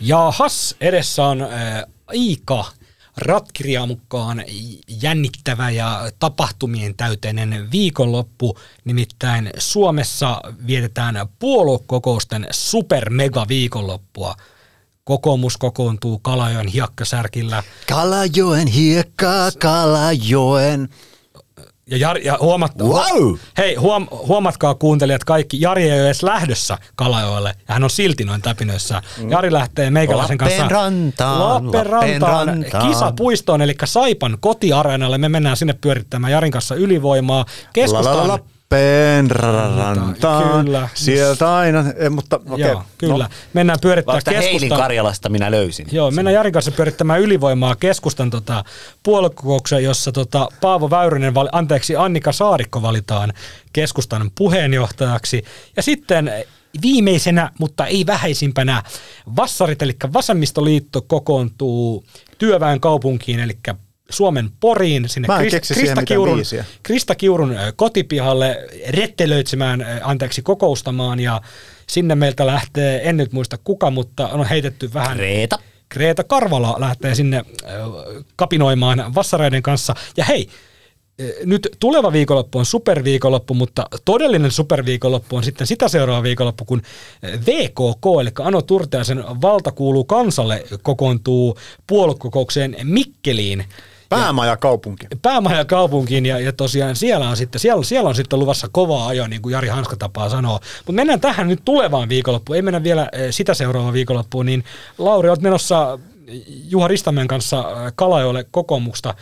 Jahas, 0.00 0.76
edessä 0.80 1.24
on 1.24 1.42
ää, 1.42 1.86
aika 2.06 2.64
ratkirjaa 3.16 3.86
mukaan 3.86 4.44
jännittävä 5.02 5.70
ja 5.70 6.10
tapahtumien 6.18 6.94
täyteinen 6.96 7.70
viikonloppu. 7.72 8.58
Nimittäin 8.84 9.50
Suomessa 9.58 10.40
vietetään 10.66 11.28
puoluekokousten 11.38 12.46
supermega 12.50 13.48
viikonloppua. 13.48 14.34
Kokoomus 15.04 15.56
kokoontuu 15.56 16.18
Kalajoen 16.18 16.66
hiekkasärkillä. 16.68 17.62
Kalajoen 17.88 18.66
hiekka, 18.68 19.50
Kalajoen. 19.60 20.88
Ja, 21.90 21.96
Jari, 21.96 22.24
ja 22.24 22.38
huomat, 22.40 22.72
Wow! 22.82 23.34
hei, 23.58 23.74
huom, 23.74 24.06
huomatkaa 24.10 24.74
kuuntelijat 24.74 25.24
kaikki, 25.24 25.60
Jari 25.60 25.82
ei 25.90 25.98
ole 26.00 26.06
edes 26.06 26.22
lähdössä 26.22 26.78
Kalajoelle 26.96 27.54
ja 27.68 27.74
hän 27.74 27.84
on 27.84 27.90
silti 27.90 28.24
noin 28.24 28.42
täpinöissä. 28.42 29.02
Mm. 29.22 29.30
Jari 29.30 29.52
lähtee 29.52 29.90
meikäläisen 29.90 30.38
kanssa 30.38 30.68
rantaan, 30.68 31.40
Lappen 31.40 31.66
Lappen 31.66 31.86
rantaan, 31.86 32.46
rantaan. 32.48 32.88
kisapuistoon, 32.88 33.62
eli 33.62 33.74
Saipan 33.84 34.36
kotiareenalle. 34.40 35.18
Me 35.18 35.28
mennään 35.28 35.56
sinne 35.56 35.72
pyörittämään 35.80 36.32
Jarin 36.32 36.52
kanssa 36.52 36.74
ylivoimaa. 36.74 37.44
Keskustaan, 37.72 38.38
Lappeenrantaan. 38.70 40.64
Kyllä. 40.64 40.88
Sieltä 40.94 41.56
aina, 41.56 41.84
eh, 41.96 42.10
mutta 42.10 42.40
okei. 42.50 42.66
Joo, 42.66 42.82
kyllä. 42.98 43.24
No. 43.24 43.30
Mennään 43.52 43.78
pyörittämään 43.82 44.16
Vasta 44.16 44.30
Heilin 44.30 44.52
keskustaan. 44.52 44.80
Karjalasta 44.80 45.28
minä 45.28 45.50
löysin. 45.50 45.86
Joo, 45.92 46.10
mennään 46.10 46.34
Jarin 46.34 46.52
kanssa 46.52 46.72
pyörittämään 46.72 47.20
ylivoimaa 47.20 47.76
keskustan 47.76 48.30
tota, 48.30 48.64
puoluekokouksen, 49.02 49.84
jossa 49.84 50.12
tota, 50.12 50.48
Paavo 50.60 50.90
Väyrynen, 50.90 51.34
vali, 51.34 51.48
anteeksi 51.52 51.96
Annika 51.96 52.32
Saarikko 52.32 52.82
valitaan 52.82 53.32
keskustan 53.72 54.30
puheenjohtajaksi. 54.34 55.44
Ja 55.76 55.82
sitten 55.82 56.32
viimeisenä, 56.82 57.50
mutta 57.58 57.86
ei 57.86 58.06
vähäisimpänä, 58.06 58.82
Vassarit, 59.36 59.82
eli 59.82 59.96
Vasemmistoliitto 60.12 61.02
kokoontuu 61.02 62.04
työväen 62.38 62.80
kaupunkiin, 62.80 63.40
eli 63.40 63.58
Suomen 64.10 64.50
Poriin, 64.60 65.08
sinne 65.08 65.26
Mä 65.26 65.40
en 65.40 65.46
Krist- 65.46 65.80
mitään 65.80 66.04
Kiurun. 66.04 66.42
Krista 66.82 67.14
Kiurun 67.14 67.56
kotipihalle 67.76 68.66
rettelöitsemään, 68.88 69.86
anteeksi, 70.02 70.42
kokoustamaan 70.42 71.20
ja 71.20 71.40
sinne 71.86 72.14
meiltä 72.14 72.46
lähtee, 72.46 73.08
en 73.08 73.16
nyt 73.16 73.32
muista 73.32 73.58
kuka, 73.64 73.90
mutta 73.90 74.28
on 74.28 74.46
heitetty 74.46 74.94
vähän 74.94 75.16
Reeta. 75.16 75.58
Kreta 75.88 76.24
Karvala 76.24 76.76
lähtee 76.78 77.14
sinne 77.14 77.44
kapinoimaan 78.36 79.14
vassareiden 79.14 79.62
kanssa. 79.62 79.94
Ja 80.16 80.24
hei, 80.24 80.48
nyt 81.44 81.68
tuleva 81.80 82.12
viikonloppu 82.12 82.58
on 82.58 82.66
superviikonloppu, 82.66 83.54
mutta 83.54 83.86
todellinen 84.04 84.50
superviikonloppu 84.50 85.36
on 85.36 85.44
sitten 85.44 85.66
sitä 85.66 85.88
seuraava 85.88 86.22
viikonloppu, 86.22 86.64
kun 86.64 86.82
VKK, 87.46 88.04
eli 88.20 88.30
Ano 88.40 88.62
Turtiaisen 88.62 89.24
valta 89.42 89.72
kuuluu 89.72 90.04
kansalle, 90.04 90.64
kokoontuu 90.82 91.58
puoluekokoukseen 91.86 92.76
Mikkeliin 92.82 93.64
Päämaja 94.20 94.56
kaupunki. 94.56 95.06
päämaja 95.22 95.64
kaupunkiin 95.64 96.26
ja, 96.26 96.40
ja 96.40 96.52
tosiaan 96.52 96.96
siellä 96.96 97.28
on 97.28 97.36
sitten, 97.36 97.60
siellä, 97.60 97.84
siellä 97.84 98.08
on 98.08 98.14
sitten 98.14 98.38
luvassa 98.38 98.68
kova 98.72 99.06
ajo, 99.06 99.26
niin 99.26 99.42
kuin 99.42 99.52
Jari 99.52 99.68
Hanska 99.68 99.96
tapaa 99.96 100.28
sanoa. 100.28 100.60
Mutta 100.78 100.92
mennään 100.92 101.20
tähän 101.20 101.48
nyt 101.48 101.60
tulevaan 101.64 102.08
viikonloppuun, 102.08 102.56
ei 102.56 102.62
mennä 102.62 102.82
vielä 102.82 103.08
eh, 103.12 103.26
sitä 103.30 103.54
seuraavaan 103.54 103.94
viikonloppuun, 103.94 104.46
niin 104.46 104.64
Lauri, 104.98 105.28
olet 105.28 105.42
menossa 105.42 105.98
Juha 106.46 106.88
Ristamäen 106.88 107.28
kanssa 107.28 107.58
eh, 107.58 107.92
Kalajoelle 107.94 108.46
kokoomusta 108.50 109.14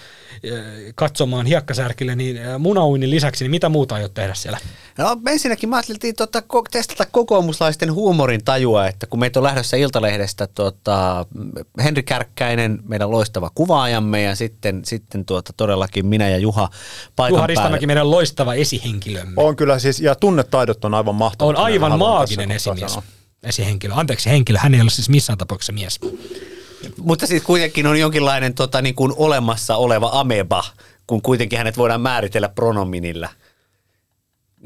eh, 0.43 0.53
katsomaan 0.95 1.47
hiekkasärkille, 1.47 2.15
niin 2.15 2.37
eh, 2.37 2.59
munauinnin 2.59 3.11
lisäksi, 3.11 3.45
niin 3.45 3.51
mitä 3.51 3.69
muuta 3.69 3.95
aiot 3.95 4.15
tehdä 4.15 4.35
siellä? 4.35 4.59
No 4.99 5.17
ensinnäkin 5.31 5.69
mä 5.69 5.77
ajattelin 5.77 6.15
tota, 6.17 6.43
testata 6.71 7.07
kokoomuslaisten 7.13 7.93
huumorin 7.93 8.45
tajua, 8.45 8.87
että 8.87 9.07
kun 9.07 9.21
meitä 9.21 9.41
on 9.41 9.43
lähdössä 9.43 9.77
Iltalehdestä 9.77 10.47
tota, 10.47 11.27
Henri 11.85 12.03
Kärkkäinen, 12.03 12.79
meidän 12.89 13.11
loistava 13.11 13.51
kuvaajamme 13.55 14.23
ja 14.23 14.35
sitten, 14.35 14.85
sitten 14.85 15.25
tuota, 15.25 15.53
todellakin 15.57 16.07
minä 16.07 16.29
ja 16.29 16.39
Juha 16.39 16.69
paikan 17.17 17.37
Juha. 17.37 17.47
Ristamäki, 17.47 17.87
meidän 17.87 18.11
loistava 18.11 18.55
esihenkilömme. 18.55 19.35
On 19.37 19.57
kyllä 19.57 19.79
siis, 19.79 20.01
ja 20.01 20.15
tunnetaidot 20.15 20.85
on 20.85 20.95
aivan 20.95 21.15
mahtavat. 21.15 21.57
On 21.57 21.65
aivan 21.65 21.99
maaginen 21.99 22.51
esimies. 22.51 22.93
sanoa. 22.93 23.03
Esihenkilö. 23.43 23.95
Anteeksi, 23.97 24.31
henkilö. 24.31 24.59
Hän 24.59 24.75
ei 24.75 24.81
ole 24.81 24.91
siis 24.91 25.09
missään 25.09 25.39
tapauksessa 25.39 25.73
mies. 25.73 26.01
Mutta 26.97 27.27
siis 27.27 27.43
kuitenkin 27.43 27.87
on 27.87 28.01
jonkinlainen 28.01 28.55
tota, 28.55 28.83
niin 28.83 28.95
kuin 28.95 29.13
olemassa 29.17 29.77
oleva 29.77 30.11
ameba, 30.13 30.65
kun 31.07 31.23
kuitenkin 31.23 31.59
hänet 31.59 31.77
voidaan 31.77 32.01
määritellä 32.01 32.49
pronominilla. 32.49 33.29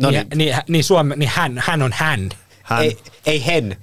No 0.00 0.10
niin, 0.10 0.26
niin, 0.34 0.38
niin, 0.38 0.56
niin, 0.68 0.84
Suome, 0.84 1.16
niin 1.16 1.30
hän, 1.34 1.62
hän 1.66 1.82
on 1.82 1.92
hän. 1.94 2.28
Hän. 2.62 2.82
Ei, 2.82 2.98
ei 3.26 3.46
hen. 3.46 3.76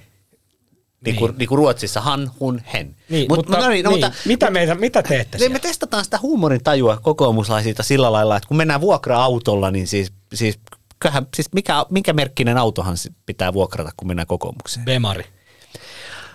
Niin 1.05 1.15
kuin, 1.15 1.33
niin 1.37 1.49
kuin 1.49 1.57
Ruotsissa, 1.57 2.01
han, 2.01 2.31
hun, 2.39 2.61
hen. 2.73 2.95
Niin, 3.09 3.31
Mut- 3.31 3.35
mutta, 3.35 3.59
no 3.59 3.69
niin, 3.69 3.83
no, 3.83 3.91
niin, 3.91 4.01
mutta 4.05 4.17
mitä, 4.25 4.49
meitä, 4.49 4.75
mitä 4.75 5.03
teette 5.03 5.37
niin 5.37 5.51
me 5.51 5.59
testataan 5.59 6.03
sitä 6.03 6.19
huumorin 6.21 6.63
tajua 6.63 6.97
kokoomuslaisilta 6.97 7.83
sillä 7.83 8.11
lailla, 8.11 8.37
että 8.37 8.47
kun 8.47 8.57
mennään 8.57 8.81
vuokra-autolla, 8.81 9.71
niin 9.71 9.87
siis, 9.87 10.13
siis, 10.33 10.59
kyllähän, 10.99 11.27
siis 11.35 11.49
mikä, 11.53 11.85
minkä 11.89 12.13
merkkinen 12.13 12.57
autohan 12.57 12.95
pitää 13.25 13.53
vuokrata, 13.53 13.91
kun 13.97 14.07
mennään 14.07 14.27
kokoomukseen? 14.27 14.85
Bemari. 14.85 15.25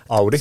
Audi. 0.09 0.37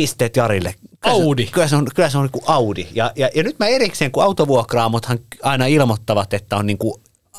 Pisteet 0.00 0.36
Jarille. 0.36 0.74
Kyllä 1.00 1.16
se- 1.16 1.22
Audi. 1.22 1.46
Kyllä 1.46 1.68
se 1.68 1.76
on, 1.76 1.86
kyllä 1.94 2.10
se 2.10 2.18
on 2.18 2.24
niin 2.24 2.30
kuin 2.32 2.44
Audi. 2.46 2.86
Ja, 2.94 3.12
ja, 3.16 3.30
ja 3.34 3.42
nyt 3.42 3.58
mä 3.58 3.66
erikseen, 3.66 4.10
kun 4.12 4.22
autovuokraamothan 4.22 5.18
aina 5.42 5.66
ilmoittavat, 5.66 6.34
että 6.34 6.56
on 6.56 6.66
niin 6.66 6.78
kuin 6.78 6.94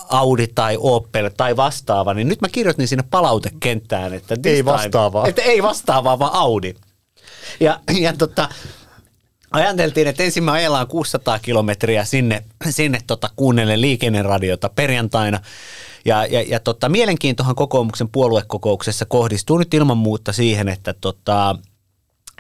Audi 0.10 0.48
tai 0.48 0.78
Opel 0.80 1.30
tai 1.38 1.56
vastaava, 1.58 2.14
niin 2.14 2.28
nyt 2.28 2.42
mä 2.42 2.48
kirjoitin 2.52 2.88
sinne 2.88 3.04
palautekenttään, 3.10 4.14
että 4.14 4.36
Ei 4.46 4.66
vastaavaa. 4.66 5.28
Että 5.28 5.42
ei 5.42 5.64
vastaavaa, 5.64 6.20
vaan 6.20 6.34
Audi. 6.34 6.74
Ja, 7.60 7.80
ja 8.00 8.14
tota, 8.18 8.50
ajateltiin, 9.52 10.08
että 10.08 10.24
ensin 10.24 10.44
me 10.44 10.52
ajellaan 10.52 10.88
600 10.88 11.40
kilometriä 11.40 12.06
sinne, 12.06 12.44
sinne 12.70 13.00
tota, 13.08 13.30
kuunnellen 13.36 13.82
liikenneradiota 13.82 14.70
perjantaina. 14.70 15.40
Ja, 16.06 16.26
ja, 16.26 16.42
ja 16.42 16.60
tota, 16.60 16.90
mielenkiintohan 16.90 17.56
kokoomuksen 17.56 18.10
puoluekokouksessa 18.10 19.06
kohdistuu 19.06 19.58
nyt 19.58 19.74
ilman 19.74 19.98
muuta 19.98 20.34
siihen, 20.34 20.70
että 20.70 20.94
tota, 20.94 21.56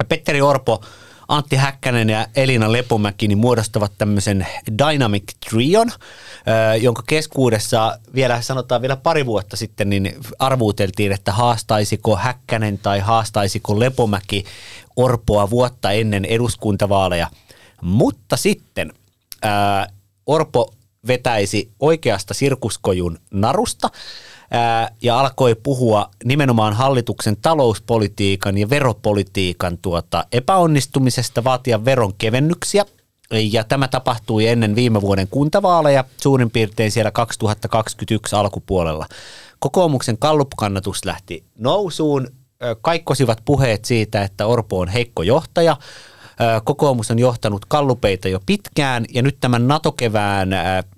Petteri 0.09 0.41
Orpo, 0.41 0.81
Antti 1.27 1.55
Häkkänen 1.55 2.09
ja 2.09 2.27
Elina 2.35 2.71
Lepomäki 2.71 3.27
niin 3.27 3.37
muodostavat 3.37 3.91
tämmöisen 3.97 4.47
Dynamic 4.77 5.23
Trion, 5.49 5.91
jonka 6.81 7.03
keskuudessa 7.07 7.99
vielä 8.15 8.41
sanotaan 8.41 8.81
vielä 8.81 8.95
pari 8.95 9.25
vuotta 9.25 9.57
sitten 9.57 9.89
niin 9.89 10.15
arvuuteltiin, 10.39 11.11
että 11.11 11.31
haastaisiko 11.31 12.15
Häkkänen 12.15 12.77
tai 12.77 12.99
haastaisiko 12.99 13.79
Lepomäki 13.79 14.43
Orpoa 14.95 15.49
vuotta 15.49 15.91
ennen 15.91 16.25
eduskuntavaaleja. 16.25 17.27
Mutta 17.81 18.37
sitten 18.37 18.93
ää, 19.41 19.87
Orpo 20.25 20.73
vetäisi 21.07 21.71
oikeasta 21.79 22.33
sirkuskojun 22.33 23.19
narusta 23.31 23.89
ää, 24.51 24.89
ja 25.01 25.19
alkoi 25.19 25.55
puhua 25.55 26.09
nimenomaan 26.23 26.73
hallituksen 26.73 27.37
talouspolitiikan 27.41 28.57
ja 28.57 28.69
veropolitiikan 28.69 29.77
tuota 29.77 30.25
epäonnistumisesta, 30.31 31.43
vaatia 31.43 31.85
veronkevennyksiä. 31.85 32.85
Ja 33.51 33.63
tämä 33.63 33.87
tapahtui 33.87 34.47
ennen 34.47 34.75
viime 34.75 35.01
vuoden 35.01 35.27
kuntavaaleja, 35.27 36.03
suurin 36.17 36.51
piirtein 36.51 36.91
siellä 36.91 37.11
2021 37.11 38.35
alkupuolella. 38.35 39.05
Kokoomuksen 39.59 40.17
kallupkannatus 40.17 41.05
lähti 41.05 41.43
nousuun, 41.57 42.27
kaikkosivat 42.81 43.41
puheet 43.45 43.85
siitä, 43.85 44.23
että 44.23 44.45
Orpo 44.45 44.79
on 44.79 44.87
heikko 44.87 45.23
johtaja, 45.23 45.77
Kokoomus 46.63 47.11
on 47.11 47.19
johtanut 47.19 47.65
kallupeita 47.65 48.27
jo 48.27 48.39
pitkään 48.45 49.05
ja 49.13 49.21
nyt 49.21 49.37
tämän 49.39 49.67
NATO-kevään 49.67 50.49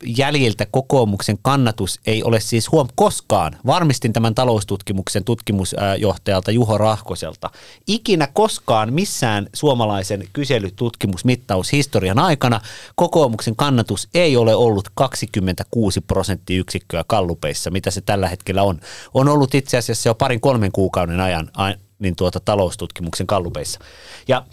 jäljiltä 0.05 0.65
kokoomuksen 0.71 1.37
kannatus 1.41 1.99
ei 2.05 2.23
ole 2.23 2.39
siis 2.39 2.71
huom 2.71 2.87
koskaan. 2.95 3.57
Varmistin 3.65 4.13
tämän 4.13 4.35
taloustutkimuksen 4.35 5.23
tutkimusjohtajalta 5.23 6.51
Juho 6.51 6.77
Rahkoselta. 6.77 7.49
Ikinä 7.87 8.27
koskaan 8.33 8.93
missään 8.93 9.47
suomalaisen 9.53 10.27
kyselytutkimusmittaushistorian 10.33 12.19
aikana 12.19 12.61
kokoomuksen 12.95 13.55
kannatus 13.55 14.09
ei 14.13 14.37
ole 14.37 14.55
ollut 14.55 14.89
26 14.95 16.01
prosenttiyksikköä 16.01 17.03
kallupeissa, 17.07 17.71
mitä 17.71 17.91
se 17.91 18.01
tällä 18.01 18.27
hetkellä 18.27 18.63
on. 18.63 18.79
On 19.13 19.29
ollut 19.29 19.55
itse 19.55 19.77
asiassa 19.77 20.09
jo 20.09 20.15
parin 20.15 20.41
kolmen 20.41 20.71
kuukauden 20.71 21.19
ajan 21.19 21.51
niin 21.99 22.15
tuota 22.15 22.39
taloustutkimuksen 22.39 23.27
kallupeissa. 23.27 23.79
Ja 24.27 24.45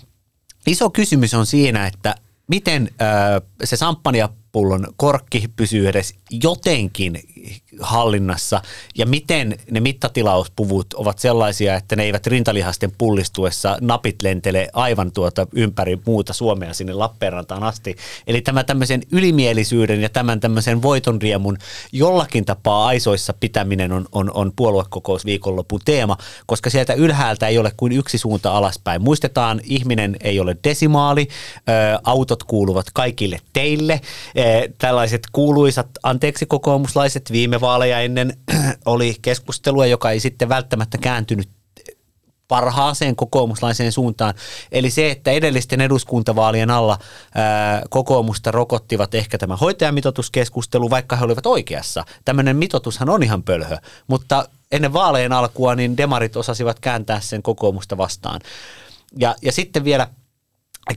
Iso 0.66 0.90
kysymys 0.90 1.34
on 1.34 1.46
siinä, 1.46 1.86
että 1.86 2.14
miten 2.46 2.90
ö, 3.36 3.40
se 3.64 3.76
samppaniapullon 4.50 4.86
korkki 4.96 5.48
pysyy 5.56 5.88
edes 5.88 6.14
jotenkin 6.30 7.20
hallinnassa 7.80 8.62
ja 8.98 9.06
miten 9.06 9.58
ne 9.70 9.80
mittatilauspuvut 9.80 10.94
ovat 10.94 11.18
sellaisia, 11.18 11.76
että 11.76 11.96
ne 11.96 12.02
eivät 12.02 12.26
rintalihasten 12.26 12.92
pullistuessa 12.98 13.78
napit 13.80 14.22
lentele 14.22 14.68
aivan 14.72 15.12
tuota 15.12 15.46
ympäri 15.52 15.98
muuta 16.06 16.32
Suomea 16.32 16.74
sinne 16.74 16.92
Lappeenrantaan 16.92 17.62
asti. 17.62 17.96
Eli 18.26 18.40
tämä 18.40 18.64
tämmöisen 18.64 19.02
ylimielisyyden 19.12 20.02
ja 20.02 20.08
tämän 20.08 20.40
tämmöisen 20.40 20.82
voitonriemun 20.82 21.58
jollakin 21.92 22.44
tapaa 22.44 22.86
aisoissa 22.86 23.32
pitäminen 23.40 23.92
on, 23.92 24.06
on, 24.12 24.30
on 24.34 24.52
puoluekokous 24.56 25.24
viikonlopun 25.24 25.80
teema, 25.84 26.16
koska 26.46 26.70
sieltä 26.70 26.92
ylhäältä 26.94 27.46
ei 27.48 27.58
ole 27.58 27.72
kuin 27.76 27.92
yksi 27.92 28.18
suunta 28.18 28.52
alaspäin. 28.52 29.02
Muistetaan, 29.02 29.60
ihminen 29.64 30.16
ei 30.20 30.40
ole 30.40 30.56
desimaali, 30.64 31.28
ö, 31.56 32.00
autot 32.04 32.42
kuuluvat 32.42 32.86
kaikille 32.92 33.40
teille. 33.52 34.00
E, 34.40 34.68
tällaiset 34.78 35.22
kuuluisat 35.32 35.88
anteeksi 36.02 36.46
kokoomuslaiset 36.46 37.32
viime 37.32 37.60
vaaleja 37.60 38.00
ennen 38.00 38.36
oli 38.86 39.14
keskustelua, 39.22 39.86
joka 39.86 40.10
ei 40.10 40.20
sitten 40.20 40.48
välttämättä 40.48 40.98
kääntynyt 40.98 41.48
parhaaseen 42.48 43.16
kokoomuslaiseen 43.16 43.92
suuntaan. 43.92 44.34
Eli 44.72 44.90
se, 44.90 45.10
että 45.10 45.30
edellisten 45.30 45.80
eduskuntavaalien 45.80 46.70
alla 46.70 46.98
ää, 47.34 47.82
kokoomusta 47.90 48.50
rokottivat 48.50 49.14
ehkä 49.14 49.38
tämä 49.38 49.56
hoitajamitoituskeskustelu, 49.56 50.90
vaikka 50.90 51.16
he 51.16 51.24
olivat 51.24 51.46
oikeassa. 51.46 52.04
Tämmöinen 52.24 52.56
mitoitushan 52.56 53.08
on 53.10 53.22
ihan 53.22 53.42
pölhö, 53.42 53.76
mutta 54.06 54.48
ennen 54.72 54.92
vaaleen 54.92 55.32
alkua 55.32 55.74
niin 55.74 55.96
demarit 55.96 56.36
osasivat 56.36 56.80
kääntää 56.80 57.20
sen 57.20 57.42
kokoomusta 57.42 57.96
vastaan. 57.96 58.40
Ja, 59.18 59.34
ja 59.42 59.52
sitten 59.52 59.84
vielä 59.84 60.08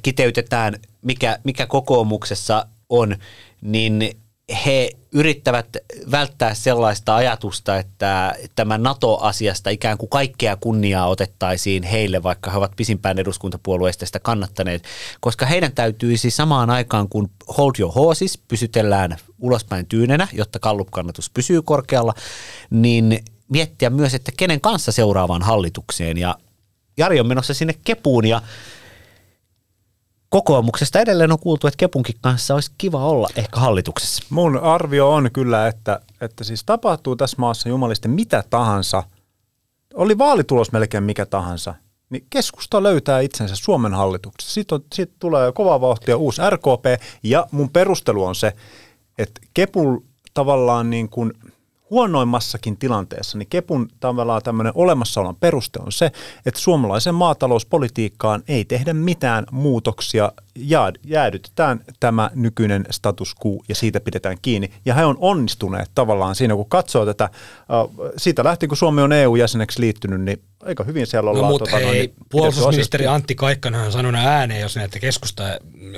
kiteytetään, 0.02 0.76
mikä, 1.02 1.40
mikä 1.44 1.66
kokoomuksessa 1.66 2.66
on, 2.94 3.16
niin 3.62 4.18
he 4.66 4.90
yrittävät 5.12 5.78
välttää 6.12 6.54
sellaista 6.54 7.16
ajatusta, 7.16 7.78
että 7.78 8.36
tämä 8.56 8.78
NATO-asiasta 8.78 9.70
ikään 9.70 9.98
kuin 9.98 10.10
kaikkea 10.10 10.56
kunniaa 10.56 11.08
otettaisiin 11.08 11.84
heille, 11.84 12.24
vaikka 12.24 12.52
he 12.52 12.58
ovat 12.58 12.72
pisimpään 12.76 13.20
eduskuntapuolueista 13.20 14.06
sitä 14.06 14.20
kannattaneet, 14.20 14.84
koska 15.20 15.46
heidän 15.46 15.72
täytyisi 15.72 16.32
samaan 16.32 16.70
aikaan, 16.70 17.10
kun 17.10 17.30
hold 17.58 17.72
your 17.80 17.94
horses, 17.94 18.38
pysytellään 18.48 19.18
ulospäin 19.40 19.86
tyynenä, 19.86 20.28
jotta 20.34 20.60
kallupkannatus 20.60 21.30
pysyy 21.30 21.62
korkealla, 21.62 22.14
niin 22.70 23.20
miettiä 23.50 23.90
myös, 23.90 24.14
että 24.14 24.32
kenen 24.38 24.62
kanssa 24.62 24.92
seuraavaan 24.92 25.42
hallitukseen. 25.42 26.18
Ja 26.18 26.36
Jari 26.98 27.20
on 27.20 27.28
menossa 27.28 27.54
sinne 27.54 27.76
kepuun 27.84 28.26
ja 28.26 28.42
kokoomuksesta 30.34 31.00
edelleen 31.00 31.32
on 31.32 31.40
kuultu, 31.40 31.68
että 31.68 31.78
Kepunkin 31.78 32.16
kanssa 32.22 32.54
olisi 32.54 32.72
kiva 32.78 33.06
olla 33.06 33.28
ehkä 33.36 33.60
hallituksessa. 33.60 34.24
Mun 34.30 34.58
arvio 34.58 35.12
on 35.12 35.30
kyllä, 35.34 35.68
että, 35.68 36.00
että 36.22 36.44
siis 36.44 36.64
tapahtuu 36.64 37.16
tässä 37.16 37.38
maassa 37.40 37.70
jumalisten 37.70 38.12
mitä 38.12 38.44
tahansa, 38.50 39.04
oli 39.94 40.18
vaalitulos 40.18 40.72
melkein 40.72 41.04
mikä 41.04 41.26
tahansa, 41.26 41.76
niin 42.10 42.26
keskusta 42.30 42.84
löytää 42.84 43.20
itsensä 43.20 43.56
Suomen 43.56 43.94
hallituksessa. 43.94 44.54
Sitten, 44.54 44.80
sitten 44.94 45.20
tulee 45.20 45.52
kova 45.52 45.82
vauhtia 45.82 46.18
uusi 46.18 46.42
RKP, 46.50 47.02
ja 47.24 47.48
mun 47.52 47.70
perustelu 47.70 48.24
on 48.24 48.36
se, 48.36 48.54
että 49.18 49.42
Kepul 49.54 49.98
tavallaan 50.34 50.90
niin 50.90 51.10
kuin– 51.10 51.34
huonoimmassakin 51.94 52.78
tilanteessa, 52.78 53.38
niin 53.38 53.48
Kepun 53.50 53.90
tavallaan 54.00 54.42
tämmöinen 54.42 54.74
olemassaolon 54.76 55.36
peruste 55.36 55.80
on 55.86 55.92
se, 55.92 56.12
että 56.46 56.60
suomalaisen 56.60 57.16
maatalouspolitiikkaan 57.16 58.44
ei 58.48 58.66
tehdä 58.66 58.94
mitään 58.94 59.46
muutoksia, 59.52 60.32
jäädytetään 61.04 61.82
tämä 62.00 62.32
nykyinen 62.36 62.86
status 62.92 63.36
quo 63.46 63.64
ja 63.70 63.76
siitä 63.76 64.00
pidetään 64.00 64.38
kiinni. 64.42 64.72
Ja 64.86 64.94
he 64.94 65.06
on 65.06 65.18
onnistuneet 65.20 65.92
tavallaan 65.96 66.36
siinä, 66.36 66.56
kun 66.56 66.70
katsoo 66.70 67.06
tätä, 67.06 67.30
siitä 68.18 68.44
lähtien 68.44 68.68
kun 68.68 68.78
Suomi 68.78 69.02
on 69.02 69.12
EU-jäseneksi 69.12 69.82
liittynyt, 69.82 70.22
niin 70.22 70.42
aika 70.66 70.84
hyvin 70.84 71.08
siellä 71.08 71.30
ollaan. 71.30 71.44
No 71.44 71.52
mutta 71.52 71.72
tota, 71.72 71.86
hei, 71.86 71.92
niin, 71.92 72.14
puolustusministeri 72.30 73.08
Antti 73.08 73.36
Kaikkonen 73.36 73.82
on 73.82 73.92
sanonut 73.92 74.22
ääneen, 74.22 74.62
jos 74.62 74.76
näette 74.76 75.00
keskusta, 75.00 75.44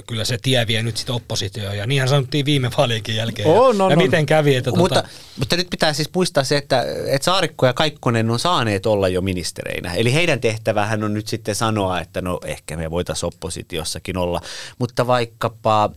kyllä 0.07 0.25
se 0.25 0.37
tie 0.41 0.67
vie 0.67 0.83
nyt 0.83 0.97
sitten 0.97 1.15
oppositioon, 1.15 1.77
ja 1.77 1.87
niinhän 1.87 2.09
sanottiin 2.09 2.45
viime 2.45 2.69
vaalienkin 2.77 3.15
jälkeen. 3.15 3.47
Oh, 3.47 3.75
no, 3.75 3.89
ja 3.89 3.95
no, 3.95 4.01
miten 4.01 4.25
kävi? 4.25 4.55
Että 4.55 4.71
mutta, 4.71 4.95
tota... 4.95 5.07
mutta 5.39 5.55
nyt 5.55 5.69
pitää 5.69 5.93
siis 5.93 6.09
muistaa 6.15 6.43
se, 6.43 6.57
että, 6.57 6.85
että 7.05 7.25
Saarikko 7.25 7.65
ja 7.65 7.73
Kaikkonen 7.73 8.29
on 8.29 8.39
saaneet 8.39 8.85
olla 8.85 9.07
jo 9.07 9.21
ministereinä, 9.21 9.93
eli 9.93 10.13
heidän 10.13 10.39
tehtävähän 10.39 11.03
on 11.03 11.13
nyt 11.13 11.27
sitten 11.27 11.55
sanoa, 11.55 11.99
että 11.99 12.21
no 12.21 12.39
ehkä 12.45 12.77
me 12.77 12.91
voitaisiin 12.91 13.27
oppositiossakin 13.27 14.17
olla, 14.17 14.41
mutta 14.79 15.07
vaikkapa 15.07 15.89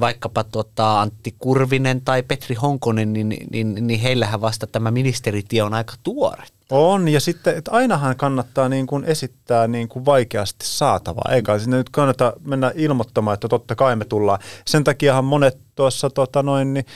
vaikkapa 0.00 0.44
tota 0.44 1.00
Antti 1.00 1.34
Kurvinen 1.38 2.00
tai 2.00 2.22
Petri 2.22 2.54
Honkonen, 2.54 3.12
niin, 3.12 3.36
niin, 3.50 3.86
niin, 3.86 4.00
heillähän 4.00 4.40
vasta 4.40 4.66
tämä 4.66 4.90
ministeritie 4.90 5.62
on 5.62 5.74
aika 5.74 5.92
tuore. 6.02 6.42
On, 6.70 7.08
ja 7.08 7.20
sitten 7.20 7.56
että 7.56 7.70
ainahan 7.70 8.16
kannattaa 8.16 8.68
niin 8.68 8.86
kuin 8.86 9.04
esittää 9.04 9.68
niin 9.68 9.88
kuin 9.88 10.04
vaikeasti 10.04 10.66
saatavaa. 10.66 11.32
Eikä 11.32 11.58
sinne 11.58 11.76
nyt 11.76 11.90
kannata 11.90 12.32
mennä 12.46 12.72
ilmoittamaan, 12.74 13.34
että 13.34 13.48
totta 13.48 13.74
kai 13.74 13.96
me 13.96 14.04
tullaan. 14.04 14.38
Sen 14.66 14.84
takiahan 14.84 15.24
monet 15.24 15.58
tuossa 15.74 16.10
tota 16.10 16.42
noin, 16.42 16.74
niin, 16.74 16.86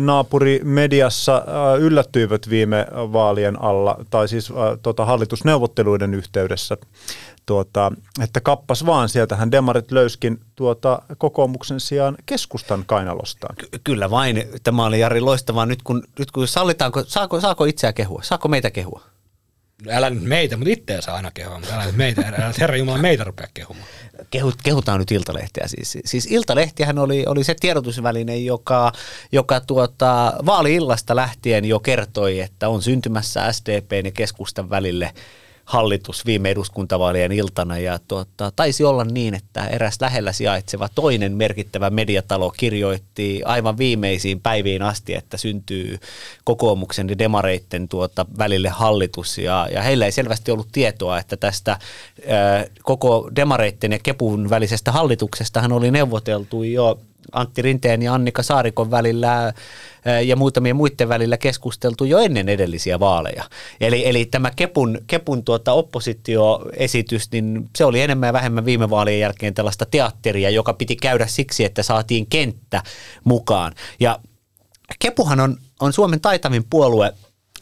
naapurimediassa 0.00 1.44
yllättyivät 1.78 2.50
viime 2.50 2.86
vaalien 2.92 3.62
alla, 3.62 4.04
tai 4.10 4.28
siis 4.28 4.52
tota, 4.82 5.04
hallitusneuvotteluiden 5.04 6.14
yhteydessä 6.14 6.76
tuota, 7.46 7.92
että 8.22 8.40
kappas 8.40 8.86
vaan, 8.86 9.08
sieltähän 9.08 9.50
demarit 9.50 9.92
löyskin 9.92 10.40
tuota, 10.56 11.02
kokoomuksen 11.18 11.80
sijaan 11.80 12.16
keskustan 12.26 12.84
kainalostaan. 12.86 13.56
Ky- 13.56 13.80
kyllä 13.84 14.10
vain, 14.10 14.44
tämä 14.62 14.84
oli 14.84 15.00
Jari 15.00 15.20
loistavaa. 15.20 15.66
Nyt 15.66 15.82
kun, 15.82 16.02
nyt 16.18 16.30
kun 16.30 16.48
sallitaanko, 16.48 17.04
saako, 17.06 17.40
saako 17.40 17.64
itseä 17.64 17.92
kehua? 17.92 18.22
Saako 18.22 18.48
meitä 18.48 18.70
kehua? 18.70 19.02
Älä 19.88 20.10
nyt 20.10 20.22
meitä, 20.22 20.56
mutta 20.56 20.72
itseä 20.72 21.00
saa 21.00 21.16
aina 21.16 21.30
kehua, 21.30 21.58
mutta 21.58 21.74
älä 21.74 21.86
nyt 21.86 21.96
meitä, 21.96 22.22
älä 22.28 22.52
Herra 22.58 22.76
Jumala 22.76 22.98
meitä 22.98 23.24
rupea 23.24 23.46
kehumaan. 23.54 23.88
Kehut, 24.30 24.54
kehutaan 24.64 24.98
nyt 24.98 25.10
Iltalehtiä 25.10 25.64
siis. 25.66 25.98
Siis 26.04 26.26
Iltalehtihän 26.26 26.98
oli, 26.98 27.24
oli 27.26 27.44
se 27.44 27.54
tiedotusväline, 27.60 28.36
joka, 28.36 28.92
joka 29.32 29.60
tuota, 29.60 30.32
vaali-illasta 30.46 31.16
lähtien 31.16 31.64
jo 31.64 31.80
kertoi, 31.80 32.40
että 32.40 32.68
on 32.68 32.82
syntymässä 32.82 33.52
SDP 33.52 33.92
ja 34.04 34.10
keskustan 34.10 34.70
välille– 34.70 35.12
hallitus 35.66 36.26
viime 36.26 36.50
eduskuntavaalien 36.50 37.32
iltana 37.32 37.78
ja 37.78 37.98
tuota, 38.08 38.52
taisi 38.56 38.84
olla 38.84 39.04
niin, 39.04 39.34
että 39.34 39.66
eräs 39.66 40.00
lähellä 40.00 40.32
sijaitseva 40.32 40.88
toinen 40.94 41.32
merkittävä 41.32 41.90
mediatalo 41.90 42.50
kirjoitti 42.50 43.42
aivan 43.44 43.78
viimeisiin 43.78 44.40
päiviin 44.40 44.82
asti, 44.82 45.14
että 45.14 45.36
syntyy 45.36 45.98
kokoomuksen 46.44 47.08
ja 47.08 47.18
demareitten 47.18 47.88
tuota, 47.88 48.26
välille 48.38 48.68
hallitus. 48.68 49.38
Ja, 49.38 49.68
ja 49.72 49.82
heillä 49.82 50.04
ei 50.04 50.12
selvästi 50.12 50.50
ollut 50.50 50.68
tietoa, 50.72 51.18
että 51.18 51.36
tästä 51.36 51.78
ää, 52.28 52.64
koko 52.82 53.30
demareitten 53.36 53.92
ja 53.92 53.98
kepun 53.98 54.50
välisestä 54.50 54.92
hallituksesta 54.92 55.60
hän 55.60 55.72
oli 55.72 55.90
neuvoteltu 55.90 56.62
jo 56.62 56.98
Antti 57.32 57.62
Rinteen 57.62 58.02
ja 58.02 58.14
Annika 58.14 58.42
Saarikon 58.42 58.90
välillä 58.90 59.52
ja 60.26 60.36
muutamien 60.36 60.76
muiden 60.76 61.08
välillä 61.08 61.36
keskusteltu 61.36 62.04
jo 62.04 62.18
ennen 62.18 62.48
edellisiä 62.48 63.00
vaaleja. 63.00 63.44
Eli, 63.80 64.08
eli 64.08 64.24
tämä 64.24 64.50
Kepun, 64.56 64.98
Kepun 65.06 65.44
tuota 65.44 65.72
oppositioesitys, 65.72 67.32
niin 67.32 67.70
se 67.76 67.84
oli 67.84 68.00
enemmän 68.00 68.26
ja 68.26 68.32
vähemmän 68.32 68.64
viime 68.64 68.90
vaalien 68.90 69.20
jälkeen 69.20 69.54
tällaista 69.54 69.86
teatteria, 69.86 70.50
joka 70.50 70.72
piti 70.72 70.96
käydä 70.96 71.26
siksi, 71.26 71.64
että 71.64 71.82
saatiin 71.82 72.26
kenttä 72.26 72.82
mukaan. 73.24 73.72
Ja 74.00 74.18
Kepuhan 74.98 75.40
on, 75.40 75.56
on 75.80 75.92
Suomen 75.92 76.20
taitavin 76.20 76.64
puolue 76.70 77.12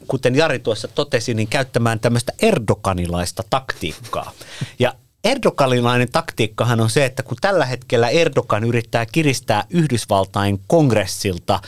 kuten 0.06 0.34
Jari 0.34 0.58
tuossa 0.58 0.88
totesi, 0.88 1.34
niin 1.34 1.48
käyttämään 1.48 2.00
tämmöistä 2.00 2.32
erdokanilaista 2.42 3.42
taktiikkaa. 3.50 4.32
Ja 4.78 4.94
Erdoganilainen 5.24 6.08
taktiikkahan 6.12 6.80
on 6.80 6.90
se, 6.90 7.04
että 7.04 7.22
kun 7.22 7.36
tällä 7.40 7.66
hetkellä 7.66 8.08
Erdogan 8.08 8.64
yrittää 8.64 9.06
kiristää 9.06 9.64
Yhdysvaltain 9.70 10.60
kongressilta 10.66 11.60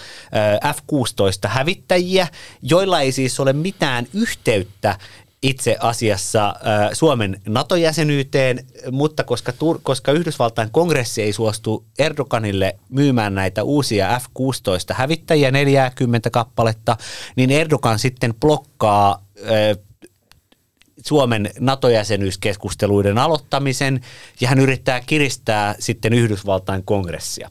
F-16 0.75 1.49
hävittäjiä, 1.49 2.29
joilla 2.63 3.01
ei 3.01 3.13
siis 3.13 3.41
ole 3.41 3.53
mitään 3.53 4.07
yhteyttä 4.15 4.99
itse 5.43 5.77
asiassa 5.81 6.55
Suomen 6.93 7.41
NATO-jäsenyyteen, 7.49 8.67
mutta 8.91 9.25
koska, 9.25 9.53
koska 9.83 10.13
Yhdysvaltain 10.13 10.71
kongressi 10.71 11.23
ei 11.23 11.33
suostu 11.33 11.85
Erdoganille 11.99 12.77
myymään 12.89 13.35
näitä 13.35 13.63
uusia 13.63 14.21
F-16 14.21 14.95
hävittäjiä 14.95 15.51
40 15.51 16.31
kappaletta, 16.31 16.97
niin 17.37 17.51
Erdogan 17.51 17.99
sitten 17.99 18.35
blokkaa 18.41 19.27
Suomen 21.07 21.51
NATO-jäsenyyskeskusteluiden 21.61 23.19
aloittamisen 23.19 24.01
ja 24.41 24.49
hän 24.49 24.59
yrittää 24.59 25.01
kiristää 25.01 25.75
sitten 25.79 26.13
Yhdysvaltain 26.13 26.85
kongressia. 26.85 27.51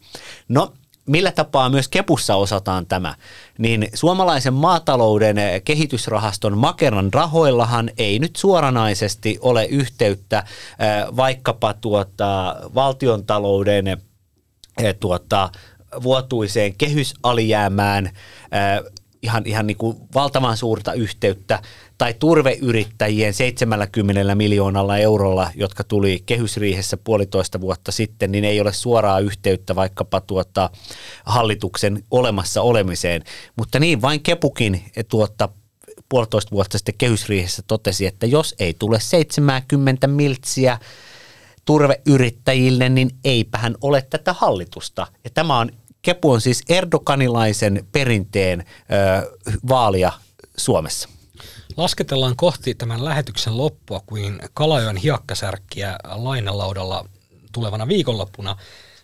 No, 0.49 0.73
millä 1.05 1.31
tapaa 1.31 1.69
myös 1.69 1.87
Kepussa 1.87 2.35
osataan 2.35 2.85
tämä, 2.85 3.15
niin 3.57 3.87
suomalaisen 3.93 4.53
maatalouden 4.53 5.37
kehitysrahaston 5.65 6.57
Makeran 6.57 7.13
rahoillahan 7.13 7.91
ei 7.97 8.19
nyt 8.19 8.35
suoranaisesti 8.35 9.37
ole 9.41 9.65
yhteyttä 9.65 10.43
vaikkapa 11.15 11.73
tuota, 11.73 12.55
valtiontalouden 12.75 13.85
tuota, 14.99 15.49
vuotuiseen 16.03 16.75
kehysalijäämään, 16.77 18.09
ihan, 19.25 19.43
ihan 19.45 19.67
niin 19.67 19.77
kuin 19.77 19.97
valtavan 20.15 20.57
suurta 20.57 20.93
yhteyttä, 20.93 21.61
tai 21.97 22.13
turveyrittäjien 22.13 23.33
70 23.33 24.35
miljoonalla 24.35 24.97
eurolla, 24.97 25.51
jotka 25.55 25.83
tuli 25.83 26.23
kehysriihessä 26.25 26.97
puolitoista 26.97 27.61
vuotta 27.61 27.91
sitten, 27.91 28.31
niin 28.31 28.45
ei 28.45 28.61
ole 28.61 28.73
suoraa 28.73 29.19
yhteyttä 29.19 29.75
vaikkapa 29.75 30.21
tuota 30.21 30.69
hallituksen 31.25 32.03
olemassa 32.11 32.61
olemiseen. 32.61 33.23
Mutta 33.55 33.79
niin 33.79 34.01
vain 34.01 34.21
Kepukin 34.21 34.83
tuota 35.09 35.49
puolitoista 36.09 36.51
vuotta 36.51 36.77
sitten 36.77 36.95
kehysriihessä 36.97 37.61
totesi, 37.67 38.05
että 38.05 38.25
jos 38.25 38.55
ei 38.59 38.73
tule 38.79 38.99
70 38.99 40.07
miltsiä 40.07 40.79
turveyrittäjille, 41.65 42.89
niin 42.89 43.09
eipähän 43.23 43.75
ole 43.81 44.01
tätä 44.09 44.33
hallitusta. 44.33 45.07
Ja 45.23 45.29
tämä 45.29 45.59
on 45.59 45.71
Kepu 46.05 46.31
on 46.31 46.41
siis 46.41 46.63
erdokanilaisen 46.69 47.87
perinteen 47.91 48.65
vaalia 49.69 50.11
Suomessa. 50.57 51.09
Lasketellaan 51.77 52.35
kohti 52.35 52.75
tämän 52.75 53.05
lähetyksen 53.05 53.57
loppua 53.57 54.01
kuin 54.05 54.39
Kalajoen 54.53 54.97
hiekkasärkkiä 54.97 55.97
lainalaudalla 56.03 57.09
tulevana 57.51 57.87
viikonloppuna. 57.87 58.55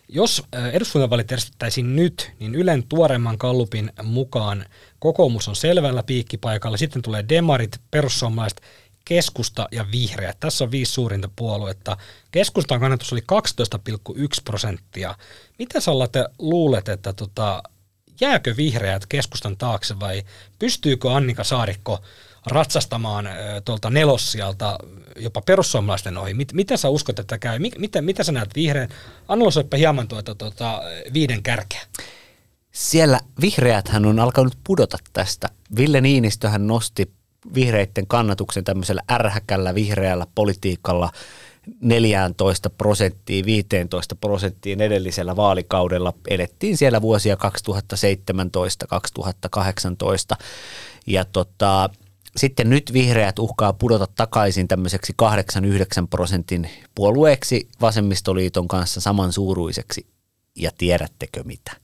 Jos 0.08 0.42
eduskuntavaalit 0.72 1.30
järjestettäisiin 1.30 1.96
nyt, 1.96 2.32
niin 2.38 2.54
Ylen 2.54 2.82
tuoreimman 2.82 3.38
kallupin 3.38 3.92
mukaan 4.02 4.64
kokoomus 4.98 5.48
on 5.48 5.56
selvällä 5.56 6.02
piikkipaikalla. 6.02 6.76
Sitten 6.76 7.02
tulee 7.02 7.24
demarit, 7.28 7.80
perussuomalaiset, 7.90 8.60
keskusta 9.04 9.68
ja 9.72 9.86
vihreät. 9.92 10.40
Tässä 10.40 10.64
on 10.64 10.70
viisi 10.70 10.92
suurinta 10.92 11.30
puoluetta. 11.36 11.96
Keskustan 12.30 12.80
kannatus 12.80 13.12
oli 13.12 13.20
12,1 13.20 14.16
prosenttia. 14.44 15.14
Mitä 15.58 15.80
sä 15.80 15.90
luulet, 16.38 16.88
että 16.88 17.12
tota, 17.12 17.62
jääkö 18.20 18.56
vihreät 18.56 19.06
keskustan 19.06 19.56
taakse 19.56 20.00
vai 20.00 20.22
pystyykö 20.58 21.12
Annika 21.12 21.44
Saarikko 21.44 22.00
ratsastamaan 22.46 23.28
tuolta 23.64 23.90
nelossialta 23.90 24.78
jopa 25.16 25.40
perussuomalaisten 25.40 26.18
ohi. 26.18 26.34
Mit, 26.34 26.52
miten 26.52 26.78
sä 26.78 26.88
uskot, 26.88 27.18
että 27.18 27.38
käy? 27.38 27.58
Miten, 27.58 28.04
mitä 28.04 28.24
sä 28.24 28.32
näet 28.32 28.54
vihreän? 28.54 28.88
Analysoipa 29.28 29.76
hieman 29.76 30.08
tuota, 30.08 30.34
tuota, 30.34 30.82
viiden 31.12 31.42
kärkeä. 31.42 31.80
Siellä 32.72 33.20
vihreäthän 33.40 34.06
on 34.06 34.18
alkanut 34.18 34.58
pudota 34.64 34.98
tästä. 35.12 35.48
Ville 35.76 36.00
Niinistöhän 36.00 36.66
nosti 36.66 37.12
vihreiden 37.54 38.06
kannatuksen 38.06 38.64
tämmöisellä 38.64 39.02
ärhäkällä 39.10 39.74
vihreällä 39.74 40.26
politiikalla 40.34 41.10
14 41.80 42.70
prosenttiin, 42.70 43.44
15 43.44 44.16
prosenttiin 44.16 44.80
edellisellä 44.80 45.36
vaalikaudella. 45.36 46.12
Elettiin 46.28 46.76
siellä 46.76 47.02
vuosia 47.02 47.36
2017-2018 47.36 47.38
ja 51.06 51.24
tota, 51.24 51.90
sitten 52.36 52.70
nyt 52.70 52.92
vihreät 52.92 53.38
uhkaa 53.38 53.72
pudota 53.72 54.06
takaisin 54.14 54.68
tämmöiseksi 54.68 55.14
8-9 55.22 55.26
prosentin 56.10 56.70
puolueeksi 56.94 57.68
vasemmistoliiton 57.80 58.68
kanssa 58.68 59.00
samansuuruiseksi. 59.00 60.06
Ja 60.56 60.70
tiedättekö 60.78 61.44
mitä? 61.44 61.81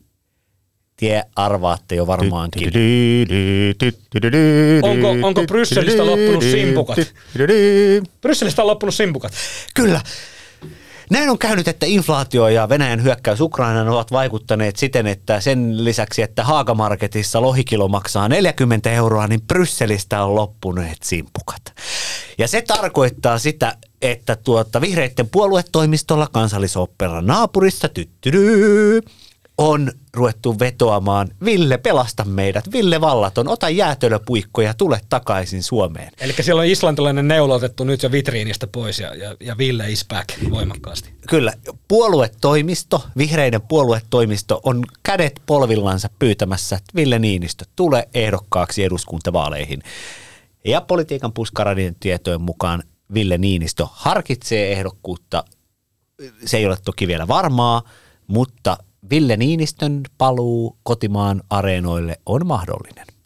Tie 0.98 1.22
arvaatte 1.36 1.94
jo 1.94 2.06
varmaankin. 2.06 2.72
Onko, 4.82 5.26
onko 5.26 5.42
Brysselistä 5.42 6.06
loppunut 6.06 6.42
simpukat? 6.42 6.98
Brysselistä 8.20 8.62
on 8.62 8.68
loppunut 8.68 8.94
simpukat. 8.94 9.32
Kyllä. 9.74 10.00
Näin 11.10 11.30
on 11.30 11.38
käynyt, 11.38 11.68
että 11.68 11.86
inflaatio 11.86 12.48
ja 12.48 12.68
Venäjän 12.68 13.02
hyökkäys 13.02 13.40
Ukrainaan 13.40 13.88
ovat 13.88 14.12
vaikuttaneet 14.12 14.76
siten, 14.76 15.06
että 15.06 15.40
sen 15.40 15.84
lisäksi, 15.84 16.22
että 16.22 16.44
Haagamarketissa 16.44 17.42
lohikilo 17.42 17.88
maksaa 17.88 18.28
40 18.28 18.90
euroa, 18.90 19.26
niin 19.26 19.40
Brysselistä 19.40 20.24
on 20.24 20.34
loppuneet 20.34 20.98
simpukat. 21.02 21.62
Ja 22.38 22.48
se 22.48 22.62
tarkoittaa 22.62 23.38
sitä, 23.38 23.76
että 24.02 24.36
tuota, 24.36 24.80
vihreiden 24.80 25.28
puoluetoimistolla 25.28 26.28
kansallisoopperan 26.32 27.26
naapurissa 27.26 27.88
tyttyry, 27.88 29.00
on 29.58 29.92
ruvettu 30.14 30.58
vetoamaan, 30.58 31.28
Ville 31.44 31.78
pelasta 31.78 32.24
meidät, 32.24 32.72
Ville 32.72 33.00
Vallaton, 33.00 33.48
ota 33.48 33.68
jäätölöpuikkoja, 33.68 34.74
tule 34.74 35.00
takaisin 35.08 35.62
Suomeen. 35.62 36.12
Eli 36.20 36.32
siellä 36.40 36.60
on 36.60 36.66
islantilainen 36.66 37.28
neula 37.28 37.54
otettu 37.54 37.84
nyt 37.84 38.02
jo 38.02 38.12
vitriinistä 38.12 38.66
pois 38.66 38.98
ja, 38.98 39.14
ja, 39.14 39.36
ja 39.40 39.58
Ville 39.58 39.90
is 39.90 40.04
back 40.08 40.28
voimakkaasti. 40.50 41.12
Kyllä, 41.28 41.52
puoluetoimisto, 41.88 43.04
vihreiden 43.16 43.62
puoluetoimisto 43.62 44.60
on 44.62 44.84
kädet 45.02 45.42
polvillansa 45.46 46.10
pyytämässä, 46.18 46.76
että 46.76 46.92
Ville 46.96 47.18
Niinistö 47.18 47.64
tule 47.76 48.08
ehdokkaaksi 48.14 48.84
eduskuntavaaleihin. 48.84 49.82
Ja 50.64 50.80
politiikan 50.80 51.32
puskaradien 51.32 51.96
tietojen 52.00 52.40
mukaan 52.42 52.82
Ville 53.14 53.38
Niinistö 53.38 53.86
harkitsee 53.90 54.72
ehdokkuutta. 54.72 55.44
Se 56.44 56.56
ei 56.56 56.66
ole 56.66 56.76
toki 56.84 57.06
vielä 57.06 57.28
varmaa, 57.28 57.82
mutta 58.26 58.76
Ville 59.10 59.36
Niinistön 59.36 60.02
paluu 60.18 60.78
kotimaan 60.82 61.42
areenoille 61.50 62.16
on 62.26 62.46
mahdollinen. 62.46 63.17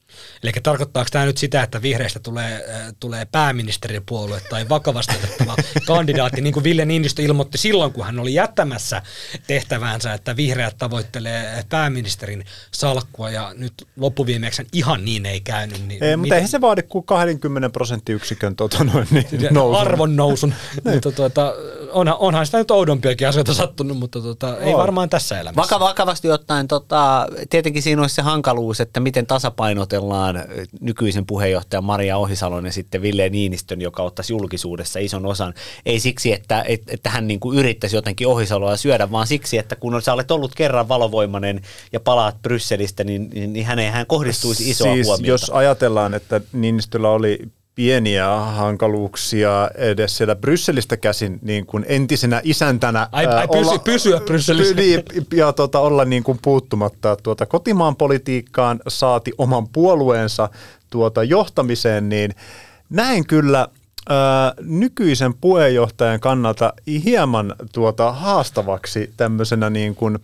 Eli 0.43 0.53
tarkoittaako 0.63 1.09
tämä 1.13 1.25
nyt 1.25 1.39
sitä, 1.39 1.63
että 1.63 1.83
vihreistä 1.83 2.21
tulee, 2.21 2.65
äh, 2.75 2.95
tulee 3.01 3.25
pääministeripuolue 3.25 4.41
tai 4.51 4.69
vakavasti 4.69 5.15
otettava 5.17 5.57
kandidaatti, 5.87 6.41
niin 6.41 6.55
kuin 6.55 6.65
Ville 6.65 6.85
Niinistö 6.85 7.23
ilmoitti 7.23 7.59
silloin, 7.59 7.93
kun 7.93 8.05
hän 8.05 8.19
oli 8.19 8.35
jättämässä 8.35 9.03
tehtäväänsä, 9.47 10.15
että 10.15 10.37
vihreät 10.37 10.79
tavoittelee 10.79 11.65
pääministerin 11.69 12.45
salkkua 12.71 13.31
ja 13.31 13.53
nyt 13.57 13.89
loppuviimeksi 13.97 14.67
ihan 14.73 15.05
niin 15.05 15.27
ei 15.27 15.41
käynyt. 15.41 15.87
Niin 15.87 16.05
ei, 16.05 16.17
mutta 16.17 16.35
eihän 16.35 16.49
se 16.49 16.61
vaadi 16.61 16.83
kuin 16.83 17.05
20 17.05 17.71
prosenttiyksikön 17.71 18.57
tota 18.57 18.85
noin, 18.85 19.09
niin 19.11 19.27
nousun. 19.51 19.81
arvon 19.81 20.17
nousun. 20.17 20.55
mutta 20.93 21.13
tuota, 21.13 21.55
onhan, 21.93 22.17
onhan 22.19 22.47
sitä 22.47 22.59
nyt 22.59 22.71
oudompiakin 22.71 23.29
asioita 23.29 23.55
sattunut, 23.55 23.99
mutta 23.99 24.21
tuota, 24.21 24.59
ei 24.59 24.75
varmaan 24.75 25.09
tässä 25.09 25.41
elämässä. 25.41 25.63
Vaka, 25.63 25.81
vakavasti 25.81 26.31
ottaen, 26.31 26.69
tota, 26.69 27.27
tietenkin 27.51 27.83
siinä 27.83 28.03
olisi 28.03 28.15
se 28.15 28.23
hankaluus, 28.23 28.81
että 28.81 29.01
miten 29.01 29.27
tasapainotellaan 29.27 30.12
nimenomaan 30.13 30.69
nykyisen 30.81 31.27
puheenjohtajan 31.27 31.85
Maria 31.85 32.19
Ohisalon 32.19 32.67
ja 32.67 32.73
sitten 32.73 33.03
Ville 33.03 33.29
Niinistön, 33.29 33.81
joka 33.81 34.03
ottaisi 34.03 34.33
julkisuudessa 34.33 34.99
ison 34.99 35.27
osan. 35.27 35.55
Ei 35.87 36.01
siksi, 36.01 36.33
että, 36.33 36.65
että 36.89 37.11
hän 37.11 37.27
niin 37.27 37.41
kuin 37.41 37.59
yrittäisi 37.59 37.97
jotenkin 37.97 38.27
Ohisaloa 38.27 38.77
syödä, 38.77 39.11
vaan 39.11 39.27
siksi, 39.27 39.59
että 39.59 39.77
kun 39.77 40.03
sä 40.03 40.13
olet 40.13 40.31
ollut 40.31 40.55
kerran 40.55 40.89
valovoimainen 40.89 41.61
ja 41.93 42.01
palaat 42.01 42.43
Brysselistä, 42.43 43.05
niin, 43.05 43.31
niin, 43.35 43.53
niin 43.53 43.67
häneen 43.67 43.93
hän 43.93 44.07
kohdistuisi 44.07 44.71
isoa 44.71 44.95
siis 44.95 45.07
huomiota. 45.07 45.29
jos 45.29 45.51
ajatellaan, 45.51 46.15
että 46.15 46.41
Niinistöllä 46.53 47.11
oli 47.11 47.39
pieniä 47.75 48.29
hankaluuksia 48.29 49.71
edes 49.75 50.17
siellä 50.17 50.37
Brysselistä 50.37 50.97
käsin 50.97 51.39
niin 51.43 51.67
kuin 51.67 51.85
entisenä 51.89 52.41
isäntänä. 52.45 53.09
Ai, 53.13 53.27
ai 53.27 53.49
pysy, 53.49 53.69
olla, 53.69 53.79
pysyä 53.79 54.21
Brysselissä. 54.21 54.75
Niin, 54.75 55.03
ja 55.35 55.53
tuota, 55.53 55.81
olla 55.81 56.05
niin 56.05 56.23
kuin 56.23 56.39
puuttumatta 56.43 57.17
tuota 57.23 57.47
kotimaan 57.47 57.97
politiikkaan, 57.97 58.81
saati 58.89 59.33
oman 59.39 59.69
puolueensa 59.69 60.49
tuota 60.91 61.23
johtamiseen, 61.25 62.09
niin 62.09 62.35
näin 62.91 63.27
kyllä– 63.27 63.69
nykyisen 64.61 65.35
puheenjohtajan 65.35 66.21
kannalta 66.21 66.73
hieman 67.05 67.55
tuota 67.73 68.13
haastavaksi 68.13 69.13
tämmöisenä 69.17 69.71
niin 69.71 69.95
kuin, 69.95 70.19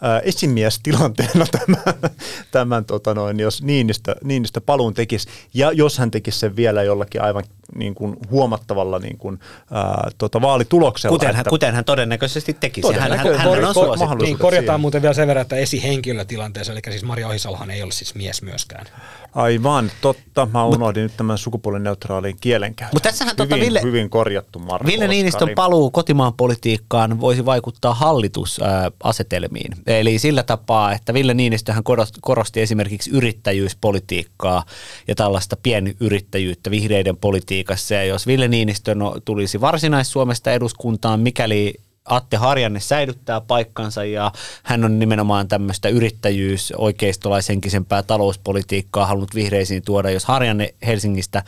ää, 0.00 0.20
esimiestilanteena 0.20 1.46
tämän, 1.58 2.10
tämän 2.50 2.84
tota 2.84 3.14
noin, 3.14 3.40
jos 3.40 3.62
Niinistä, 3.62 4.16
Niinistä 4.24 4.60
paluun 4.60 4.94
tekisi. 4.94 5.28
Ja 5.54 5.72
jos 5.72 5.98
hän 5.98 6.10
tekisi 6.10 6.38
sen 6.38 6.56
vielä 6.56 6.82
jollakin 6.82 7.22
aivan 7.22 7.44
niin 7.74 7.94
kuin 7.94 8.16
huomattavalla 8.30 8.98
niin 8.98 9.18
kuin, 9.18 9.40
ää, 9.70 10.10
tota 10.18 10.40
vaalituloksella. 10.40 11.14
Kuten, 11.14 11.36
hän, 11.36 11.44
kuten 11.48 11.74
hän 11.74 11.84
todennäköisesti 11.84 12.56
tekisi. 12.60 12.88
Todennäköisesti. 12.88 13.38
Hän, 13.38 13.50
hän, 13.50 13.54
hän 13.54 13.68
on 13.68 13.74
suosittu. 13.74 14.14
Niin, 14.14 14.38
korjataan 14.38 14.80
muuten 14.80 15.02
vielä 15.02 15.14
sen 15.14 15.28
verran, 15.28 15.42
että 15.42 15.56
esihenkilötilanteessa, 15.56 16.72
eli 16.72 16.80
siis 16.90 17.04
Maria 17.04 17.28
Ohisalohan 17.28 17.70
ei 17.70 17.82
ole 17.82 17.92
siis 17.92 18.14
mies 18.14 18.42
myöskään. 18.42 18.86
Aivan, 19.34 19.90
totta. 20.00 20.48
Mä 20.52 20.64
unohdin 20.64 21.02
Mut, 21.02 21.10
nyt 21.10 21.16
tämän 21.16 21.38
sukupuolineutraalin 21.38 22.36
kielenkäytön. 22.40 22.94
Mutta 22.94 23.08
tässähän 23.08 23.34
hyvin, 23.38 23.48
totta, 23.48 23.64
Ville, 23.64 23.82
hyvin 23.82 24.10
korjattu 24.10 24.58
Marko 24.58 24.86
Ville 24.86 25.08
Niinistön 25.08 25.48
paluu 25.54 25.90
kotimaan 25.90 26.34
politiikkaan 26.34 27.20
voisi 27.20 27.44
vaikuttaa 27.44 27.94
hallitusasetelmiin. 27.94 29.72
Eli 29.86 30.18
sillä 30.18 30.42
tapaa, 30.42 30.92
että 30.92 31.14
Ville 31.14 31.34
Niinistöhän 31.34 31.82
korosti 32.20 32.60
esimerkiksi 32.60 33.10
yrittäjyyspolitiikkaa 33.10 34.64
ja 35.08 35.14
tällaista 35.14 35.56
pienyrittäjyyttä 35.62 36.70
vihreiden 36.70 37.16
politiikassa. 37.16 37.94
Ja 37.94 38.04
jos 38.04 38.26
Ville 38.26 38.48
Niinistö 38.48 38.94
no, 38.94 39.16
tulisi 39.24 39.60
varsinais-Suomesta 39.60 40.52
eduskuntaan, 40.52 41.20
mikäli 41.20 41.74
Atte 42.04 42.36
Harjanne 42.36 42.80
säilyttää 42.80 43.40
paikkansa 43.40 44.04
ja 44.04 44.32
hän 44.62 44.84
on 44.84 44.98
nimenomaan 44.98 45.48
tämmöistä 45.48 45.88
yrittäjyys, 45.88 46.72
oikeistolaisenkisempää 46.76 48.02
talouspolitiikkaa 48.02 49.06
halunnut 49.06 49.34
vihreisiin 49.34 49.82
tuoda. 49.82 50.10
Jos 50.10 50.24
Harjanne 50.24 50.74
Helsingistä 50.86 51.42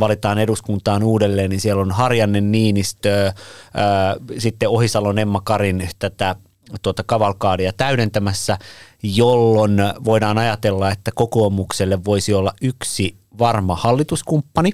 valitaan 0.00 0.38
eduskuntaan 0.38 1.02
uudelleen, 1.02 1.50
niin 1.50 1.60
siellä 1.60 1.82
on 1.82 1.92
Harjanne 1.92 2.40
Niinistö, 2.40 3.32
ää, 3.74 4.16
sitten 4.38 4.68
Ohisalon 4.68 5.18
Emma 5.18 5.40
Karin 5.40 5.88
tätä 5.98 6.36
tuota 6.82 7.02
kavalkaadia 7.06 7.72
täydentämässä, 7.76 8.58
jolloin 9.02 9.76
voidaan 10.04 10.38
ajatella, 10.38 10.90
että 10.90 11.10
kokoomukselle 11.14 12.04
voisi 12.04 12.34
olla 12.34 12.52
yksi 12.62 13.16
varma 13.38 13.76
hallituskumppani. 13.76 14.70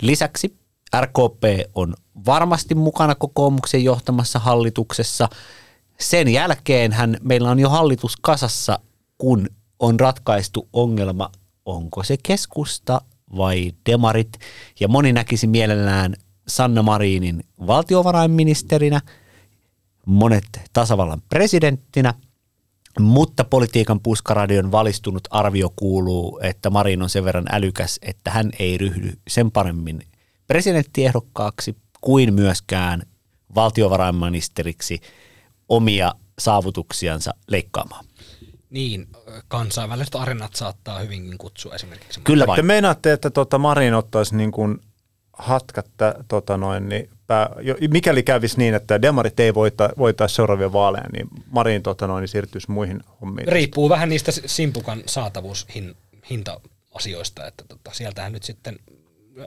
Lisäksi 0.00 0.56
RKP 1.00 1.44
on 1.74 1.94
varmasti 2.26 2.74
mukana 2.74 3.14
kokoomuksen 3.14 3.84
johtamassa 3.84 4.38
hallituksessa. 4.38 5.28
Sen 6.00 6.28
jälkeen 6.28 6.92
hän, 6.92 7.16
meillä 7.22 7.50
on 7.50 7.58
jo 7.58 7.68
hallitus 7.68 8.16
kasassa, 8.16 8.78
kun 9.18 9.46
on 9.78 10.00
ratkaistu 10.00 10.68
ongelma, 10.72 11.30
onko 11.64 12.02
se 12.02 12.16
keskusta 12.22 13.00
vai 13.36 13.72
demarit. 13.90 14.38
Ja 14.80 14.88
moni 14.88 15.12
näkisi 15.12 15.46
mielellään 15.46 16.14
Sanna 16.48 16.82
Marinin 16.82 17.44
valtiovarainministerinä, 17.66 19.00
monet 20.06 20.44
tasavallan 20.72 21.22
presidenttinä. 21.28 22.14
Mutta 23.00 23.44
politiikan 23.44 24.00
puskaradion 24.00 24.72
valistunut 24.72 25.28
arvio 25.30 25.72
kuuluu, 25.76 26.40
että 26.42 26.70
Marin 26.70 27.02
on 27.02 27.10
sen 27.10 27.24
verran 27.24 27.46
älykäs, 27.52 27.98
että 28.02 28.30
hän 28.30 28.50
ei 28.58 28.78
ryhdy 28.78 29.18
sen 29.28 29.50
paremmin 29.50 30.02
presidenttiehdokkaaksi 30.46 31.76
kuin 32.00 32.34
myöskään 32.34 33.02
valtiovarainministeriksi 33.54 35.00
omia 35.68 36.14
saavutuksiansa 36.38 37.34
leikkaamaan. 37.50 38.04
Niin, 38.70 39.06
kansainväliset 39.48 40.14
arenat 40.14 40.54
saattaa 40.54 40.98
hyvinkin 40.98 41.38
kutsua 41.38 41.74
esimerkiksi. 41.74 42.20
Kyllä 42.20 42.44
Te 42.44 42.48
vain. 42.48 42.66
meinaatte, 42.66 43.12
että 43.12 43.30
tota 43.30 43.58
Marin 43.58 43.94
ottaisi 43.94 44.36
niin 44.36 44.52
kuin 44.52 44.78
hatkat, 45.32 45.86
tä- 45.96 46.14
tota 46.28 46.56
noin, 46.56 46.88
niin 46.88 47.10
pää, 47.26 47.50
jo- 47.62 47.76
mikäli 47.90 48.22
kävisi 48.22 48.58
niin, 48.58 48.74
että 48.74 49.02
demarit 49.02 49.40
ei 49.40 49.54
voita, 49.54 49.90
voitaisi 49.98 50.34
seuraavia 50.34 50.72
vaaleja, 50.72 51.04
niin 51.12 51.28
Marin 51.50 51.82
tota 51.82 52.06
noin, 52.06 52.22
niin 52.22 52.28
siirtyisi 52.28 52.70
muihin 52.70 53.00
hommiin. 53.20 53.48
Riippuu 53.48 53.88
vähän 53.88 54.08
niistä 54.08 54.32
simpukan 54.46 55.02
saatavuushinta-asioista, 55.06 57.46
että 57.46 57.64
tota, 57.68 57.90
sieltähän 57.92 58.32
nyt 58.32 58.42
sitten, 58.42 58.78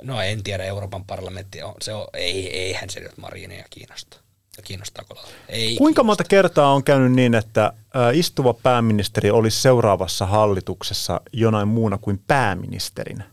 no 0.01 0.21
en 0.21 0.43
tiedä, 0.43 0.63
Euroopan 0.63 1.05
parlamentti 1.05 1.63
on, 1.63 1.73
se 1.81 1.93
on, 1.93 2.07
ei, 2.13 2.57
eihän 2.57 2.89
se 2.89 2.99
nyt 2.99 3.17
Marineja 3.17 3.65
kiinnosta. 3.69 4.17
Kiinnostaako? 4.63 5.15
Ei. 5.49 5.75
Kuinka 5.75 6.03
monta 6.03 6.23
kertaa 6.23 6.73
on 6.73 6.83
käynyt 6.83 7.11
niin, 7.11 7.35
että 7.35 7.73
istuva 8.13 8.53
pääministeri 8.53 9.31
olisi 9.31 9.61
seuraavassa 9.61 10.25
hallituksessa 10.25 11.21
jonain 11.33 11.67
muuna 11.67 11.97
kuin 11.97 12.21
pääministerinä? 12.27 13.23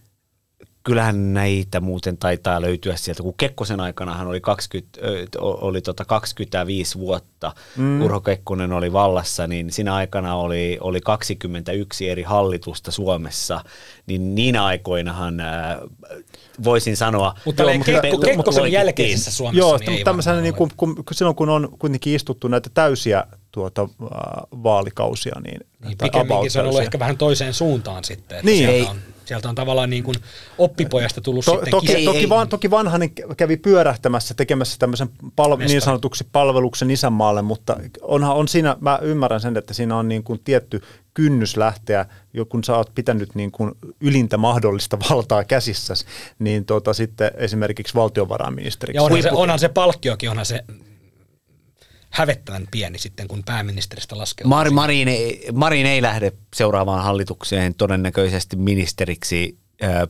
Kyllähän 0.89 1.34
näitä 1.34 1.80
muuten 1.80 2.18
taitaa 2.18 2.61
löytyä 2.61 2.97
sieltä, 2.97 3.22
kun 3.22 3.34
Kekkosen 3.36 3.80
aikana 3.80 4.14
hän 4.14 4.26
oli, 4.26 4.41
20, 4.41 5.01
ö, 5.03 5.26
oli 5.41 5.80
tota 5.80 6.05
25 6.05 6.99
vuotta, 6.99 7.53
mm. 7.76 8.03
Urho 8.03 8.20
Kekkonen 8.20 8.72
oli 8.72 8.93
vallassa, 8.93 9.47
niin 9.47 9.72
siinä 9.72 9.95
aikana 9.95 10.34
oli, 10.34 10.78
oli 10.80 11.01
21 11.01 12.09
eri 12.09 12.22
hallitusta 12.22 12.91
Suomessa, 12.91 13.61
niin 14.07 14.34
niinä 14.34 14.64
aikoinahan 14.64 15.41
äh, 15.41 15.76
voisin 16.64 16.97
sanoa... 16.97 17.34
Mutta 17.45 17.62
Joo, 17.62 17.72
Kekko, 17.84 18.18
pe- 18.18 18.26
Kekkosen 18.26 18.72
jälkeisessä 18.72 19.30
Suomessa 19.30 19.59
Joo, 19.59 19.78
niin 19.78 19.93
ei 20.36 20.43
niin 20.43 20.55
kuin, 20.55 20.70
kun, 20.76 20.95
kun 20.95 21.05
silloin 21.12 21.36
kun 21.36 21.49
on 21.49 21.68
kuitenkin 21.78 22.14
istuttu 22.14 22.49
näitä 22.49 22.70
täysiä 22.74 23.24
tuota, 23.53 23.82
äh, 23.82 24.09
vaalikausia, 24.62 25.41
niin, 25.45 25.61
Niin, 25.84 25.99
pikemminkin 26.03 26.51
se 26.51 26.61
on 26.61 26.66
ollut 26.66 26.82
ehkä 26.82 26.99
vähän 26.99 27.16
toiseen 27.16 27.55
suuntaan 27.55 28.05
sitten. 28.05 28.39
Että 28.39 28.51
Niin. 28.51 28.68
Ei. 28.68 28.82
on, 28.82 28.97
sieltä 29.28 29.48
on 29.48 29.54
tavallaan 29.54 29.90
niin 29.90 30.04
kuin 30.04 30.16
oppipojasta 30.58 31.20
tullut 31.20 31.44
To, 31.44 31.52
sitten 31.52 31.70
toki, 31.70 32.04
toki, 32.04 32.18
ei. 32.18 32.28
Van, 32.28 32.48
toki 32.48 32.70
vanhanen 32.70 33.10
kävi 33.36 33.56
pyörähtämässä 33.56 34.34
tekemässä 34.34 34.76
tämmöisen 34.78 35.08
pal- 35.36 35.48
Mestari. 35.50 35.66
niin 35.68 35.80
sanotuksi 35.80 36.26
palveluksen 36.32 36.90
isänmaalle, 36.90 37.42
mutta 37.42 37.76
onhan 38.02 38.36
on 38.36 38.48
siinä, 38.48 38.76
mä 38.80 38.98
ymmärrän 39.02 39.40
sen, 39.40 39.56
että 39.56 39.74
siinä 39.74 39.96
on 39.96 40.08
niin 40.08 40.22
kuin 40.22 40.40
tietty 40.44 40.82
kynnys 41.14 41.56
lähteä, 41.56 42.06
kun 42.48 42.64
sä 42.64 42.76
oot 42.76 42.90
pitänyt 42.94 43.34
niin 43.34 43.50
kuin 43.50 43.72
ylintä 44.00 44.36
mahdollista 44.36 44.98
valtaa 45.10 45.44
käsissäsi, 45.44 46.04
niin 46.38 46.64
tota 46.64 46.94
sitten 46.94 47.30
esimerkiksi 47.34 47.94
valtiovarainministeriksi. 47.94 48.96
Ja 48.96 49.02
onhan 49.02 49.22
se, 49.22 49.30
onhan 49.32 49.58
se 49.58 49.68
palkkiokin, 49.68 50.30
onhan 50.30 50.46
se 50.46 50.64
hävettävän 52.18 52.68
pieni 52.70 52.98
sitten, 52.98 53.28
kun 53.28 53.42
pääministeristä 53.46 54.18
laskee. 54.18 54.46
Mar- 54.46 54.70
Marin, 54.70 55.08
ei, 55.08 55.48
Marin 55.52 55.86
ei 55.86 56.02
lähde 56.02 56.32
seuraavaan 56.56 57.04
hallitukseen 57.04 57.74
todennäköisesti 57.74 58.56
ministeriksi, 58.56 59.58
ö, 59.82 60.08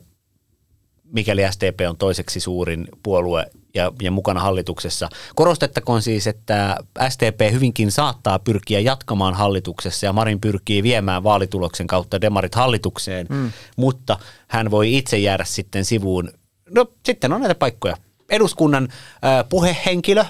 mikäli 1.04 1.42
SDP 1.50 1.80
on 1.88 1.96
toiseksi 1.96 2.40
suurin 2.40 2.88
puolue 3.02 3.46
ja, 3.74 3.92
ja 4.02 4.10
mukana 4.10 4.40
hallituksessa. 4.40 5.08
Korostettakoon 5.34 6.02
siis, 6.02 6.26
että 6.26 6.76
SDP 7.08 7.52
hyvinkin 7.52 7.92
saattaa 7.92 8.38
pyrkiä 8.38 8.80
jatkamaan 8.80 9.34
hallituksessa 9.34 10.06
ja 10.06 10.12
Marin 10.12 10.40
pyrkii 10.40 10.82
viemään 10.82 11.22
vaalituloksen 11.22 11.86
kautta 11.86 12.20
demarit 12.20 12.54
hallitukseen, 12.54 13.26
mm. 13.30 13.52
mutta 13.76 14.18
hän 14.48 14.70
voi 14.70 14.96
itse 14.96 15.18
jäädä 15.18 15.44
sitten 15.44 15.84
sivuun. 15.84 16.30
No 16.70 16.86
sitten 17.06 17.32
on 17.32 17.40
näitä 17.40 17.54
paikkoja. 17.54 17.96
Eduskunnan 18.30 18.88
ö, 18.92 19.44
puhehenkilö 19.48 20.24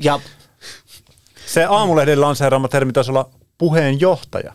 ja 0.00 0.20
Se 1.46 1.64
aamulehden 1.64 2.20
lanseeraama 2.20 2.68
termi 2.68 2.92
taisi 2.92 3.10
olla 3.10 3.30
puheenjohtaja, 3.58 4.52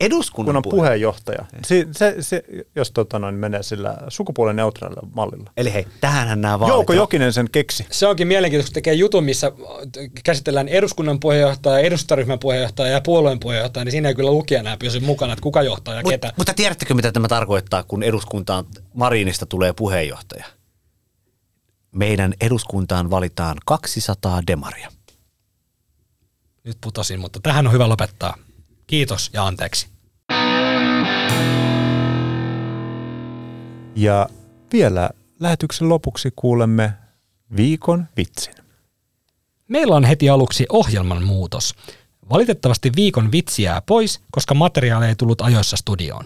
eduskunnan 0.00 0.52
kun 0.52 0.56
on 0.56 0.62
puhe. 0.62 0.76
puheenjohtaja. 0.76 1.44
Se, 1.66 1.86
se, 1.92 2.16
se, 2.20 2.44
jos 2.76 2.90
tota 2.90 3.18
noin, 3.18 3.34
menee 3.34 3.62
sillä 3.62 3.96
sukupuolineutraalilla 4.08 5.08
mallilla. 5.14 5.50
Eli 5.56 5.72
hei, 5.74 5.86
tähänhän 6.00 6.40
nämä 6.40 6.60
vaalit 6.60 6.74
Jouko. 6.74 6.92
Jokinen 6.92 7.32
sen 7.32 7.50
keksi. 7.52 7.86
Se 7.90 8.06
onkin 8.06 8.28
mielenkiintoista, 8.28 8.70
kun 8.70 8.74
tekee 8.74 8.94
jutun, 8.94 9.24
missä 9.24 9.52
käsitellään 10.24 10.68
eduskunnan 10.68 11.20
puheenjohtaja, 11.20 11.78
edustaryhmän 11.78 12.38
puheenjohtaja 12.38 12.92
ja 12.92 13.00
puolueen 13.00 13.40
puheenjohtaja, 13.40 13.84
niin 13.84 13.92
siinä 13.92 14.08
ei 14.08 14.14
kyllä 14.14 14.30
lukijana 14.30 14.76
pysy 14.76 15.00
mukana, 15.00 15.32
että 15.32 15.42
kuka 15.42 15.62
johtaa 15.62 15.94
ja 15.94 16.02
Mut, 16.02 16.10
ketä. 16.12 16.32
mutta 16.36 16.54
tiedättekö, 16.54 16.94
mitä 16.94 17.12
tämä 17.12 17.28
tarkoittaa, 17.28 17.82
kun 17.82 18.02
eduskuntaan 18.02 18.64
Marinista 18.94 19.46
tulee 19.46 19.72
puheenjohtaja? 19.72 20.44
Meidän 21.94 22.34
eduskuntaan 22.40 23.10
valitaan 23.10 23.56
200 23.66 24.42
demaria. 24.46 24.92
Nyt 26.64 26.78
putosin, 26.80 27.20
mutta 27.20 27.40
tähän 27.42 27.66
on 27.66 27.72
hyvä 27.72 27.88
lopettaa. 27.88 28.34
Kiitos 28.86 29.30
ja 29.32 29.46
anteeksi. 29.46 29.88
Ja 33.96 34.28
vielä 34.72 35.10
lähetyksen 35.40 35.88
lopuksi 35.88 36.32
kuulemme 36.36 36.92
viikon 37.56 38.06
vitsin. 38.16 38.54
Meillä 39.68 39.96
on 39.96 40.04
heti 40.04 40.28
aluksi 40.28 40.66
ohjelman 40.68 41.24
muutos. 41.24 41.74
Valitettavasti 42.30 42.92
viikon 42.96 43.32
vitsi 43.32 43.62
jää 43.62 43.82
pois, 43.86 44.20
koska 44.30 44.54
materiaali 44.54 45.06
ei 45.06 45.16
tullut 45.16 45.40
ajoissa 45.40 45.76
studioon. 45.76 46.24